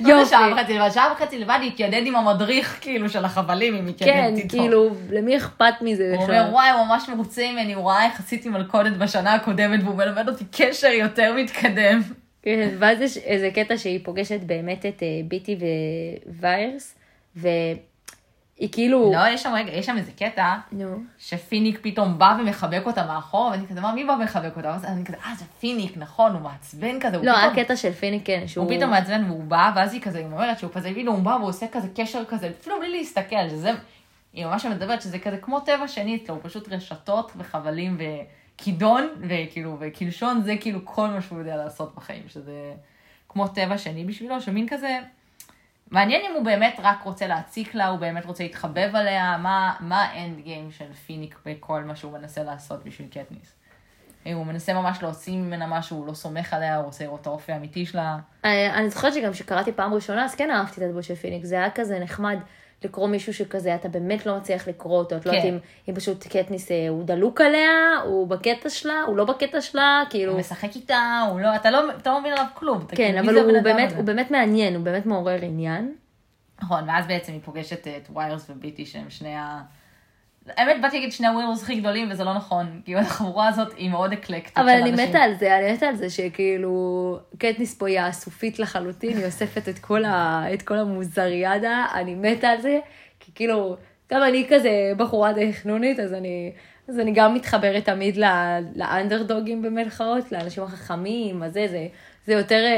לא 0.00 0.24
שעה 0.24 0.52
וחצי 0.52 0.74
לבד, 0.74 0.90
שעה 0.94 1.12
וחצי 1.12 1.38
לבד 1.38 1.58
להתיידד 1.60 2.02
עם 2.04 2.16
המדריך, 2.16 2.78
כאילו, 2.80 3.08
של 3.08 3.24
החבלים, 3.24 3.74
אם 3.74 3.80
כן, 3.80 3.86
מתיידד 3.86 4.36
איתו. 4.36 4.48
כאילו, 4.48 4.90
למי 5.10 5.36
אכפת 5.36 5.74
מזה 5.80 6.12
הוא? 6.16 6.22
אומר, 6.22 6.46
וואי, 6.50 6.70
הוא 6.70 6.86
ממש 6.86 7.08
מרוצה 7.08 7.52
ממני, 7.52 7.72
הוא 7.72 7.90
ראה 7.90 8.04
איך 8.04 8.20
עשיתי 8.20 8.48
מלכודת 8.48 8.92
בשנה 8.92 9.34
הקודמת, 9.34 9.80
והוא 9.84 9.96
מלמד 9.96 10.28
אותי 10.28 10.44
קשר 10.52 10.88
יותר 10.88 11.34
מתקדם. 11.36 12.00
כן, 12.46 12.68
ואז 12.78 13.00
יש 13.00 13.18
איזה 13.18 13.50
קטע 13.54 13.78
שהיא 13.78 14.00
פוגשת 14.04 14.40
באמת 14.40 14.86
את 14.86 15.02
אה, 15.02 15.08
ביטי 15.28 15.58
וויירס, 16.26 16.98
והיא 17.36 18.68
כאילו... 18.72 19.12
לא, 19.12 19.28
יש 19.28 19.42
שם 19.42 19.52
רגע, 19.54 19.72
יש 19.72 19.86
שם 19.86 19.96
איזה 19.98 20.12
קטע, 20.12 20.54
נו. 20.72 20.96
שפיניק 21.18 21.78
פתאום 21.82 22.18
בא 22.18 22.36
ומחבק 22.40 22.82
אותה 22.86 23.06
מאחור, 23.06 23.48
ואני 23.50 23.66
כזה, 23.66 23.80
מה, 23.80 23.94
מי 23.94 24.04
בא 24.04 24.12
ומחבק 24.12 24.56
אותה? 24.56 24.68
ואז 24.68 24.84
אני 24.84 25.04
כזה, 25.04 25.16
אה, 25.16 25.34
זה 25.38 25.44
פיניק, 25.60 25.96
נכון, 25.96 26.32
הוא 26.32 26.40
מעצבן 26.40 27.00
כזה, 27.00 27.16
לא, 27.22 27.38
היה. 27.38 27.54
קטע 27.54 27.76
של 27.76 27.92
פיני, 27.92 28.20
כן, 28.24 28.42
שהוא... 28.46 28.64
הוא 28.64 28.76
פתאום 28.76 28.90
מעצבן 28.90 29.24
והוא 29.26 29.44
בא, 29.44 29.72
ואז 29.76 29.92
היא 29.92 30.00
כזה, 30.00 30.18
היא 30.18 30.26
אומרת 30.26 30.58
שהוא 30.58 30.70
כזה, 30.72 30.94
כאילו 30.94 31.12
הוא 31.12 31.22
בא 31.22 31.30
והוא 31.30 31.48
עושה 31.48 31.66
כזה 31.72 31.88
קשר 31.96 32.22
כזה, 32.28 32.50
אפילו 32.60 32.80
בלי 32.80 32.98
להסתכל, 32.98 33.48
שזה, 33.48 33.70
היא 34.32 34.46
ממש 34.46 34.66
מדברת 34.66 35.02
שזה 35.02 35.18
כזה 35.18 35.36
כמו 35.36 35.60
טבע 35.60 35.88
שני 35.88 36.16
אצלו, 36.16 36.34
הוא 36.34 36.42
פשוט 36.44 36.72
רשתות 36.72 37.32
וחבלים 37.36 37.98
וכידון, 38.56 39.08
וכאילו, 39.28 39.76
וקלשון, 39.80 40.42
זה 40.42 40.54
כאילו 40.60 40.80
כל 40.84 41.08
מה 41.08 41.22
שהוא 41.22 41.38
יודע 41.38 41.56
לעשות 41.56 41.94
בחיים, 41.94 42.28
שזה 42.28 42.74
כמו 43.28 43.48
טבע 43.48 43.78
שני 43.78 44.04
בשבילו, 44.04 44.40
שמין 44.40 44.68
כזה, 44.68 44.98
מעניין 45.90 46.22
אם 46.30 46.36
הוא 46.36 46.44
באמת 46.44 46.80
רק 46.82 47.02
רוצה 47.04 47.26
להציק 47.26 47.74
לה, 47.74 47.86
הוא 47.86 47.98
באמת 47.98 48.24
רוצה 48.24 48.42
להתחבב 48.42 48.90
עליה, 48.94 49.36
מה, 49.38 49.76
האנד 49.90 50.40
גיים 50.40 50.70
של 50.70 50.92
פיניק 50.92 51.38
בכל 51.46 51.84
מה 51.84 51.96
שהוא 51.96 52.12
מנסה 52.12 52.42
לעשות 52.42 52.84
בשביל 52.84 53.08
קטניס. 53.08 53.52
הוא 54.24 54.46
מנסה 54.46 54.74
ממש 54.74 55.02
להוציא 55.02 55.36
ממנה 55.36 55.66
משהו, 55.66 55.96
הוא 55.96 56.06
לא 56.06 56.14
סומך 56.14 56.54
עליה, 56.54 56.76
הוא 56.76 56.84
רוצה 56.84 57.04
לראות 57.04 57.20
את 57.20 57.26
האופי 57.26 57.52
האמיתי 57.52 57.86
שלה. 57.86 58.18
אני, 58.44 58.70
אני 58.70 58.90
זוכרת 58.90 59.14
שגם 59.14 59.32
כשקראתי 59.32 59.72
פעם 59.72 59.94
ראשונה, 59.94 60.24
אז 60.24 60.34
כן 60.34 60.50
אהבתי 60.50 60.80
את 60.80 60.86
הדמות 60.86 61.04
של 61.04 61.14
פיניק, 61.14 61.44
זה 61.44 61.54
היה 61.54 61.70
כזה 61.70 61.98
נחמד 61.98 62.38
לקרוא 62.86 63.08
מישהו 63.08 63.34
שכזה, 63.34 63.74
אתה 63.74 63.88
באמת 63.88 64.26
לא 64.26 64.36
מצליח 64.36 64.68
לקרוא 64.68 64.98
אותו, 64.98 65.16
את 65.16 65.26
לא 65.26 65.30
כן. 65.30 65.36
יודעת 65.36 65.52
אם, 65.52 65.58
אם 65.88 65.94
פשוט 65.94 66.26
קטניס, 66.26 66.70
אה, 66.70 66.88
הוא 66.88 67.04
דלוק 67.04 67.40
עליה, 67.40 68.00
הוא 68.04 68.28
בקטע 68.28 68.70
שלה, 68.70 69.02
הוא 69.06 69.16
לא 69.16 69.24
בקטע 69.24 69.60
שלה, 69.60 70.02
כאילו... 70.10 70.32
הוא 70.32 70.40
משחק 70.40 70.76
איתה, 70.76 71.26
הוא 71.30 71.40
לא, 71.40 71.56
אתה 71.56 71.70
לא, 71.70 71.90
אתה 71.96 72.10
לא 72.10 72.20
מבין 72.20 72.32
עליו 72.32 72.46
כלום. 72.54 72.86
כן, 72.88 72.96
כאילו, 72.96 73.20
אבל 73.20 73.38
הוא 73.38 73.50
אדם 73.50 73.64
באמת? 73.64 73.92
הוא 73.96 74.04
באמת 74.04 74.30
מעניין, 74.30 74.74
הוא 74.74 74.84
באמת 74.84 75.06
מעורר 75.06 75.38
עניין. 75.42 75.94
נכון, 76.62 76.88
ואז 76.88 77.06
בעצם 77.06 77.32
היא 77.32 77.40
פוגשת 77.44 77.86
את 77.88 78.08
ויירס 78.14 78.50
וביטי, 78.50 78.86
שהם 78.86 79.10
שני 79.10 79.34
ה... 79.34 79.62
האמת, 80.56 80.76
באתי 80.82 80.96
להגיד 80.96 81.12
שני 81.12 81.26
הווירוס 81.26 81.62
הכי 81.62 81.80
גדולים, 81.80 82.08
וזה 82.10 82.24
לא 82.24 82.34
נכון, 82.34 82.80
כי 82.84 82.96
החבורה 82.96 83.48
הזאת 83.48 83.72
היא 83.76 83.90
מאוד 83.90 84.12
אקלקטית 84.12 84.58
אבל 84.58 84.66
של 84.66 84.82
אני 84.82 84.90
אנשים. 84.90 85.08
מתה 85.08 85.18
על 85.18 85.34
זה, 85.34 85.58
אני 85.58 85.72
מתה 85.72 85.86
על 85.86 85.96
זה 85.96 86.10
שכאילו, 86.10 87.18
קטניס 87.38 87.74
פה 87.74 87.88
היא 87.88 88.00
האסופית 88.00 88.58
לחלוטין, 88.58 89.16
היא 89.16 89.26
אוספת 89.26 89.68
את 89.68 89.78
כל, 89.78 90.04
ה, 90.04 90.44
את 90.54 90.62
כל 90.62 90.78
המוזריאדה, 90.78 91.86
אני 91.94 92.14
מתה 92.14 92.48
על 92.48 92.60
זה, 92.60 92.78
כי 93.20 93.32
כאילו, 93.34 93.76
גם 94.12 94.22
אני 94.22 94.46
כזה 94.50 94.92
בחורה 94.96 95.32
די 95.32 95.52
חנונית, 95.52 96.00
אז 96.00 96.12
אני, 96.12 96.52
אז 96.88 96.98
אני 96.98 97.12
גם 97.12 97.34
מתחברת 97.34 97.84
תמיד 97.84 98.16
לאנדרדוגים 98.74 99.62
במרכאות, 99.62 100.32
לאנשים 100.32 100.62
החכמים, 100.62 101.42
אז 101.42 101.52
זה, 101.52 101.86
זה, 102.26 102.32
יותר, 102.32 102.64
אה, 102.66 102.76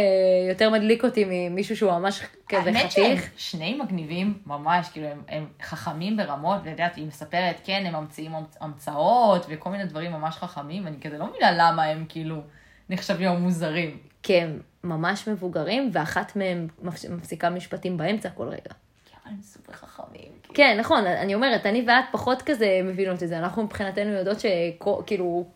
יותר 0.48 0.70
מדליק 0.70 1.04
אותי 1.04 1.24
ממישהו 1.28 1.76
שהוא 1.76 1.92
ממש 1.92 2.22
כזה 2.48 2.60
האמת 2.70 2.90
שהם 2.92 3.16
חתיך. 3.16 3.30
שני 3.36 3.74
מגניבים 3.74 4.38
ממש, 4.46 4.88
כאילו 4.88 5.06
הם, 5.06 5.22
הם 5.28 5.46
חכמים 5.62 6.16
ברמות, 6.16 6.56
ואת 6.64 6.70
יודעת, 6.70 6.96
היא 6.96 7.06
מספרת, 7.06 7.60
כן, 7.64 7.82
הם 7.86 7.94
ממציאים 8.02 8.32
המצ- 8.34 8.56
המצאות 8.60 9.46
וכל 9.48 9.70
מיני 9.70 9.84
דברים 9.84 10.12
ממש 10.12 10.36
חכמים, 10.36 10.86
אני 10.86 10.96
כזה 11.00 11.18
לא 11.18 11.26
מבינה 11.26 11.50
למה 11.52 11.84
הם 11.84 12.04
כאילו 12.08 12.36
נחשבים 12.90 13.30
מוזרים. 13.30 13.96
כי 14.22 14.36
הם 14.40 14.60
ממש 14.84 15.28
מבוגרים, 15.28 15.90
ואחת 15.92 16.36
מהם 16.36 16.68
מפס- 16.82 17.04
מפסיקה 17.10 17.50
משפטים 17.50 17.96
באמצע 17.96 18.30
כל 18.30 18.48
רגע. 18.48 18.70
הם 19.26 19.42
סופר 19.42 19.72
חכמים. 19.72 20.12
כאילו. 20.42 20.54
כן, 20.54 20.76
נכון, 20.80 21.06
אני 21.06 21.34
אומרת, 21.34 21.66
אני 21.66 21.84
ואת 21.88 22.04
פחות 22.12 22.42
כזה 22.42 22.80
מבינות 22.84 23.22
את 23.22 23.28
זה, 23.28 23.38
אנחנו 23.38 23.62
מבחינתנו 23.62 24.10
יודעות 24.12 24.38
שכאילו, 24.40 25.46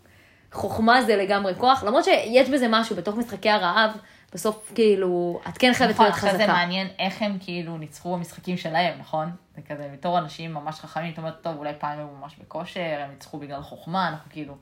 חוכמה 0.53 1.03
זה 1.03 1.17
לגמרי 1.17 1.55
כוח, 1.55 1.85
למרות 1.85 2.05
שיש 2.05 2.49
בזה 2.49 2.67
משהו 2.71 2.97
בתוך 2.97 3.17
משחקי 3.17 3.51
הרעב, 3.51 3.91
בסוף 4.33 4.73
כאילו, 4.75 5.41
את 5.49 5.59
כן 5.59 5.73
חייבת 5.75 5.95
נכון, 5.95 6.07
להיות 6.07 6.19
אחרי 6.19 6.31
זה 6.31 6.38
חזקה. 6.38 6.53
מעניין 6.53 6.88
איך 6.99 7.23
הם 7.23 7.37
כאילו 7.41 7.79
ניצחו 7.79 8.12
במשחקים 8.12 8.57
שלהם, 8.57 8.99
נכון? 8.99 9.31
זה 9.57 9.62
כזה, 9.62 9.91
בתור 9.93 10.19
אנשים 10.19 10.55
ממש 10.55 10.81
חכמים, 10.81 11.12
את 11.12 11.19
אומרת, 11.19 11.35
טוב, 11.43 11.57
אולי 11.57 11.73
פעם 11.79 11.99
הם 11.99 12.07
ממש 12.21 12.37
בכושר, 12.37 13.01
הם 13.05 13.11
ניצחו 13.11 13.38
בגלל 13.38 13.62
חוכמה, 13.62 14.09
אנחנו 14.09 14.31
כאילו, 14.31 14.55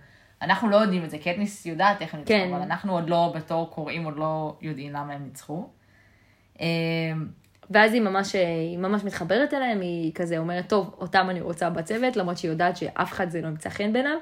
אנחנו 0.42 0.68
לא 0.68 0.76
יודעים 0.76 1.04
את 1.04 1.10
זה, 1.10 1.18
קטניס 1.18 1.66
יודעת 1.66 2.02
איך 2.02 2.14
הם 2.14 2.20
ניצחו, 2.20 2.34
כן. 2.34 2.54
אבל 2.54 2.62
אנחנו 2.62 2.92
עוד 2.92 3.10
לא, 3.10 3.32
בתור 3.36 3.70
קוראים, 3.70 4.04
עוד 4.04 4.16
לא 4.16 4.56
יודעים 4.60 4.92
למה 4.92 5.12
הם 5.12 5.24
ניצחו. 5.24 5.68
אמ, 6.60 6.66
ואז 7.70 7.92
היא 7.92 8.02
ממש, 8.02 8.34
היא 8.34 8.78
ממש 8.78 9.04
מתחברת 9.04 9.54
אליהם, 9.54 9.80
היא 9.80 10.12
כזה 10.14 10.38
אומרת, 10.38 10.68
טוב, 10.68 10.94
אותם 10.98 11.30
אני 11.30 11.40
רוצה 11.40 11.70
בצוות, 11.70 12.16
למרות 12.16 12.38
שהיא 12.38 12.50
יודעת 12.50 12.76
שאף 12.76 13.12
אחד 13.12 13.30
זה 13.30 13.40
לא 13.40 13.48
ימצא 13.48 13.70
חן 13.70 13.92
ביניהם. 13.92 14.18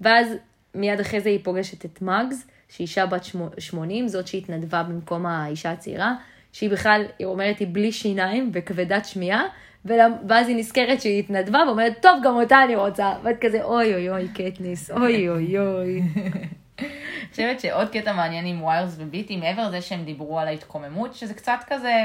ואז 0.00 0.28
מיד 0.74 1.00
אחרי 1.00 1.20
זה 1.20 1.28
היא 1.28 1.40
פוגשת 1.44 1.84
את 1.84 2.02
מאגס, 2.02 2.46
שהיא 2.68 2.84
אישה 2.86 3.06
בת 3.06 3.24
שמו- 3.24 3.48
80, 3.58 4.08
זאת 4.08 4.26
שהתנדבה 4.26 4.82
במקום 4.82 5.26
האישה 5.26 5.70
הצעירה, 5.72 6.14
שהיא 6.52 6.70
בכלל, 6.70 7.04
היא 7.18 7.26
אומרת, 7.26 7.58
היא 7.58 7.68
בלי 7.72 7.92
שיניים 7.92 8.50
וכבדת 8.54 9.04
שמיעה, 9.04 9.42
ואז 9.84 10.48
היא 10.48 10.56
נזכרת 10.56 11.00
שהיא 11.00 11.18
התנדבה 11.18 11.58
ואומרת, 11.66 12.02
טוב, 12.02 12.20
גם 12.24 12.34
אותה 12.34 12.64
אני 12.64 12.76
רוצה. 12.76 13.12
ואת 13.22 13.36
כזה, 13.40 13.64
אוי 13.64 13.94
אוי 13.94 14.10
אוי, 14.10 14.28
קטניס, 14.28 14.90
אוי 14.90 15.28
אוי 15.28 15.58
אוי. 15.58 16.02
אני 16.78 17.30
חושבת 17.30 17.60
שעוד 17.60 17.88
קטע 17.88 18.12
מעניין 18.12 18.46
עם 18.46 18.62
ויירס 18.62 18.94
וביטי, 18.98 19.36
מעבר 19.36 19.68
לזה 19.68 19.80
שהם 19.80 20.04
דיברו 20.04 20.38
על 20.38 20.48
ההתקוממות, 20.48 21.14
שזה 21.14 21.34
קצת 21.34 21.58
כזה, 21.66 22.04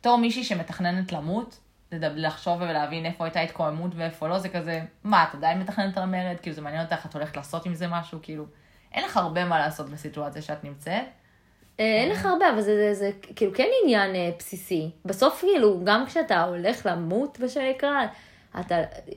בתור 0.00 0.18
מישהי 0.18 0.44
שמתכננת 0.44 1.12
למות, 1.12 1.58
לחשוב 2.00 2.60
ולהבין 2.60 3.06
איפה 3.06 3.24
הייתה 3.24 3.40
התקוממות 3.40 3.92
ואיפה 3.94 4.28
לא, 4.28 4.38
זה 4.38 4.48
כזה, 4.48 4.80
מה, 5.04 5.24
את 5.24 5.34
עדיין 5.34 5.60
מתכננת 5.60 5.96
על 5.96 6.02
המרד? 6.02 6.36
כאילו, 6.42 6.56
זה 6.56 6.62
מעניין 6.62 6.84
אותך, 6.84 7.06
את 7.06 7.14
הולכת 7.14 7.36
לעשות 7.36 7.66
עם 7.66 7.74
זה 7.74 7.88
משהו? 7.88 8.18
כאילו, 8.22 8.44
אין 8.92 9.04
לך 9.04 9.16
הרבה 9.16 9.44
מה 9.44 9.58
לעשות 9.58 9.90
בסיטואציה 9.90 10.42
שאת 10.42 10.64
נמצאת. 10.64 11.04
אה, 11.80 11.84
אין 11.84 12.10
לך 12.10 12.26
הרבה, 12.26 12.50
אבל 12.50 12.60
זה, 12.60 12.94
זה, 12.94 12.94
זה 12.94 13.10
כאילו 13.36 13.52
כן 13.54 13.68
עניין 13.82 14.14
אה, 14.14 14.30
בסיסי. 14.38 14.90
בסוף 15.04 15.40
כאילו, 15.40 15.80
גם 15.84 16.06
כשאתה 16.06 16.42
הולך 16.42 16.86
למות, 16.86 17.40
מה 17.40 17.48
שנקרא, 17.48 18.06
אתה 18.60 18.76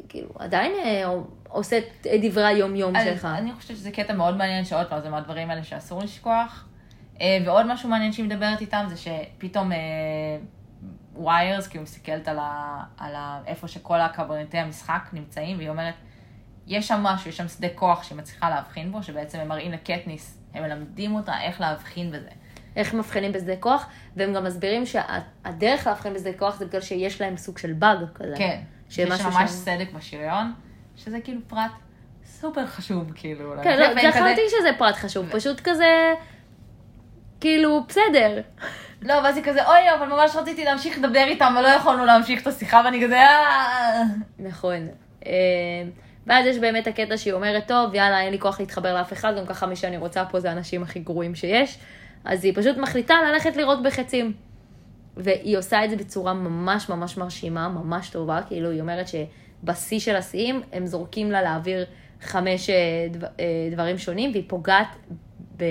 כאילו 0.09 0.29
עדיין 0.39 0.71
אה, 0.83 1.03
עושה 1.49 1.77
את 1.77 2.07
דברי 2.21 2.45
היום-יום 2.45 2.93
שלך. 3.03 3.25
אני 3.25 3.53
חושבת 3.53 3.77
שזה 3.77 3.91
קטע 3.91 4.13
מאוד 4.13 4.37
מעניין, 4.37 4.65
שעוד 4.65 4.87
פעם, 4.87 5.01
זה 5.01 5.09
מהדברים 5.09 5.49
האלה 5.49 5.63
שאסור 5.63 6.01
לשכוח. 6.03 6.65
אה, 7.21 7.37
ועוד 7.45 7.65
משהו 7.65 7.89
מעניין 7.89 8.11
שהיא 8.11 8.25
מדברת 8.25 8.61
איתם, 8.61 8.85
זה 8.89 8.95
שפתאום 8.97 9.71
ויירס, 11.25 11.67
כאילו 11.67 11.83
מסתכלת 11.83 12.27
על, 12.27 12.39
ה, 12.39 12.83
על 12.97 13.15
ה, 13.15 13.39
איפה 13.47 13.67
שכל 13.67 13.99
הקברניטי 14.01 14.57
המשחק 14.57 15.09
נמצאים, 15.13 15.57
והיא 15.57 15.69
אומרת, 15.69 15.93
יש 16.67 16.87
שם 16.87 16.99
משהו, 17.03 17.29
יש 17.29 17.37
שם 17.37 17.47
שדה 17.47 17.67
כוח 17.75 18.03
שהיא 18.03 18.17
מצליחה 18.17 18.49
להבחין 18.49 18.91
בו, 18.91 19.03
שבעצם 19.03 19.39
הם 19.39 19.47
מראים 19.47 19.71
לקטניס, 19.71 20.37
הם 20.53 20.63
מלמדים 20.63 21.15
אותה 21.15 21.41
איך 21.41 21.61
להבחין 21.61 22.11
בזה. 22.11 22.29
איך 22.75 22.93
מבחינים 22.93 23.31
בשדה 23.31 23.55
כוח, 23.59 23.85
והם 24.15 24.33
גם 24.33 24.43
מסבירים 24.43 24.85
שהדרך 24.85 25.87
להבחין 25.87 26.13
בשדה 26.13 26.33
כוח 26.33 26.57
זה 26.59 26.65
בגלל 26.65 26.81
שיש 26.81 27.21
להם 27.21 27.37
סוג 27.37 27.57
של 27.57 27.73
באג 27.73 27.97
כזה. 28.15 28.33
כן, 28.37 28.59
יש 28.89 28.95
שמשהו 28.95 29.25
ממש 29.31 29.35
שם- 29.51 29.55
סדק 29.55 29.87
בשריון, 29.95 30.53
שזה 30.95 31.19
כאילו 31.23 31.41
פרט 31.47 31.71
סופר 32.25 32.67
חשוב, 32.67 33.11
כאילו. 33.15 33.53
כן, 33.63 33.79
לא, 33.79 33.87
זה 33.93 33.99
כזה- 33.99 34.07
לחלוטין 34.07 34.43
שזה 34.59 34.69
פרט 34.77 34.95
חשוב, 34.95 35.29
פשוט 35.31 35.61
כזה, 35.63 36.13
כאילו, 37.41 37.83
בסדר. 37.89 38.41
לא, 39.01 39.13
ואז 39.13 39.37
היא 39.37 39.43
כזה, 39.45 39.67
אוי, 39.67 39.93
אבל 39.97 40.07
ממש 40.07 40.35
רציתי 40.35 40.65
להמשיך 40.65 40.97
לדבר 40.97 41.23
איתם, 41.27 41.55
ולא 41.59 41.67
יכולנו 41.67 42.05
להמשיך 42.05 42.41
את 42.41 42.47
השיחה, 42.47 42.81
ואני 42.85 43.03
כזה, 43.03 43.19
אה... 43.19 44.03
נכון. 44.39 44.87
אה. 45.25 45.31
והיא 55.17 55.57
עושה 55.57 55.85
את 55.85 55.89
זה 55.89 55.95
בצורה 55.95 56.33
ממש 56.33 56.89
ממש 56.89 57.17
מרשימה, 57.17 57.69
ממש 57.69 58.09
טובה, 58.09 58.41
כאילו 58.47 58.71
היא 58.71 58.81
אומרת 58.81 59.05
שבשיא 59.07 59.99
של 59.99 60.15
השיאים 60.15 60.61
הם 60.73 60.85
זורקים 60.85 61.31
לה 61.31 61.41
להעביר 61.41 61.85
חמש 62.21 62.69
אה, 62.69 62.75
דב- 63.11 63.23
אה, 63.23 63.69
דברים 63.71 63.97
שונים, 63.97 64.31
והיא 64.31 64.43
פוגעת 64.47 64.87
ב... 65.57 65.63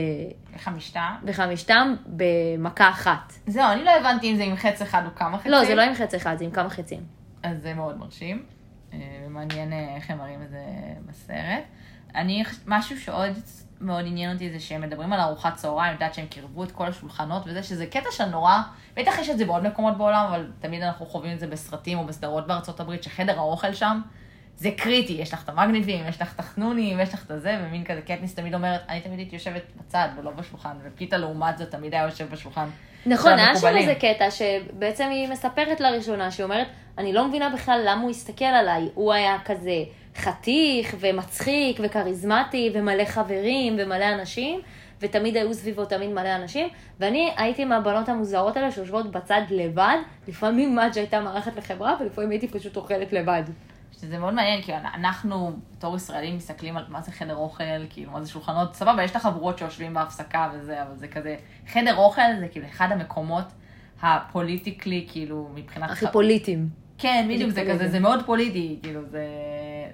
חמישתה. 0.56 1.16
בחמישתם 1.24 1.94
במכה 2.06 2.88
אחת. 2.88 3.32
זהו, 3.46 3.72
אני 3.72 3.84
לא 3.84 3.90
הבנתי 3.90 4.30
אם 4.30 4.36
זה 4.36 4.44
עם 4.44 4.56
חץ 4.56 4.82
אחד 4.82 5.02
או 5.06 5.14
כמה 5.14 5.38
חצים. 5.38 5.52
לא, 5.52 5.64
זה 5.64 5.74
לא 5.74 5.82
עם 5.82 5.94
חץ 5.94 6.14
אחד, 6.14 6.36
זה 6.38 6.44
עם 6.44 6.50
כמה 6.50 6.70
חצים. 6.70 7.00
אז 7.42 7.62
זה 7.62 7.74
מאוד 7.74 7.98
מרשים. 7.98 8.42
אה, 8.92 8.98
ומעניין 9.26 9.72
אה, 9.72 9.94
איך 9.96 10.10
הם 10.10 10.18
מראים 10.18 10.42
את 10.42 10.50
זה 10.50 10.62
בסרט. 11.06 11.62
אני, 12.14 12.44
משהו 12.66 13.00
שעוד 13.00 13.32
מאוד 13.80 14.04
עניין 14.06 14.32
אותי 14.32 14.50
זה 14.50 14.60
שהם 14.60 14.80
מדברים 14.80 15.12
על 15.12 15.20
ארוחת 15.20 15.54
צהריים, 15.54 15.84
אני 15.84 15.92
יודעת 15.92 16.14
שהם 16.14 16.26
קירבו 16.26 16.64
את 16.64 16.72
כל 16.72 16.86
השולחנות 16.86 17.42
וזה, 17.46 17.62
שזה 17.62 17.86
קטע 17.86 18.10
שנורא, 18.10 18.58
בטח 18.96 19.18
יש 19.18 19.30
את 19.30 19.38
זה 19.38 19.44
בעוד 19.44 19.66
מקומות 19.66 19.98
בעולם, 19.98 20.26
אבל 20.28 20.50
תמיד 20.60 20.82
אנחנו 20.82 21.06
חווים 21.06 21.32
את 21.32 21.40
זה 21.40 21.46
בסרטים 21.46 21.98
או 21.98 22.06
בסדרות 22.06 22.46
בארצות 22.46 22.80
הברית, 22.80 23.02
שחדר 23.02 23.38
האוכל 23.38 23.74
שם 23.74 24.00
זה 24.56 24.70
קריטי, 24.76 25.12
יש 25.12 25.32
לך 25.32 25.44
את 25.44 25.48
המגניבים, 25.48 26.04
יש 26.08 26.22
לך 26.22 26.34
את 26.34 26.40
החנונים, 26.40 27.00
יש 27.00 27.14
לך 27.14 27.24
את 27.24 27.30
הזה, 27.30 27.56
ומין 27.62 27.84
כזה 27.84 28.00
קטניס 28.00 28.34
תמיד 28.34 28.54
אומרת, 28.54 28.80
אני 28.88 29.00
תמיד 29.00 29.18
הייתי 29.18 29.36
יושבת 29.36 29.62
בצד 29.76 30.08
ולא 30.18 30.30
בשולחן, 30.30 30.76
ופיתה 30.82 31.16
לעומת 31.16 31.58
זאת 31.58 31.70
תמיד 31.70 31.94
היה 31.94 32.04
יושב 32.04 32.30
בשולחן. 32.30 32.68
נכון, 33.06 33.32
היה 33.32 33.56
שם. 33.56 33.76
איזה 33.76 33.94
קטע 33.94 34.30
שבעצם 34.30 35.08
היא 35.10 35.28
מספרת 35.28 35.80
לראשונה, 35.80 36.30
שהיא 36.30 36.44
אומרת, 36.44 36.66
אני 36.98 37.12
לא 37.12 37.28
מבינה 37.28 37.50
בכלל 37.50 37.80
למה 37.84 38.02
הוא 38.02 38.10
הסתכל 38.10 38.44
עליי. 38.44 38.88
הוא 38.94 39.12
היה 39.12 39.36
כזה 39.44 39.84
חתיך 40.16 40.96
ומצחיק 41.00 41.80
וכריזמטי 41.82 42.70
ומלא 42.74 43.04
חברים 43.04 43.76
ומלא 43.78 44.04
אנשים, 44.08 44.60
ותמיד 45.00 45.36
היו 45.36 45.54
סביבו 45.54 45.84
תמיד 45.84 46.10
מלא 46.10 46.36
אנשים, 46.36 46.68
ואני 47.00 47.32
הייתי 47.36 47.64
מהבנות 47.64 48.08
המוזרות 48.08 48.56
האלה 48.56 48.70
שיושבות 48.70 49.10
בצד 49.10 49.40
לבד, 49.50 49.96
לפעמים 50.28 50.74
מאג' 50.74 50.98
הייתה 50.98 51.20
מארחת 51.20 51.56
לחברה, 51.56 51.96
ולפעמים 52.00 52.30
הייתי 52.30 52.48
פשוט 52.48 52.76
אוכלת 52.76 53.12
לבד. 53.12 53.42
שזה 54.00 54.18
מאוד 54.18 54.34
מעניין, 54.34 54.62
כי 54.62 54.72
אנחנו 54.74 55.52
בתור 55.76 55.96
ישראלים 55.96 56.36
מסתכלים 56.36 56.76
על 56.76 56.84
מה 56.88 57.00
זה 57.00 57.12
חדר 57.12 57.36
אוכל, 57.36 57.64
כאילו 57.90 58.12
מה 58.12 58.22
זה 58.22 58.30
שולחנות, 58.30 58.74
סבבה, 58.74 59.02
יש 59.02 59.10
את 59.10 59.16
החבורות 59.16 59.58
שיושבים 59.58 59.94
בהפסקה 59.94 60.50
וזה, 60.54 60.82
אבל 60.82 60.96
זה 60.96 61.08
כזה, 61.08 61.36
חדר 61.68 61.96
אוכל 61.96 62.22
זה 62.40 62.48
כאילו 62.48 62.66
אחד 62.66 62.92
המקומות 62.92 63.44
הפוליטיקלי, 64.02 65.06
כאילו, 65.10 65.50
מבחינת... 65.54 65.90
הכי 65.90 66.06
ח- 66.06 66.10
פוליטיים. 66.10 66.68
כן, 66.98 67.28
בדיוק, 67.30 67.50
זה. 67.50 67.64
כזה, 67.70 67.88
זה 67.88 68.00
מאוד 68.00 68.26
פוליטי, 68.26 68.78
כאילו, 68.82 69.00
זה, 69.04 69.26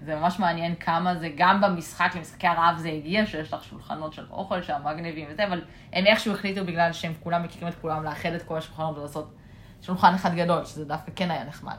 זה 0.05 0.17
ממש 0.17 0.39
מעניין 0.39 0.75
כמה 0.75 1.15
זה, 1.15 1.29
גם 1.37 1.61
במשחק, 1.61 2.13
למשחקי 2.17 2.47
הרעב 2.47 2.77
זה 2.79 2.89
הגיע, 2.89 3.27
שיש 3.27 3.53
לך 3.53 3.65
שולחנות 3.65 4.13
של 4.13 4.27
אוכל 4.31 4.63
שם, 4.63 4.81
מגניבים 4.85 5.27
וזה, 5.31 5.47
אבל 5.47 5.61
הם 5.93 6.07
איכשהו 6.07 6.35
החליטו 6.35 6.65
בגלל 6.65 6.93
שהם 6.93 7.13
כולם 7.23 7.43
מכירים 7.43 7.69
את 7.69 7.75
כולם, 7.75 8.05
לאחד 8.05 8.33
את 8.33 8.43
כל 8.43 8.59
השולחנות 8.59 8.99
ולעשות 8.99 9.35
שולחן 9.83 10.15
אחד 10.15 10.35
גדול, 10.35 10.65
שזה 10.65 10.85
דווקא 10.85 11.13
כן 11.17 11.31
היה 11.31 11.45
נחמד. 11.45 11.77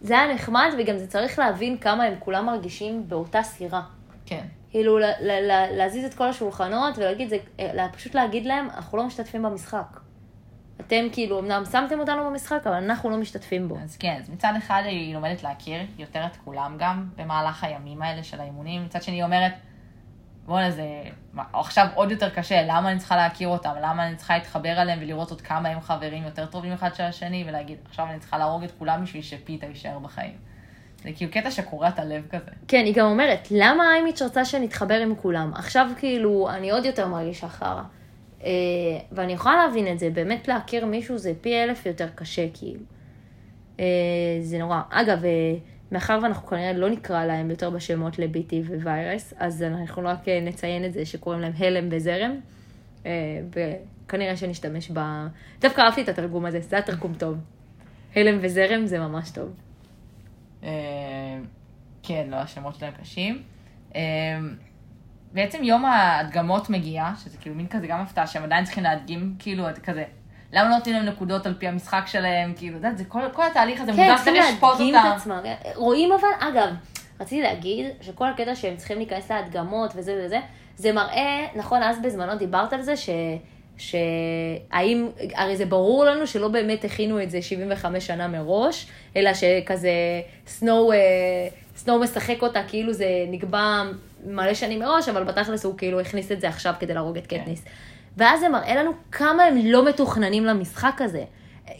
זה 0.00 0.18
היה 0.20 0.34
נחמד, 0.34 0.70
וגם 0.78 0.98
זה 0.98 1.06
צריך 1.06 1.38
להבין 1.38 1.78
כמה 1.78 2.04
הם 2.04 2.14
כולם 2.18 2.46
מרגישים 2.46 3.08
באותה 3.08 3.42
סירה. 3.42 3.82
כן. 4.26 4.44
כאילו, 4.70 4.98
להזיז 5.76 6.04
את 6.04 6.14
כל 6.14 6.28
השולחנות 6.28 6.98
ולהגיד, 6.98 7.28
זה, 7.28 7.36
לה- 7.74 7.88
פשוט 7.88 8.14
להגיד 8.14 8.46
להם, 8.46 8.68
אנחנו 8.76 8.98
לא 8.98 9.06
משתתפים 9.06 9.42
במשחק. 9.42 10.00
אתם 10.80 11.04
כאילו, 11.12 11.38
אמנם 11.40 11.62
שמתם 11.72 12.00
אותנו 12.00 12.24
במשחק, 12.30 12.62
אבל 12.66 12.74
אנחנו 12.74 13.10
לא 13.10 13.16
משתתפים 13.16 13.68
בו. 13.68 13.78
אז 13.84 13.96
כן, 13.96 14.16
אז 14.20 14.30
מצד 14.30 14.52
אחד 14.58 14.82
היא 14.86 15.14
לומדת 15.14 15.42
להכיר 15.42 15.80
יותר 15.98 16.26
את 16.26 16.36
כולם 16.44 16.76
גם 16.78 17.08
במהלך 17.16 17.64
הימים 17.64 18.02
האלה 18.02 18.22
של 18.22 18.40
האימונים, 18.40 18.84
מצד 18.84 19.02
שני 19.02 19.14
היא 19.14 19.24
אומרת, 19.24 19.52
בוא'נה 20.46 20.70
זה 20.70 20.84
מה, 21.32 21.42
עכשיו 21.52 21.86
עוד 21.94 22.10
יותר 22.10 22.30
קשה, 22.30 22.62
למה 22.62 22.90
אני 22.90 22.98
צריכה 22.98 23.16
להכיר 23.16 23.48
אותם, 23.48 23.70
למה 23.82 24.08
אני 24.08 24.16
צריכה 24.16 24.34
להתחבר 24.34 24.82
אליהם 24.82 24.98
ולראות 25.02 25.30
עוד 25.30 25.40
כמה 25.40 25.68
הם 25.68 25.80
חברים 25.80 26.24
יותר 26.24 26.46
טובים 26.46 26.72
אחד 26.72 26.94
של 26.94 27.02
השני, 27.02 27.44
ולהגיד, 27.48 27.78
עכשיו 27.88 28.06
אני 28.10 28.18
צריכה 28.18 28.38
להרוג 28.38 28.64
את 28.64 28.72
כולם 28.78 29.02
בשביל 29.02 29.22
שפיתה 29.22 29.66
יישאר 29.66 29.98
בחיים. 29.98 30.36
זה 31.04 31.10
כאילו 31.16 31.30
קטע 31.32 31.50
שקורע 31.50 31.88
את 31.88 31.98
הלב 31.98 32.26
כזה. 32.30 32.50
כן, 32.68 32.82
היא 32.84 32.94
גם 32.94 33.06
אומרת, 33.06 33.48
למה 33.50 33.94
איימיץ' 33.94 34.22
רצה 34.22 34.44
שנתחבר 34.44 35.00
עם 35.00 35.14
כולם? 35.16 35.52
עכשיו 35.54 35.90
כאילו, 35.96 36.50
אני 36.50 36.70
עוד 36.70 36.84
יותר 36.84 37.08
מרגישה 37.08 37.48
חרא. 37.48 37.82
אה, 38.44 38.50
ואני 39.12 39.32
יכולה 39.32 39.56
להבין 39.56 39.92
את 39.92 39.98
זה, 39.98 40.10
באמת 40.10 40.48
להכיר 40.48 40.86
מישהו 40.86 41.18
זה 41.18 41.32
פי 41.40 41.62
אלף 41.62 41.86
יותר 41.86 42.08
קשה, 42.14 42.46
כאילו. 42.54 42.80
אה, 43.80 43.84
זה 44.40 44.58
נורא. 44.58 44.80
אגב, 44.90 45.24
אה, 45.24 45.54
מאחר 45.94 46.18
ואנחנו 46.22 46.48
כנראה 46.48 46.72
לא 46.72 46.90
נקרא 46.90 47.24
להם 47.24 47.50
יותר 47.50 47.70
בשמות 47.70 48.18
לביטי 48.18 48.62
וויירס, 48.82 49.34
אז 49.38 49.62
אנחנו 49.62 50.02
רק 50.04 50.28
אה, 50.28 50.40
נציין 50.40 50.84
את 50.84 50.92
זה 50.92 51.06
שקוראים 51.06 51.40
להם 51.40 51.52
הלם 51.58 51.88
וזרם, 51.90 52.40
אה, 53.06 53.10
וכנראה 53.50 54.36
שנשתמש 54.36 54.90
ב... 54.90 54.98
דווקא 55.60 55.80
אהבתי 55.80 56.02
את 56.02 56.08
התרגום 56.08 56.46
הזה, 56.46 56.60
זה 56.60 56.76
היה 56.76 56.84
תרגום 56.84 57.14
טוב. 57.14 57.38
הלם 58.16 58.38
וזרם 58.40 58.86
זה 58.86 58.98
ממש 58.98 59.30
טוב. 59.30 59.54
אה, 60.64 60.70
כן, 62.02 62.26
לא, 62.30 62.36
השמות 62.36 62.74
שלהם 62.74 62.92
קשים. 63.00 63.42
בעצם 65.32 65.64
יום 65.64 65.84
ההדגמות 65.84 66.70
מגיע, 66.70 67.10
שזה 67.16 67.38
כאילו 67.38 67.56
מין 67.56 67.66
כזה 67.66 67.86
גם 67.86 68.00
הפתעה, 68.00 68.26
שהם 68.26 68.42
עדיין 68.42 68.64
צריכים 68.64 68.84
להדגים, 68.84 69.36
כאילו, 69.38 69.64
כזה, 69.82 70.04
למה 70.54 70.68
לא 70.68 70.76
נותנים 70.76 70.96
להם 70.96 71.04
נקודות 71.04 71.46
על 71.46 71.54
פי 71.58 71.68
המשחק 71.68 72.02
שלהם, 72.06 72.52
כאילו, 72.56 72.72
את 72.72 72.82
יודעת, 72.82 72.98
זה 72.98 73.04
כל, 73.04 73.20
כל 73.32 73.46
התהליך 73.46 73.80
הזה, 73.80 73.92
כן, 73.92 73.98
מוזר 73.98 74.16
צריכים 74.16 74.34
שצריך 74.34 74.54
לשפוט 74.54 74.70
להדגים 74.70 74.94
את 74.96 75.00
אותם. 75.04 75.16
עצמם. 75.16 75.40
רואים 75.74 76.12
אבל, 76.12 76.28
אגב, 76.38 76.68
רציתי 77.20 77.42
להגיד 77.42 77.86
שכל 78.00 78.28
הקטע 78.28 78.54
שהם 78.54 78.76
צריכים 78.76 78.98
להיכנס 78.98 79.30
להדגמות 79.30 79.92
וזה 79.96 80.22
וזה, 80.24 80.40
זה 80.76 80.92
מראה, 80.92 81.46
נכון, 81.54 81.82
אז 81.82 82.02
בזמנו 82.02 82.36
דיברת 82.36 82.72
על 82.72 82.82
זה, 82.82 82.96
ש... 82.96 83.10
שהאם, 83.76 85.08
הרי 85.34 85.56
זה 85.56 85.66
ברור 85.66 86.04
לנו 86.04 86.26
שלא 86.26 86.48
באמת 86.48 86.84
הכינו 86.84 87.22
את 87.22 87.30
זה 87.30 87.42
75 87.42 88.06
שנה 88.06 88.28
מראש, 88.28 88.86
אלא 89.16 89.34
שכזה 89.34 89.90
סנואו, 90.46 90.92
אה, 90.92 90.98
סנואו 91.76 92.00
משחק 92.00 92.42
אותה 92.42 92.62
כאילו 92.68 92.92
זה 92.92 93.06
נקבע 93.28 93.82
מלא 94.26 94.54
שנים 94.54 94.78
מראש, 94.78 95.08
אבל 95.08 95.24
בתכלס 95.24 95.64
הוא 95.64 95.78
כאילו 95.78 96.00
הכניס 96.00 96.32
את 96.32 96.40
זה 96.40 96.48
עכשיו 96.48 96.74
כדי 96.80 96.94
להרוג 96.94 97.16
את 97.16 97.26
קטניס. 97.26 97.64
ואז 98.16 98.40
זה 98.40 98.48
מראה 98.48 98.74
לנו 98.74 98.90
כמה 99.12 99.42
הם 99.42 99.56
לא 99.56 99.88
מתוכננים 99.88 100.44
למשחק 100.44 101.00
הזה. 101.00 101.24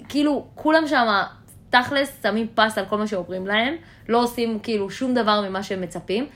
כאילו, 0.09 0.47
כולם 0.55 0.87
שם, 0.87 1.23
תכלס, 1.71 2.23
שמים 2.23 2.47
פס 2.55 2.79
על 2.79 2.87
כל 2.87 2.99
מה 2.99 3.07
שאומרים 3.07 3.47
להם, 3.47 3.75
לא 4.09 4.23
עושים 4.23 4.59
כאילו 4.63 4.91
שום 4.91 5.15
דבר 5.15 5.49
ממה 5.49 5.63
שהם 5.63 5.81
מצפים, 5.81 6.27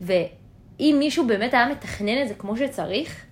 ואם 0.00 0.96
מישהו 0.98 1.26
באמת 1.26 1.54
היה 1.54 1.68
מתכנן 1.68 2.22
את 2.22 2.28
זה 2.28 2.34
כמו 2.34 2.56
שצריך, 2.56 3.24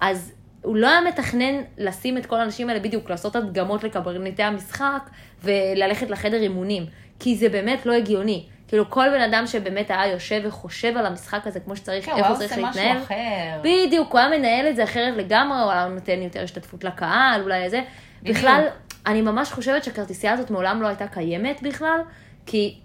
אז 0.00 0.32
הוא 0.62 0.76
לא 0.76 0.88
היה 0.88 1.00
מתכנן 1.00 1.54
לשים 1.78 2.18
את 2.18 2.26
כל 2.26 2.36
האנשים 2.36 2.68
האלה 2.68 2.80
בדיוק, 2.80 3.10
לעשות 3.10 3.36
הדגמות 3.36 3.84
לקברניטי 3.84 4.42
המשחק 4.42 5.10
וללכת 5.42 6.10
לחדר 6.10 6.40
אימונים, 6.40 6.86
כי 7.18 7.36
זה 7.36 7.48
באמת 7.48 7.86
לא 7.86 7.92
הגיוני. 7.92 8.46
כאילו, 8.68 8.90
כל 8.90 9.08
בן 9.10 9.20
אדם 9.20 9.46
שבאמת 9.46 9.90
היה 9.90 10.06
יושב 10.06 10.40
וחושב 10.44 10.96
על 10.96 11.06
המשחק 11.06 11.46
הזה 11.46 11.60
כמו 11.60 11.76
שצריך, 11.76 12.04
כן, 12.04 12.10
הוא 12.10 12.18
איך 12.18 12.26
היה 12.26 12.34
הוא 12.34 12.38
צריך 12.38 12.52
עושה 12.52 12.62
משהו 12.62 12.82
להתנהל. 12.82 13.02
אחר. 13.02 13.60
בדיוק, 13.60 14.12
הוא 14.12 14.20
היה 14.20 14.38
מנהל 14.38 14.68
את 14.68 14.76
זה 14.76 14.84
אחרת 14.84 15.14
לגמרי, 15.16 15.62
הוא 15.62 15.70
היה 15.70 15.86
נותן 15.86 16.22
יותר 16.22 16.42
השתתפות 16.42 16.84
לקהל, 16.84 17.42
אולי 17.42 17.62
איזה. 17.62 17.82
בדיוק. 18.22 18.36
בכלל, 18.36 18.64
אני 19.06 19.22
ממש 19.22 19.52
חושבת 19.52 19.84
שהכרטיסייה 19.84 20.32
הזאת 20.32 20.50
מעולם 20.50 20.82
לא 20.82 20.86
הייתה 20.88 21.06
קיימת 21.06 21.62
בכלל, 21.62 22.00
כי 22.46 22.78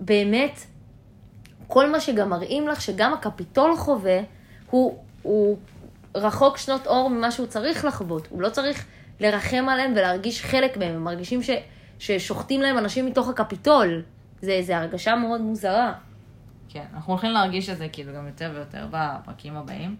באמת, 0.00 0.60
כל 1.66 1.90
מה 1.90 2.00
שגם 2.00 2.30
מראים 2.30 2.68
לך 2.68 2.80
שגם 2.80 3.12
הקפיטול 3.12 3.76
חווה, 3.76 4.20
הוא, 4.70 4.98
הוא 5.22 5.58
רחוק 6.14 6.56
שנות 6.56 6.86
אור 6.86 7.10
ממה 7.10 7.30
שהוא 7.30 7.46
צריך 7.46 7.84
לחוות. 7.84 8.26
הוא 8.30 8.42
לא 8.42 8.48
צריך 8.48 8.84
לרחם 9.20 9.66
עליהם 9.68 9.92
ולהרגיש 9.96 10.42
חלק 10.42 10.76
מהם, 10.76 10.94
הם 10.94 11.04
מרגישים 11.04 11.42
ש, 11.42 11.50
ששוחטים 11.98 12.60
להם 12.60 12.78
אנשים 12.78 13.06
מתוך 13.06 13.28
הקפיטול. 13.28 14.02
זה, 14.42 14.58
זה 14.62 14.78
הרגשה 14.78 15.14
מאוד 15.16 15.40
מוזרה. 15.40 15.92
כן, 16.68 16.84
אנחנו 16.94 17.12
הולכים 17.12 17.30
להרגיש 17.30 17.68
את 17.70 17.78
זה 17.78 17.88
כאילו 17.88 18.14
גם 18.14 18.26
יותר 18.26 18.50
ויותר 18.54 18.86
בפרקים 18.90 19.56
הבאים. 19.56 19.96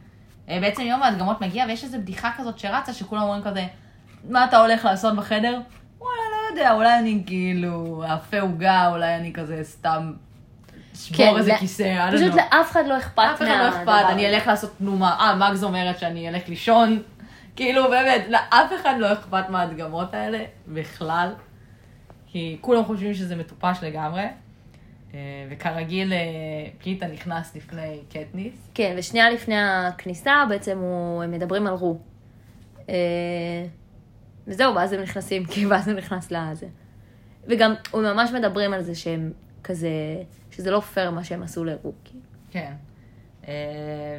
אה, 0.48 0.58
בעצם 0.60 0.82
יום 0.82 1.02
ההדגמות 1.02 1.40
מגיע 1.40 1.64
ויש 1.68 1.84
איזו 1.84 1.98
בדיחה 1.98 2.30
כזאת 2.36 2.58
שרצה 2.58 2.92
שכולם 2.92 3.22
אומרים 3.22 3.42
כזה, 3.42 3.66
מה 4.30 4.44
אתה 4.44 4.56
הולך 4.58 4.84
לעשות 4.84 5.16
בחדר? 5.16 5.60
וואלה, 5.98 6.16
לא 6.32 6.56
יודע, 6.56 6.72
אולי 6.72 6.98
אני 6.98 7.22
כאילו 7.26 8.02
אפה 8.14 8.40
עוגה, 8.40 8.88
אולי 8.88 9.16
אני 9.16 9.32
כזה 9.32 9.60
סתם 9.62 10.12
אשבור 10.94 11.38
איזה 11.38 11.52
לא- 11.52 11.56
כיסא, 11.56 12.10
פשוט. 12.16 12.34
לאף 12.34 12.70
אחד 12.70 12.82
לא 12.86 12.98
אכפת 12.98 13.18
אף 13.34 13.36
אחד 13.42 13.46
לא 13.58 13.68
אכפת, 13.68 13.86
מהדבר 13.86 14.08
אני 14.12 14.26
הזה. 14.26 14.36
אלך 14.36 14.46
לעשות 14.46 14.74
תנומה. 14.78 15.16
אה, 15.20 15.34
מגז 15.50 15.64
אומרת 15.64 15.98
שאני 15.98 16.28
אלך 16.28 16.48
לישון. 16.48 17.02
כאילו, 17.56 17.90
באמת, 17.90 18.24
לאף 18.28 18.72
אחד 18.80 18.94
לא 18.98 19.12
אכפת 19.12 19.50
מההדגמות 19.50 20.14
האלה 20.14 20.38
בכלל. 20.68 21.32
כי 22.28 22.58
כולם 22.60 22.84
חושבים 22.84 23.14
שזה 23.14 23.36
מטופש 23.36 23.78
לגמרי. 23.82 24.24
אה, 25.14 25.46
וכרגיל, 25.50 26.12
אה, 26.12 26.18
פיתה 26.78 27.06
נכנס 27.06 27.56
לפני 27.56 28.00
קטניס. 28.08 28.68
כן, 28.74 28.94
ושנייה 28.98 29.30
לפני 29.30 29.54
הכניסה 29.58 30.44
בעצם 30.48 30.78
הוא, 30.78 31.22
הם 31.22 31.30
מדברים 31.30 31.66
על 31.66 31.74
רו. 31.74 31.98
אה, 32.88 32.94
וזהו, 34.46 34.74
ואז 34.74 34.92
הם 34.92 35.02
נכנסים, 35.02 35.44
כי 35.50 35.66
ואז 35.66 35.88
הוא 35.88 35.96
נכנס 35.96 36.30
לזה. 36.30 36.66
וגם, 37.46 37.74
הם 37.92 38.02
ממש 38.02 38.30
מדברים 38.30 38.72
על 38.72 38.82
זה 38.82 38.94
שהם 38.94 39.32
כזה, 39.64 39.88
שזה 40.50 40.70
לא 40.70 40.80
פייר 40.80 41.10
מה 41.10 41.24
שהם 41.24 41.42
עשו 41.42 41.64
לרוקי. 41.64 42.18
כן. 42.50 42.72
אה, 43.48 43.52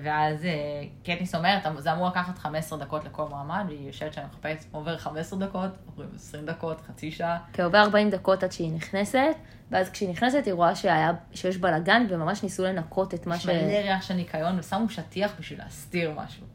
ואז 0.04 0.46
אה, 0.46 0.84
קטניס 1.04 1.36
אומרת, 1.36 1.64
זה 1.78 1.94
אמור 1.94 2.08
לקחת 2.08 2.38
15 2.38 2.80
דקות 2.80 3.06
לכל 3.06 3.26
מעמד, 3.30 3.64
והיא 3.68 3.88
יושבת 3.88 4.14
שם 4.14 4.22
ומחפשת, 4.22 4.66
עובר 4.72 4.98
15 4.98 5.40
דקות, 5.40 5.70
עוברים 5.86 6.10
20 6.16 6.46
דקות, 6.46 6.82
חצי 6.82 7.12
שעה. 7.12 7.38
כי 7.54 7.62
עובר 7.62 7.78
40 7.78 8.10
דקות 8.10 8.44
עד 8.44 8.52
שהיא 8.52 8.72
נכנסת, 8.72 9.36
ואז 9.72 9.90
כשהיא 9.90 10.10
נכנסת 10.10 10.46
היא 10.46 10.54
רואה 10.54 10.76
שהיה, 10.76 11.12
שיש 11.34 11.58
בלאגן, 11.58 12.06
וממש 12.10 12.44
ניסו 12.44 12.64
לנקות 12.64 13.14
את 13.14 13.28
מה 13.28 13.36
יש 13.36 13.44
ש... 13.44 13.46
מלא 13.46 13.54
ריח 13.56 14.02
של 14.02 14.14
ניקיון, 14.14 14.60
ושמו 14.60 14.90
שטיח 14.90 15.32
בשביל 15.40 15.60
להסתיר 15.60 16.12
משהו. 16.18 16.46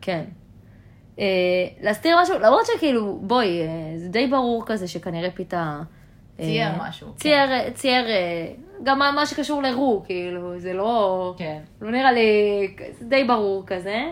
כן. 0.00 0.24
אה, 1.18 1.24
להסתיר 1.80 2.16
משהו, 2.22 2.38
למרות 2.38 2.66
שכאילו, 2.66 3.18
בואי, 3.22 3.60
זה 3.96 4.08
די 4.08 4.26
ברור 4.26 4.62
כזה 4.66 4.88
שכנראה 4.88 5.30
פיתה... 5.30 5.80
אה, 6.40 6.44
צייר 6.44 6.68
משהו, 6.88 7.08
כן. 7.08 7.14
צייר, 7.16 7.70
צייר, 7.74 8.06
אה, 8.08 8.52
גם 8.82 8.98
מה- 8.98 9.26
שקשור 9.26 9.62
לרו, 9.62 10.02
כאילו, 10.06 10.58
זה 10.58 10.72
לא... 10.72 11.34
כן. 11.38 11.60
לא 11.80 11.90
נראה 11.90 12.12
לי, 12.12 12.20
זה 12.98 13.04
די 13.08 13.24
ברור 13.24 13.62
כזה. 13.66 14.02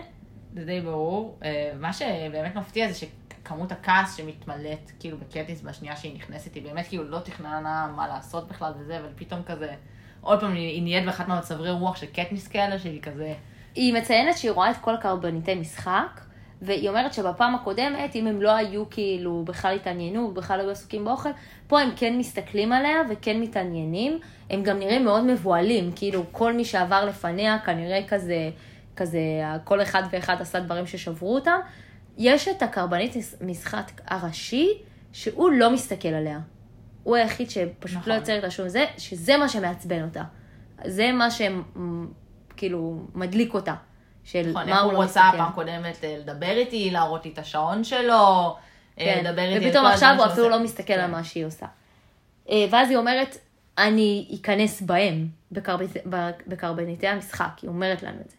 זה 0.55 0.65
די 0.65 0.81
ברור. 0.81 1.37
אה, 1.43 1.71
מה 1.79 1.93
שבאמת 1.93 2.55
מפתיע 2.55 2.91
זה 2.91 3.05
שכמות 3.43 3.71
הכעס 3.71 4.17
שמתמלאת 4.17 4.91
כאילו 4.99 5.17
בקטיס 5.17 5.61
בשנייה 5.61 5.95
שהיא 5.95 6.15
נכנסת, 6.15 6.55
היא 6.55 6.63
באמת 6.63 6.87
כאילו 6.87 7.03
לא 7.03 7.19
תכננה 7.19 7.91
מה 7.95 8.07
לעשות 8.07 8.47
בכלל 8.47 8.73
וזה, 8.79 8.97
אבל 8.99 9.07
פתאום 9.15 9.43
כזה, 9.43 9.73
עוד 10.21 10.39
פעם 10.39 10.53
היא 10.53 10.83
נהיית 10.83 11.05
באחת 11.05 11.27
מהמצברי 11.27 11.71
רוח 11.71 11.95
של 11.95 12.05
קטניס 12.05 12.47
כאלה, 12.47 12.79
שהיא 12.79 13.01
כזה, 13.01 13.33
היא 13.75 13.93
מציינת 13.93 14.37
שהיא 14.37 14.51
רואה 14.51 14.71
את 14.71 14.77
כל 14.77 14.93
הקרבניטי 14.93 15.55
משחק, 15.55 16.21
והיא 16.65 16.89
אומרת 16.89 17.13
שבפעם 17.13 17.55
הקודמת, 17.55 18.15
אם 18.15 18.27
הם 18.27 18.41
לא 18.41 18.55
היו 18.55 18.89
כאילו 18.89 19.43
בכלל 19.45 19.75
התעניינו, 19.75 20.31
בכלל 20.33 20.59
היו 20.59 20.69
עסוקים 20.69 21.05
באוכל, 21.05 21.29
פה 21.67 21.81
הם 21.81 21.89
כן 21.95 22.17
מסתכלים 22.17 22.71
עליה 22.73 22.95
וכן 23.09 23.39
מתעניינים. 23.39 24.19
הם 24.49 24.63
גם 24.63 24.79
נראים 24.79 25.05
מאוד 25.05 25.23
מבוהלים, 25.23 25.91
כאילו 25.95 26.23
כל 26.31 26.53
מי 26.53 26.65
שעבר 26.65 27.05
לפניה 27.05 27.59
כנראה 27.59 27.99
כזה, 28.07 28.49
כזה, 28.95 29.19
כל 29.63 29.81
אחד 29.81 30.03
ואחד 30.11 30.35
עשה 30.39 30.59
דברים 30.59 30.87
ששברו 30.87 31.35
אותם. 31.35 31.59
יש 32.17 32.47
את 32.47 32.61
הקרבנית 32.61 33.15
משחק 33.41 33.91
הראשי, 34.07 34.69
שהוא 35.11 35.51
לא 35.51 35.73
מסתכל 35.73 36.07
עליה. 36.07 36.39
הוא 37.03 37.15
היחיד 37.15 37.49
שפשוט 37.49 37.97
נכון. 37.97 38.13
לא 38.13 38.17
יוצר 38.17 38.37
את 38.37 38.43
השום 38.43 38.69
זה, 38.69 38.85
שזה 38.97 39.37
מה 39.37 39.49
שמעצבן 39.49 40.03
אותה. 40.03 40.23
זה 40.85 41.11
מה 41.11 41.27
שכאילו 41.31 42.99
מדליק 43.15 43.53
אותה. 43.53 43.73
של 44.25 44.49
נכון, 44.49 44.69
מה 44.69 44.79
הוא 44.79 44.91
הוא 44.91 44.93
לא 44.93 45.03
רצה 45.03 45.21
מסתכל. 45.25 45.37
פעם 45.37 45.51
קודמת 45.51 46.03
אה, 46.03 46.15
לדבר 46.19 46.51
איתי, 46.57 46.89
להראות 46.91 47.25
לי 47.25 47.31
את 47.31 47.37
השעון 47.39 47.83
שלו, 47.83 48.13
אה, 48.99 49.05
כן, 49.05 49.23
לדבר 49.25 49.41
איתי 49.41 49.63
על 49.65 49.67
ופתאום 49.69 49.85
עכשיו 49.85 50.15
הוא 50.17 50.25
אפילו 50.25 50.45
עושה. 50.45 50.57
לא 50.57 50.63
מסתכל 50.63 50.93
על 50.93 51.01
כן. 51.05 51.11
מה 51.11 51.23
שהיא 51.23 51.45
עושה. 51.45 51.65
אה, 52.49 52.65
ואז 52.69 52.89
היא 52.89 52.97
אומרת, 52.97 53.37
אני 53.77 54.27
אכנס 54.41 54.81
בהם, 54.81 55.27
בקרבניט- 55.51 56.05
בקרבניטי 56.47 57.07
המשחק, 57.07 57.59
היא 57.61 57.67
אומרת 57.69 58.03
לנו 58.03 58.17
את 58.25 58.29
זה. 58.29 58.35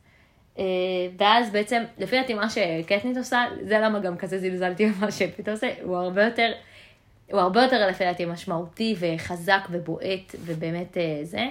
ואז 1.18 1.50
בעצם, 1.50 1.82
לפי 1.98 2.16
דעתי 2.20 2.34
מה 2.34 2.46
שקטנית 2.50 3.16
עושה, 3.16 3.44
זה 3.62 3.78
למה 3.78 3.98
גם 3.98 4.16
כזה 4.16 4.38
זלזלתי 4.38 4.86
במה 4.86 5.10
שפיתה 5.10 5.50
עושה, 5.50 5.70
הוא 5.82 5.96
הרבה 5.96 6.24
יותר, 6.24 6.52
הוא 7.30 7.40
הרבה 7.40 7.62
יותר 7.62 7.86
לפי 7.88 8.04
דעתי 8.04 8.24
משמעותי 8.24 8.96
וחזק 8.98 9.60
ובועט, 9.70 10.34
ובאמת 10.40 10.96
זה. 11.22 11.46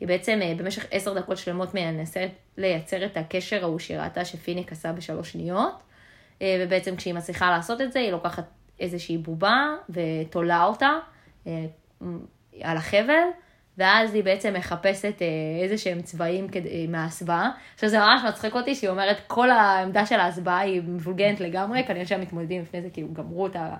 היא 0.00 0.08
בעצם 0.08 0.38
אה, 0.42 0.52
במשך 0.56 0.86
עשר 0.90 1.14
דקות 1.14 1.38
שלמות 1.38 1.74
מנסה 1.74 2.26
לייצר 2.56 3.04
את 3.04 3.16
הקשר 3.16 3.62
ההוא 3.62 3.78
שהיא 3.78 3.98
ראתה 3.98 4.24
שפיניק 4.24 4.72
עשה 4.72 4.92
בשלוש 4.92 5.32
שניות. 5.32 5.74
אה, 6.42 6.62
ובעצם 6.64 6.96
כשהיא 6.96 7.14
מצליחה 7.14 7.50
לעשות 7.50 7.80
את 7.80 7.92
זה, 7.92 7.98
היא 7.98 8.10
לוקחת 8.10 8.44
איזושהי 8.80 9.18
בובה 9.18 9.66
ותולה 9.90 10.64
אותה 10.64 10.90
אה, 11.46 11.64
על 12.62 12.76
החבל, 12.76 13.24
ואז 13.78 14.14
היא 14.14 14.24
בעצם 14.24 14.54
מחפשת 14.54 15.22
איזה 15.62 15.78
שהם 15.78 16.02
צבעים 16.02 16.46
מההסוואה. 16.88 17.50
עכשיו 17.74 17.88
זה 17.88 17.98
ממש 17.98 18.22
מצחיק 18.28 18.54
אותי 18.54 18.74
שהיא 18.74 18.90
אומרת, 18.90 19.16
כל 19.26 19.50
העמדה 19.50 20.06
של 20.06 20.20
ההסוואה 20.20 20.58
היא 20.58 20.82
מבולגנת 20.82 21.40
לגמרי, 21.40 21.84
כנראה 21.84 22.06
שהמתמודדים 22.06 22.62
לפני 22.62 22.82
זה 22.82 22.90
כאילו 22.90 23.12
גמרו 23.12 23.46
את 23.46 23.56
ה... 23.56 23.76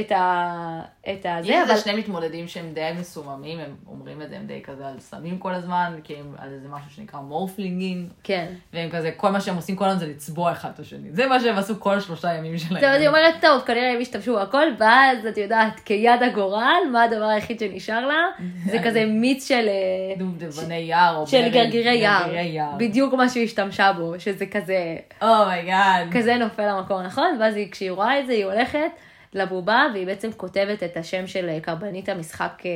את 0.00 0.12
ה... 0.12 0.80
את 1.10 1.26
ה... 1.26 1.38
זה, 1.42 1.62
אבל... 1.62 1.70
איזה 1.70 1.82
שני 1.82 1.94
מתמודדים 1.94 2.48
שהם 2.48 2.72
די 2.74 2.90
מסוממים, 3.00 3.58
הם 3.58 3.76
אומרים 3.86 4.22
את 4.22 4.28
זה, 4.28 4.36
הם 4.36 4.46
די 4.46 4.62
כזה 4.62 4.88
על 4.88 5.00
סמים 5.00 5.38
כל 5.38 5.54
הזמן, 5.54 5.98
כי 6.04 6.16
הם 6.16 6.34
על 6.38 6.48
איזה 6.52 6.68
משהו 6.68 6.90
שנקרא 6.90 7.20
מורפלינגים, 7.20 8.08
כן. 8.24 8.46
והם 8.72 8.90
כזה, 8.90 9.10
כל 9.16 9.30
מה 9.30 9.40
שהם 9.40 9.56
עושים 9.56 9.76
כל 9.76 9.84
הזמן 9.84 10.00
זה 10.00 10.06
לצבוע 10.06 10.52
אחד 10.52 10.70
את 10.74 10.78
השני. 10.78 11.08
זה 11.12 11.26
מה 11.26 11.40
שהם 11.40 11.58
עשו 11.58 11.80
כל 11.80 12.00
שלושה 12.00 12.34
ימים 12.34 12.58
שלהם. 12.58 12.80
טוב, 12.80 12.90
אז 12.90 13.00
היא 13.00 13.08
אומרת, 13.08 13.34
טוב, 13.40 13.62
כנראה 13.62 13.92
הם 13.92 14.00
השתמשו 14.00 14.34
בהכל, 14.34 14.66
ואז 14.78 15.26
את 15.26 15.36
יודעת, 15.36 15.80
כיד 15.80 16.22
הגורל, 16.22 16.82
מה 16.92 17.02
הדבר 17.02 17.24
היחיד 17.24 17.60
שנשאר 17.60 18.06
לה? 18.06 18.26
זה 18.66 18.78
כזה 18.84 19.04
מיץ 19.06 19.48
של... 19.48 19.68
אה, 19.68 20.18
דובדבני 20.18 20.74
יער, 20.74 21.16
או 21.16 21.26
של 21.26 21.48
גרגירי 21.48 21.94
יער. 21.94 22.74
Oh 22.74 22.78
בדיוק 22.78 23.14
מה 23.14 23.28
שהיא 23.28 23.44
השתמשה 23.44 23.92
בו, 23.92 24.14
שזה 24.18 24.46
כזה, 24.46 24.96
oh 25.22 25.43
my 25.43 25.65
god. 25.65 26.08
כזה 26.12 26.36
נופל 26.36 26.68
למקום 26.68 27.02
נכון, 27.02 27.36
ואז 27.40 27.56
היא, 27.56 27.70
כשהיא 27.70 27.90
רואה 27.90 28.20
את 28.20 28.26
זה, 28.26 28.32
היא 28.32 28.44
הולכת 28.44 28.90
לבובה, 29.34 29.86
והיא 29.92 30.06
בעצם 30.06 30.30
כותבת 30.36 30.82
את 30.82 30.96
השם 30.96 31.26
של 31.26 31.48
אה, 31.48 31.60
קרבנית 31.60 32.08
המשחק 32.08 32.62
אה, 32.66 32.70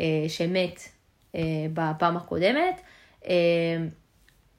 אה, 0.00 0.28
שמת 0.28 0.80
בפעם 1.72 2.16
הקודמת, 2.16 2.80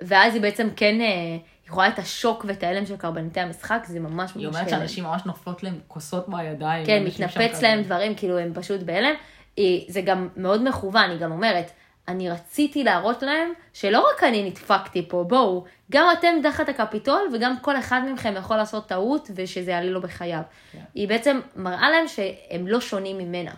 ואז 0.02 0.34
היא 0.34 0.42
בעצם 0.42 0.68
כן, 0.76 0.96
היא 1.00 1.40
רואה 1.72 1.88
את 1.88 2.00
השוק 2.00 2.46
ואת 2.48 2.64
ההלם 2.64 2.86
של 2.86 2.98
קרבנית 2.98 3.40
המשחק, 3.40 3.84
זה 3.88 4.00
ממש 4.00 4.32
היא 4.36 4.46
ממש 4.48 4.56
אומרת 4.56 4.68
הלם. 4.68 4.80
שאנשים 4.80 5.04
ממש 5.04 5.22
נופלות 5.26 5.64
להם 5.64 5.80
כוסות 5.88 6.28
מהידיים. 6.30 6.86
כן, 6.86 7.04
מתנפץ 7.04 7.62
להם 7.62 7.82
דברים, 7.82 8.16
כאילו 8.16 8.38
הם 8.40 8.52
פשוט 8.54 8.82
בהלם. 8.82 9.14
היא- 9.58 9.86
זה 9.92 10.02
גם 10.02 10.30
מאוד 10.38 10.68
מכוון, 10.70 11.10
היא 11.10 11.20
גם 11.20 11.32
אומרת, 11.32 11.72
אני 12.08 12.30
רציתי 12.30 12.84
להראות 12.84 13.24
להם 13.24 13.54
שלא 13.74 14.06
רק 14.14 14.24
אני 14.24 14.50
נדפקתי 14.50 15.06
פה, 15.10 15.26
בואו, 15.28 15.66
גם 15.92 16.08
אתם 16.20 16.36
תחת 16.44 16.70
הקפיטול 16.70 17.22
וגם 17.34 17.60
כל 17.62 17.78
אחד 17.78 18.02
מכם 18.14 18.34
יכול 18.38 18.58
לעשות 18.58 18.88
טעות 18.88 19.32
ושזה 19.36 19.72
יעלה 19.72 19.90
לו 19.92 20.02
בחייו. 20.02 20.42
כן. 20.72 20.80
היא 20.96 21.08
בעצם 21.08 21.40
מראה 21.56 21.92
להם 21.92 22.08
שהם 22.08 22.68
לא 22.68 22.82
שונים 22.82 23.18
ממנה, 23.18 23.52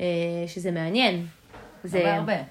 אה, 0.00 0.06
שזה 0.46 0.70
מעניין. 0.70 1.26
זה, 1.84 1.98
הרבה 1.98 2.14
הרבה. 2.14 2.42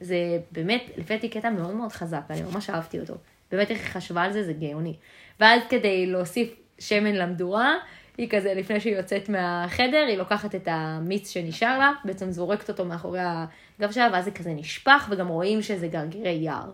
זה 0.00 0.16
באמת, 0.52 0.82
לפי 0.96 1.14
דעתי 1.14 1.28
קטע 1.28 1.50
מאוד 1.50 1.74
מאוד 1.74 1.92
חזק, 1.92 2.22
אני 2.30 2.42
ממש 2.42 2.70
אהבתי 2.70 3.00
אותו. 3.00 3.14
באמת 3.52 3.70
איך 3.70 3.78
היא 3.78 3.88
חשבה 3.88 4.22
על 4.22 4.32
זה, 4.32 4.44
זה 4.44 4.52
גאוני. 4.52 4.96
ואז 5.40 5.62
כדי 5.68 6.06
להוסיף 6.06 6.48
שמן 6.78 7.14
למדורה, 7.14 7.74
היא 8.18 8.28
כזה, 8.30 8.54
לפני 8.54 8.80
שהיא 8.80 8.96
יוצאת 8.96 9.28
מהחדר, 9.28 10.04
היא 10.08 10.18
לוקחת 10.18 10.54
את 10.54 10.68
המיץ 10.70 11.30
שנשאר 11.30 11.78
לה, 11.78 11.92
בעצם 12.04 12.30
זורקת 12.30 12.68
אותו 12.68 12.84
מאחורי 12.84 13.20
הגב 13.78 13.90
שלה, 13.90 14.08
ואז 14.12 14.24
זה 14.24 14.30
כזה 14.30 14.50
נשפך, 14.50 15.06
וגם 15.10 15.28
רואים 15.28 15.62
שזה 15.62 15.88
גרגירי 15.88 16.30
יער. 16.30 16.70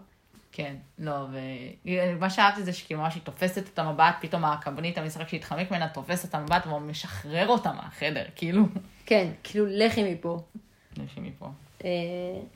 כן, 0.53 0.74
לא, 0.99 1.26
ומה 1.84 2.30
שאהבתי 2.30 2.62
זה 2.62 2.72
שכאילו 2.72 3.01
ממש 3.01 3.14
היא 3.14 3.22
תופסת 3.22 3.68
את 3.74 3.78
המבט, 3.78 4.14
פתאום 4.20 4.45
הקבנית 4.45 4.99
המשחק 4.99 5.28
שהתחמק 5.28 5.70
ממנה, 5.70 5.88
תופסת 5.88 6.28
את 6.28 6.34
המבט 6.34 6.66
ומשחרר 6.66 7.49
אותה 7.49 7.72
מהחדר, 7.72 8.24
כאילו. 8.36 8.62
כן, 9.07 9.28
כאילו, 9.43 9.66
לכי 9.68 10.12
מפה. 10.12 10.38
לי 10.97 11.05
מפה. 11.16 11.47
אה, 11.84 11.91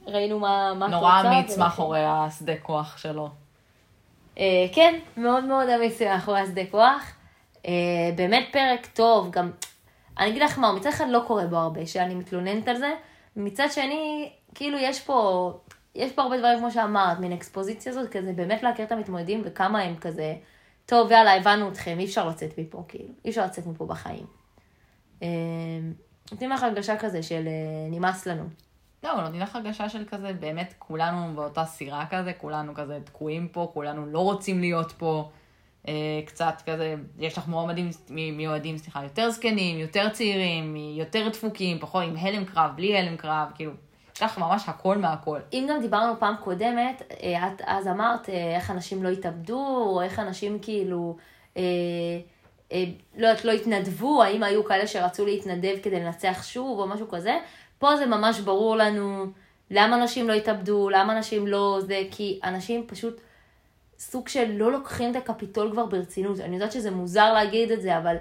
ראינו 0.06 0.38
מה, 0.38 0.74
מה 0.74 0.86
את 0.86 0.90
נורא 0.90 1.20
אמיץ. 1.20 1.58
מאחורי 1.58 2.04
השדה 2.04 2.52
כוח 2.62 2.98
שלו. 2.98 3.28
אה, 4.38 4.66
כן, 4.72 4.98
מאוד 5.16 5.44
מאוד 5.44 5.68
אמיץ 5.68 6.02
מאחורי 6.02 6.40
השדה 6.40 6.62
כוח. 6.70 7.12
אה, 7.66 8.10
באמת 8.16 8.48
פרק 8.52 8.86
טוב, 8.86 9.30
גם, 9.30 9.50
אני 10.18 10.30
אגיד 10.30 10.42
לך 10.42 10.58
מה, 10.58 10.72
מצד 10.72 10.88
אחד 10.88 11.06
לא 11.08 11.22
קורה 11.26 11.46
בו 11.46 11.56
הרבה, 11.56 11.86
שאני 11.86 12.14
מתלוננת 12.14 12.68
על 12.68 12.76
זה, 12.76 12.90
מצד 13.36 13.66
שני, 13.72 14.32
כאילו 14.54 14.78
יש 14.78 15.00
פה, 15.00 15.50
יש 15.94 16.12
פה 16.12 16.22
הרבה 16.22 16.38
דברים 16.38 16.58
כמו 16.58 16.70
שאמרת, 16.70 17.18
מין 17.18 17.32
אקספוזיציה 17.32 17.92
הזאת, 17.92 18.10
כזה 18.10 18.32
באמת 18.32 18.62
להכיר 18.62 18.84
את 18.84 18.92
המתמודדים 18.92 19.42
וכמה 19.44 19.80
הם 19.80 19.96
כזה, 19.96 20.34
טוב 20.86 21.10
יאללה, 21.10 21.36
הבנו 21.36 21.68
אתכם, 21.68 21.98
אי 21.98 22.04
אפשר 22.04 22.28
לצאת 22.28 22.58
מפה, 22.58 22.84
כאילו, 22.88 23.08
אי 23.24 23.30
אפשר 23.30 23.44
לצאת 23.44 23.66
מפה 23.66 23.86
בחיים. 23.86 24.26
אה, 25.22 25.28
נותנים 26.32 26.50
לך 26.50 26.62
הרגשה 26.62 26.96
כזה 26.96 27.22
של 27.22 27.46
אה, 27.46 27.90
נמאס 27.90 28.26
לנו. 28.26 28.44
לא, 29.02 29.22
נותנים 29.22 29.40
לך 29.40 29.56
הרגשה 29.56 29.88
של 29.88 30.04
כזה, 30.04 30.32
באמת 30.32 30.74
כולנו 30.78 31.34
באותה 31.34 31.64
סירה 31.64 32.06
כזה, 32.10 32.32
כולנו 32.32 32.74
כזה 32.74 32.98
תקועים 33.04 33.48
פה, 33.48 33.70
כולנו 33.74 34.06
לא 34.06 34.18
רוצים 34.18 34.60
להיות 34.60 34.92
פה. 34.92 35.30
אה, 35.88 36.20
קצת 36.26 36.62
כזה, 36.66 36.94
יש 37.18 37.38
לך 37.38 37.48
מועמדים, 37.48 37.90
מיועדים, 38.10 38.78
סליחה, 38.78 39.02
יותר 39.02 39.30
זקנים, 39.30 39.78
יותר 39.78 40.08
צעירים, 40.08 40.76
יותר 40.76 41.28
דפוקים, 41.28 41.78
פחות 41.78 42.04
עם 42.04 42.16
הלם 42.16 42.44
קרב, 42.44 42.70
בלי 42.76 42.98
הלם 42.98 43.16
קרב, 43.16 43.48
כאילו, 43.54 43.72
יש 44.16 44.22
לך 44.22 44.38
ממש 44.38 44.68
הכל 44.68 44.98
מהכל. 44.98 45.38
אם 45.52 45.66
גם 45.70 45.80
דיברנו 45.80 46.12
פעם 46.18 46.34
קודמת, 46.44 47.02
אה, 47.22 47.48
את 47.48 47.62
אז 47.64 47.88
אמרת 47.88 48.28
אה, 48.28 48.56
איך 48.56 48.70
אנשים 48.70 49.02
לא 49.02 49.08
התאבדו, 49.08 49.66
או 49.86 50.02
איך 50.02 50.18
אנשים 50.18 50.58
כאילו, 50.62 51.16
אה, 51.56 51.62
אה, 52.72 52.84
לא 53.16 53.26
יודעת, 53.26 53.44
לא 53.44 53.52
התנדבו, 53.52 54.22
האם 54.22 54.42
היו 54.42 54.64
כאלה 54.64 54.86
שרצו 54.86 55.26
להתנדב 55.26 55.76
כדי 55.82 56.00
לנצח 56.00 56.42
שוב, 56.42 56.78
או 56.78 56.86
משהו 56.86 57.08
כזה. 57.08 57.38
פה 57.78 57.96
זה 57.96 58.06
ממש 58.06 58.40
ברור 58.40 58.76
לנו 58.76 59.26
למה 59.70 59.96
אנשים 59.96 60.28
לא 60.28 60.32
התאבדו, 60.32 60.90
למה 60.90 61.16
אנשים 61.16 61.46
לא 61.46 61.78
זה, 61.80 62.02
כי 62.10 62.40
אנשים 62.44 62.84
פשוט 62.86 63.20
סוג 64.10 64.28
של 64.28 64.52
לא 64.52 64.72
לוקחים 64.72 65.10
את 65.10 65.16
הקפיטול 65.16 65.70
כבר 65.72 65.86
ברצינות. 65.86 66.40
אני 66.40 66.56
יודעת 66.56 66.72
שזה 66.72 66.90
מוזר 66.90 67.32
להגיד 67.32 67.70
את 67.70 67.82
זה, 67.82 67.98
אבל 67.98 68.16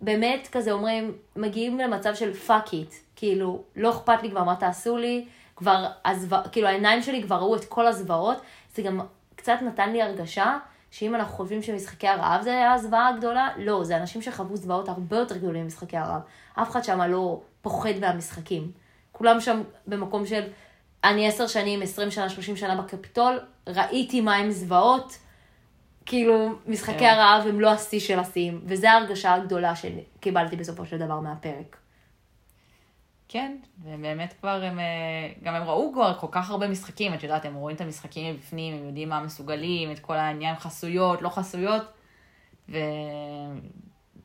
באמת 0.00 0.48
כזה 0.52 0.72
אומרים, 0.72 1.12
מגיעים 1.36 1.78
למצב 1.78 2.14
של 2.14 2.34
fuck 2.34 2.72
it, 2.72 2.94
כאילו, 3.16 3.62
לא 3.76 3.90
אכפת 3.90 4.22
לי 4.22 4.30
כבר 4.30 4.44
מה 4.44 4.56
תעשו 4.56 4.96
לי, 4.96 5.26
כבר, 5.56 5.86
הזו... 6.04 6.36
כאילו 6.52 6.68
העיניים 6.68 7.02
שלי 7.02 7.22
כבר 7.22 7.36
ראו 7.36 7.56
את 7.56 7.64
כל 7.64 7.86
הזוועות, 7.86 8.40
זה 8.74 8.82
גם 8.82 9.00
קצת 9.36 9.58
נתן 9.62 9.92
לי 9.92 10.02
הרגשה 10.02 10.58
שאם 10.90 11.14
אנחנו 11.14 11.36
חושבים 11.36 11.62
שמשחקי 11.62 12.08
הרעב 12.08 12.42
זה 12.42 12.50
היה 12.50 12.72
הזוועה 12.72 13.08
הגדולה, 13.08 13.48
לא, 13.56 13.84
זה 13.84 13.96
אנשים 13.96 14.22
שחוו 14.22 14.56
זוועות 14.56 14.88
הרבה 14.88 15.16
יותר 15.16 15.36
גדולים 15.36 15.64
ממשחקי 15.64 15.96
הרעב. 15.96 16.20
אף 16.54 16.70
אחד 16.70 16.84
שם 16.84 17.00
לא 17.00 17.40
פוחד 17.62 17.98
מהמשחקים. 18.00 18.70
כולם 19.12 19.40
שם 19.40 19.62
במקום 19.86 20.26
של, 20.26 20.42
אני 21.04 21.28
עשר 21.28 21.46
שנים, 21.46 21.82
עשרים 21.82 22.10
שנה, 22.10 22.28
שלושים 22.28 22.56
שנה 22.56 22.82
בקפיטול, 22.82 23.40
ראיתי 23.66 24.20
מה 24.20 24.36
הם 24.36 24.50
זוועות, 24.50 25.18
כאילו, 26.06 26.48
משחקי 26.66 26.98
כן. 26.98 27.04
הרעב 27.04 27.46
הם 27.46 27.60
לא 27.60 27.70
השיא 27.70 28.00
של 28.00 28.18
השיאים, 28.18 28.60
וזו 28.64 28.86
ההרגשה 28.86 29.34
הגדולה 29.34 29.72
שקיבלתי 29.76 30.56
בסופו 30.56 30.86
של 30.86 30.98
דבר 30.98 31.20
מהפרק. 31.20 31.76
כן, 33.32 33.56
ובאמת 33.82 34.34
כבר 34.40 34.62
הם, 34.64 34.78
אה, 34.78 34.84
גם 35.42 35.54
הם 35.54 35.62
ראו 35.62 35.92
כבר 35.92 36.14
כל 36.20 36.26
כך 36.30 36.50
הרבה 36.50 36.68
משחקים, 36.68 37.14
את 37.14 37.22
יודעת, 37.22 37.44
הם 37.44 37.54
רואים 37.54 37.76
את 37.76 37.80
המשחקים 37.80 38.34
מבפנים, 38.34 38.74
הם 38.74 38.86
יודעים 38.86 39.08
מה 39.08 39.18
הם 39.18 39.26
מסוגלים, 39.26 39.92
את 39.92 39.98
כל 39.98 40.16
העניין 40.16 40.56
חסויות, 40.56 41.22
לא 41.22 41.28
חסויות, 41.28 41.82
ולא 42.68 42.78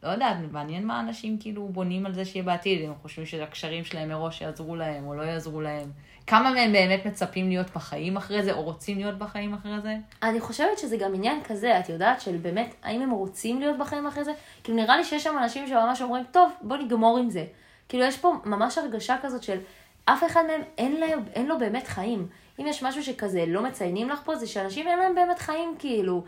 יודעת, 0.03 0.37
מעניין 0.51 0.87
מה 0.87 0.99
אנשים 0.99 1.37
כאילו 1.39 1.67
בונים 1.67 2.05
על 2.05 2.13
זה 2.13 2.25
שיהיה 2.25 2.45
בעתיד, 2.45 2.81
אם 2.81 2.89
הם 2.89 2.95
חושבים 3.01 3.25
שהקשרים 3.25 3.83
שלהם 3.83 4.09
מראש 4.09 4.41
יעזרו 4.41 4.75
להם 4.75 5.07
או 5.07 5.13
לא 5.13 5.21
יעזרו 5.21 5.61
להם. 5.61 5.91
כמה 6.27 6.51
מהם 6.51 6.71
באמת 6.71 7.05
מצפים 7.05 7.49
להיות 7.49 7.67
בחיים 7.75 8.17
אחרי 8.17 8.43
זה, 8.43 8.53
או 8.53 8.63
רוצים 8.63 8.97
להיות 8.97 9.17
בחיים 9.17 9.53
אחרי 9.53 9.81
זה? 9.81 9.95
אני 10.23 10.39
חושבת 10.39 10.77
שזה 10.77 10.97
גם 10.97 11.15
עניין 11.15 11.43
כזה, 11.43 11.79
את 11.79 11.89
יודעת, 11.89 12.21
של 12.21 12.37
באמת, 12.37 12.75
האם 12.83 13.01
הם 13.01 13.11
רוצים 13.11 13.59
להיות 13.59 13.77
בחיים 13.77 14.07
אחרי 14.07 14.23
זה? 14.23 14.31
כאילו, 14.63 14.77
נראה 14.77 14.97
לי 14.97 15.03
שיש 15.03 15.23
שם 15.23 15.37
אנשים 15.43 15.67
שממש 15.67 16.01
אומרים, 16.01 16.23
טוב, 16.31 16.51
בוא 16.61 16.77
נגמור 16.77 17.17
עם 17.17 17.29
זה. 17.29 17.45
כאילו, 17.89 18.03
יש 18.03 18.17
פה 18.17 18.33
ממש 18.45 18.77
הרגשה 18.77 19.15
כזאת 19.21 19.43
של 19.43 19.57
אף 20.05 20.23
אחד 20.23 20.43
מהם, 20.47 20.61
אין, 20.77 20.95
לה, 20.95 21.05
אין 21.33 21.45
לו 21.45 21.59
באמת 21.59 21.87
חיים. 21.87 22.27
אם 22.59 22.67
יש 22.67 22.83
משהו 22.83 23.03
שכזה 23.03 23.43
לא 23.47 23.61
מציינים 23.61 24.09
לך 24.09 24.21
פה, 24.23 24.35
זה 24.35 24.47
שאנשים 24.47 24.87
אין 24.87 24.99
להם 24.99 25.15
באמת 25.15 25.39
חיים, 25.39 25.75
כאילו. 25.79 26.23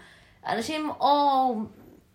אנשים, 0.48 0.90
או... 1.00 1.56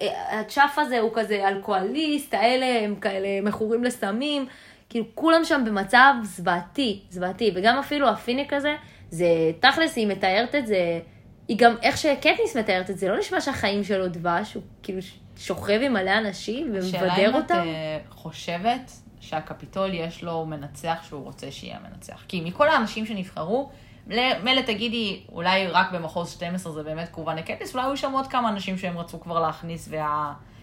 אה, 0.03 0.41
הצ'אף 0.41 0.78
הזה 0.78 1.01
הוא 1.01 1.11
כזה 1.14 1.49
אלכוהוליסט, 1.49 2.35
האלה 2.35 2.85
הם 2.85 2.95
כאלה 2.95 3.41
מכורים 3.43 3.85
לסמים. 3.85 4.47
כאילו, 4.93 5.05
כולם 5.14 5.45
שם 5.45 5.62
במצב 5.66 6.14
זוועתי, 6.22 7.01
זוועתי. 7.11 7.51
וגם 7.55 7.78
אפילו 7.78 8.09
הפיניק 8.09 8.53
הזה, 8.53 8.76
זה 9.11 9.26
תכלס, 9.61 9.97
היא 9.97 10.07
מתארת 10.07 10.55
את 10.55 10.66
זה, 10.66 11.01
היא 11.49 11.59
גם, 11.59 11.74
איך 11.82 11.97
שקטניס 11.97 12.57
מתארת 12.57 12.90
את 12.90 12.99
זה, 12.99 13.09
לא 13.09 13.18
נשמע 13.18 13.40
שהחיים 13.40 13.84
שלו 13.84 14.09
דבש, 14.09 14.55
הוא 14.55 14.62
כאילו 14.82 14.99
שוכב 15.36 15.80
עם 15.82 15.93
מלא 15.93 16.18
אנשים 16.18 16.74
השאלה 16.78 17.03
ומבדר 17.03 17.30
אם 17.30 17.36
את 17.36 17.43
אותם. 17.43 17.55
אה, 17.55 17.99
חושבת 18.11 18.93
שהקפיטול 19.20 19.95
יש 19.95 20.22
לו 20.22 20.47
מנצח 20.47 21.05
שהוא 21.09 21.24
רוצה 21.24 21.51
שיהיה 21.51 21.78
מנצח. 21.90 22.24
כי 22.28 22.40
מכל 22.40 22.68
האנשים 22.68 23.07
שנבחרו, 23.07 23.70
מילא 24.07 24.61
תגידי, 24.66 25.22
אולי 25.32 25.66
רק 25.66 25.93
במחוז 25.93 26.30
12 26.30 26.72
זה 26.72 26.82
באמת 26.82 27.09
קורבן 27.09 27.36
לקטניס, 27.36 27.74
אולי 27.74 27.86
היו 27.86 27.97
שם 27.97 28.12
עוד 28.12 28.26
כמה 28.26 28.49
אנשים 28.49 28.78
שהם 28.78 28.99
רצו 28.99 29.20
כבר 29.20 29.40
להכניס, 29.40 29.88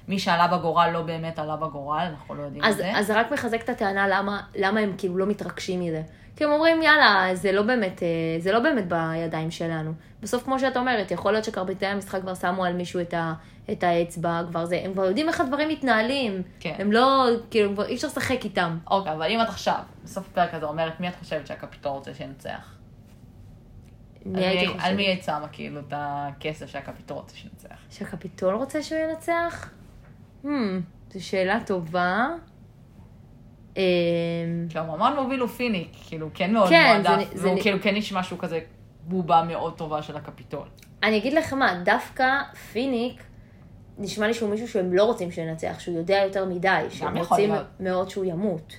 ומי 0.10 0.20
שעלה 0.20 0.48
בגורל 0.48 0.90
לא 0.94 1.02
באמת 1.02 1.40
עלה 1.40 1.56
בגורל, 1.56 2.08
אנחנו 2.10 2.36
לא 2.36 2.42
יודעים 2.42 2.64
את 2.64 2.70
אז, 2.70 2.76
זה. 2.76 2.92
אז 2.98 3.08
זה 3.08 3.20
רק 3.20 3.32
מחזק 3.32 3.62
את 3.64 3.70
הטענה 3.70 4.08
למה, 4.08 4.42
למה 4.56 4.80
הם 4.80 4.94
כאילו 4.98 5.18
לא 5.18 5.26
מתרגשים 5.26 5.80
מזה. 5.80 6.02
כי 6.36 6.44
הם 6.44 6.52
אומרים, 6.52 6.82
יאללה, 6.82 7.30
זה 7.34 7.52
לא 7.52 7.62
באמת, 7.62 8.04
אה, 8.04 8.08
זה 8.40 8.52
לא 8.52 8.60
באמת 8.60 8.88
בידיים 8.88 9.52
שלנו. 9.52 9.92
בסוף, 10.22 10.44
כמו 10.44 10.60
שאת 10.60 10.78
אומרת, 10.78 11.12
יכול 11.12 11.32
להיות 11.32 11.46
שקרביטי 11.46 11.86
המשחק 11.86 12.22
כבר 12.22 12.36
שמו 12.36 12.66
על 12.66 12.74
מישהו 12.74 13.02
את, 13.02 13.14
ה, 13.14 13.34
את 13.72 13.84
האצבע, 13.84 14.42
כבר 14.50 14.66
זה, 14.66 14.82
הם 14.84 14.94
כבר 14.94 15.06
יודעים 15.06 15.28
איך 15.30 15.42
הדברים 15.42 15.70
מתנהלים. 15.70 16.42
כן. 16.60 16.76
הם 16.80 16.92
לא, 16.92 17.26
כאילו, 17.52 17.74
כבר 17.74 17.86
אי 17.86 17.96
אפשר 17.96 18.08
לשחק 18.08 18.44
איתם. 18.44 18.78
אוקיי, 18.92 19.14
אבל 19.14 19.32
אם 19.32 19.42
את 19.42 19.48
עכשיו, 19.50 19.80
בסוף 20.04 20.28
הפרק 20.32 20.54
הזה 20.54 20.66
אומרת, 20.66 21.00
מי 21.00 21.08
את 21.08 21.16
חושבת 21.20 21.48
שהקפיטול 21.48 21.92
רוצה 21.92 22.14
שינצח? 22.14 22.74
מי 24.26 24.46
הייתי 24.46 24.66
מי- 24.68 24.74
חושבת? 24.74 24.86
על 24.86 24.96
מי 24.96 25.04
היית 25.04 25.24
שמה 25.24 25.48
כאילו 25.52 25.80
את 25.80 25.94
הכסף 25.98 26.66
שהקפיטול 26.70 27.18
רוצה 27.18 27.36
שינצח? 27.36 27.76
שהקפיטול 27.90 28.56
רוצה 28.56 28.84
שהוא 28.84 29.00
ינצח? 29.00 29.70
Hmm, 30.44 30.48
זו 31.14 31.26
שאלה 31.26 31.60
טובה. 31.66 32.28
אמ, 33.78 33.82
המועמד 34.76 35.12
מוביל 35.22 35.40
הוא 35.40 35.48
פיניק, 35.50 35.92
כאילו 36.08 36.30
כן 36.34 36.54
מאוד 36.54 36.70
כן, 36.70 37.02
מועדף, 37.04 37.30
זה- 37.32 37.38
זה 37.38 37.48
והוא 37.48 37.60
נ- 37.60 37.62
כאילו 37.62 37.78
כן 37.82 37.96
נשמע 37.96 38.24
שהוא 38.24 38.40
כזה 38.40 38.60
בובה 39.04 39.44
מאוד 39.48 39.78
טובה 39.78 40.02
של 40.02 40.16
הקפיטול. 40.18 40.68
אני 41.04 41.18
אגיד 41.18 41.34
לך 41.34 41.54
מה, 41.54 41.82
דווקא 41.86 42.28
פיניק, 42.72 43.24
נשמע 43.98 44.28
לי 44.28 44.34
שהוא 44.34 44.50
מישהו 44.50 44.68
שהם 44.68 44.94
לא 44.94 45.04
רוצים 45.04 45.32
שינצח, 45.32 45.80
שהוא 45.80 45.98
יודע 45.98 46.22
יותר 46.26 46.46
מדי, 46.46 46.68
שהם 46.90 47.18
רוצים. 47.18 47.50
מאוד 47.80 48.10
שהוא 48.10 48.26
ימות. 48.26 48.74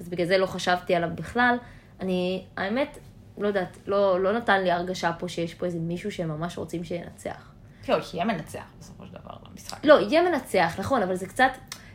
אז 0.00 0.08
בגלל 0.08 0.26
זה 0.26 0.38
לא 0.38 0.46
חשבתי 0.46 0.94
עליו 0.94 1.08
בכלל. 1.14 1.56
אני, 2.00 2.44
האמת, 2.56 2.98
לא 3.38 3.46
יודעת, 3.48 3.78
לא, 3.86 4.20
לא 4.20 4.32
נתן 4.32 4.62
לי 4.62 4.70
הרגשה 4.70 5.12
פה 5.18 5.28
שיש 5.28 5.54
פה 5.54 5.66
איזה 5.66 5.78
מישהו 5.78 6.10
שהם 6.12 6.28
ממש 6.28 6.58
רוצים 6.58 6.84
שינצח. 6.84 7.49
כאילו, 7.82 7.98
יהיה 8.14 8.24
מנצח 8.24 8.64
בסופו 8.80 9.06
של 9.06 9.12
דבר 9.12 9.34
למשחק. 9.50 9.84
לא, 9.84 10.00
יהיה 10.00 10.22
מנצח, 10.22 10.74
נכון, 10.78 11.02
אבל 11.02 11.14
זה 11.14 11.26
קצת, 11.26 11.50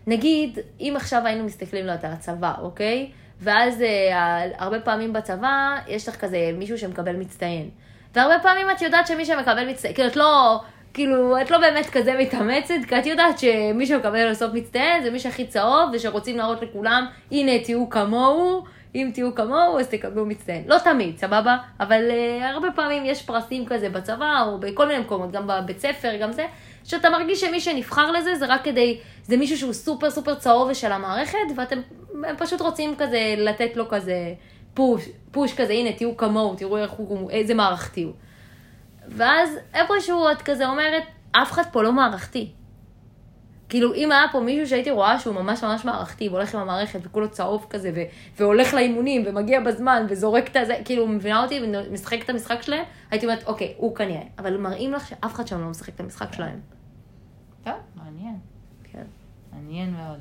נגיד, 0.07 0.59
אם 0.79 0.93
עכשיו 0.95 1.21
היינו 1.25 1.43
מסתכלים 1.43 1.85
לו 1.85 1.91
על 1.91 1.97
הצבא, 2.03 2.53
אוקיי? 2.61 3.11
ואז 3.39 3.81
אה, 3.81 4.45
הרבה 4.57 4.79
פעמים 4.79 5.13
בצבא, 5.13 5.77
יש 5.87 6.09
לך 6.09 6.15
כזה 6.15 6.51
מישהו 6.57 6.77
שמקבל 6.77 7.15
מצטיין. 7.15 7.69
והרבה 8.13 8.39
פעמים 8.39 8.69
את 8.71 8.81
יודעת 8.81 9.07
שמי 9.07 9.25
שמקבל 9.25 9.69
מצטיין, 9.69 9.93
כאילו, 9.93 10.07
את 10.09 10.15
לא, 10.15 10.61
כאילו, 10.93 11.41
את 11.41 11.51
לא 11.51 11.57
באמת 11.57 11.89
כזה 11.89 12.13
מתאמצת, 12.19 12.73
כי 12.87 12.99
את 12.99 13.05
יודעת 13.05 13.39
שמי 13.39 13.85
שמקבל 13.85 14.31
בסוף 14.31 14.53
מצטיין 14.53 15.03
זה 15.03 15.11
מי 15.11 15.19
שהכי 15.19 15.47
צהוב, 15.47 15.89
ושרוצים 15.93 16.37
להראות 16.37 16.61
לכולם, 16.61 17.05
הנה, 17.31 17.63
תהיו 17.63 17.89
כמוהו. 17.89 18.63
אם 18.95 19.09
תהיו 19.13 19.35
כמוהו, 19.35 19.79
אז 19.79 19.87
תקבלו 19.87 20.25
מצטיין. 20.25 20.63
לא 20.67 20.77
תמיד, 20.83 21.17
סבבה? 21.17 21.57
אבל 21.79 22.01
uh, 22.09 22.43
הרבה 22.43 22.67
פעמים 22.75 23.05
יש 23.05 23.21
פרסים 23.21 23.65
כזה 23.65 23.89
בצבא, 23.89 24.43
או 24.47 24.59
בכל 24.59 24.87
מיני 24.87 24.99
מקומות, 24.99 25.31
גם 25.31 25.47
בבית 25.47 25.79
ספר, 25.79 26.15
גם 26.21 26.31
זה, 26.31 26.45
שאתה 26.83 27.09
מרגיש 27.09 27.41
שמי 27.41 27.59
שנבחר 27.59 28.11
לזה, 28.11 28.35
זה 28.35 28.45
רק 28.45 28.63
כדי, 28.63 28.99
זה 29.23 29.37
מישהו 29.37 29.57
שהוא 29.57 29.73
סופר 29.73 30.09
סופר 30.09 30.35
צהוב 30.35 30.73
של 30.73 30.91
המערכת, 30.91 31.37
ואתם 31.55 31.79
פשוט 32.37 32.61
רוצים 32.61 32.95
כזה 32.97 33.35
לתת 33.37 33.75
לו 33.75 33.89
כזה 33.89 34.33
פוש, 34.73 35.09
פוש 35.31 35.53
כזה, 35.53 35.73
הנה, 35.73 35.91
תהיו 35.93 36.17
כמוהו, 36.17 36.55
תראו 36.55 36.77
איך 36.77 36.91
הוא, 36.91 37.31
איזה 37.31 37.53
מערכתי 37.53 38.03
הוא. 38.03 38.13
ואז 39.07 39.49
איפשהו 39.73 40.31
את 40.31 40.41
כזה 40.41 40.67
אומרת, 40.67 41.03
אף 41.31 41.51
אחד 41.51 41.63
פה 41.71 41.83
לא 41.83 41.91
מערכתי. 41.91 42.51
כאילו, 43.69 43.93
אם 43.93 44.11
היה 44.11 44.25
פה 44.31 44.39
מישהו 44.39 44.67
שהייתי 44.67 44.91
רואה 44.91 45.19
שהוא 45.19 45.35
ממש 45.35 45.63
ממש 45.63 45.85
מערכתי, 45.85 46.29
והולך 46.29 46.55
עם 46.55 46.61
המערכת, 46.61 46.99
וכולו 47.03 47.29
צהוב 47.29 47.65
כזה, 47.69 47.91
ו- 47.95 48.03
והולך 48.39 48.73
לאימונים, 48.73 49.23
ומגיע 49.25 49.59
בזמן, 49.59 50.05
וזורק 50.09 50.47
את 50.47 50.55
הזה, 50.55 50.75
כאילו, 50.85 51.07
מבינה 51.07 51.43
אותי, 51.43 51.59
ומשחק 51.63 52.23
את 52.23 52.29
המשחק 52.29 52.61
שלהם, 52.61 52.83
הייתי 53.11 53.25
אומרת, 53.25 53.43
אוקיי, 53.47 53.73
הוא 53.77 53.95
כנראה. 53.95 54.23
אבל 54.39 54.57
מראים 54.57 54.91
לך 54.93 55.07
שאף 55.07 55.33
אחד 55.33 55.47
שם 55.47 55.61
לא 55.61 55.67
משחק 55.67 55.95
את 55.95 55.99
המשחק 55.99 56.33
שלהם. 56.33 56.59
טוב, 57.63 57.73
מעניין. 57.95 58.35
כן. 58.83 59.03
מעניין 59.53 59.93
מאוד. 59.93 60.19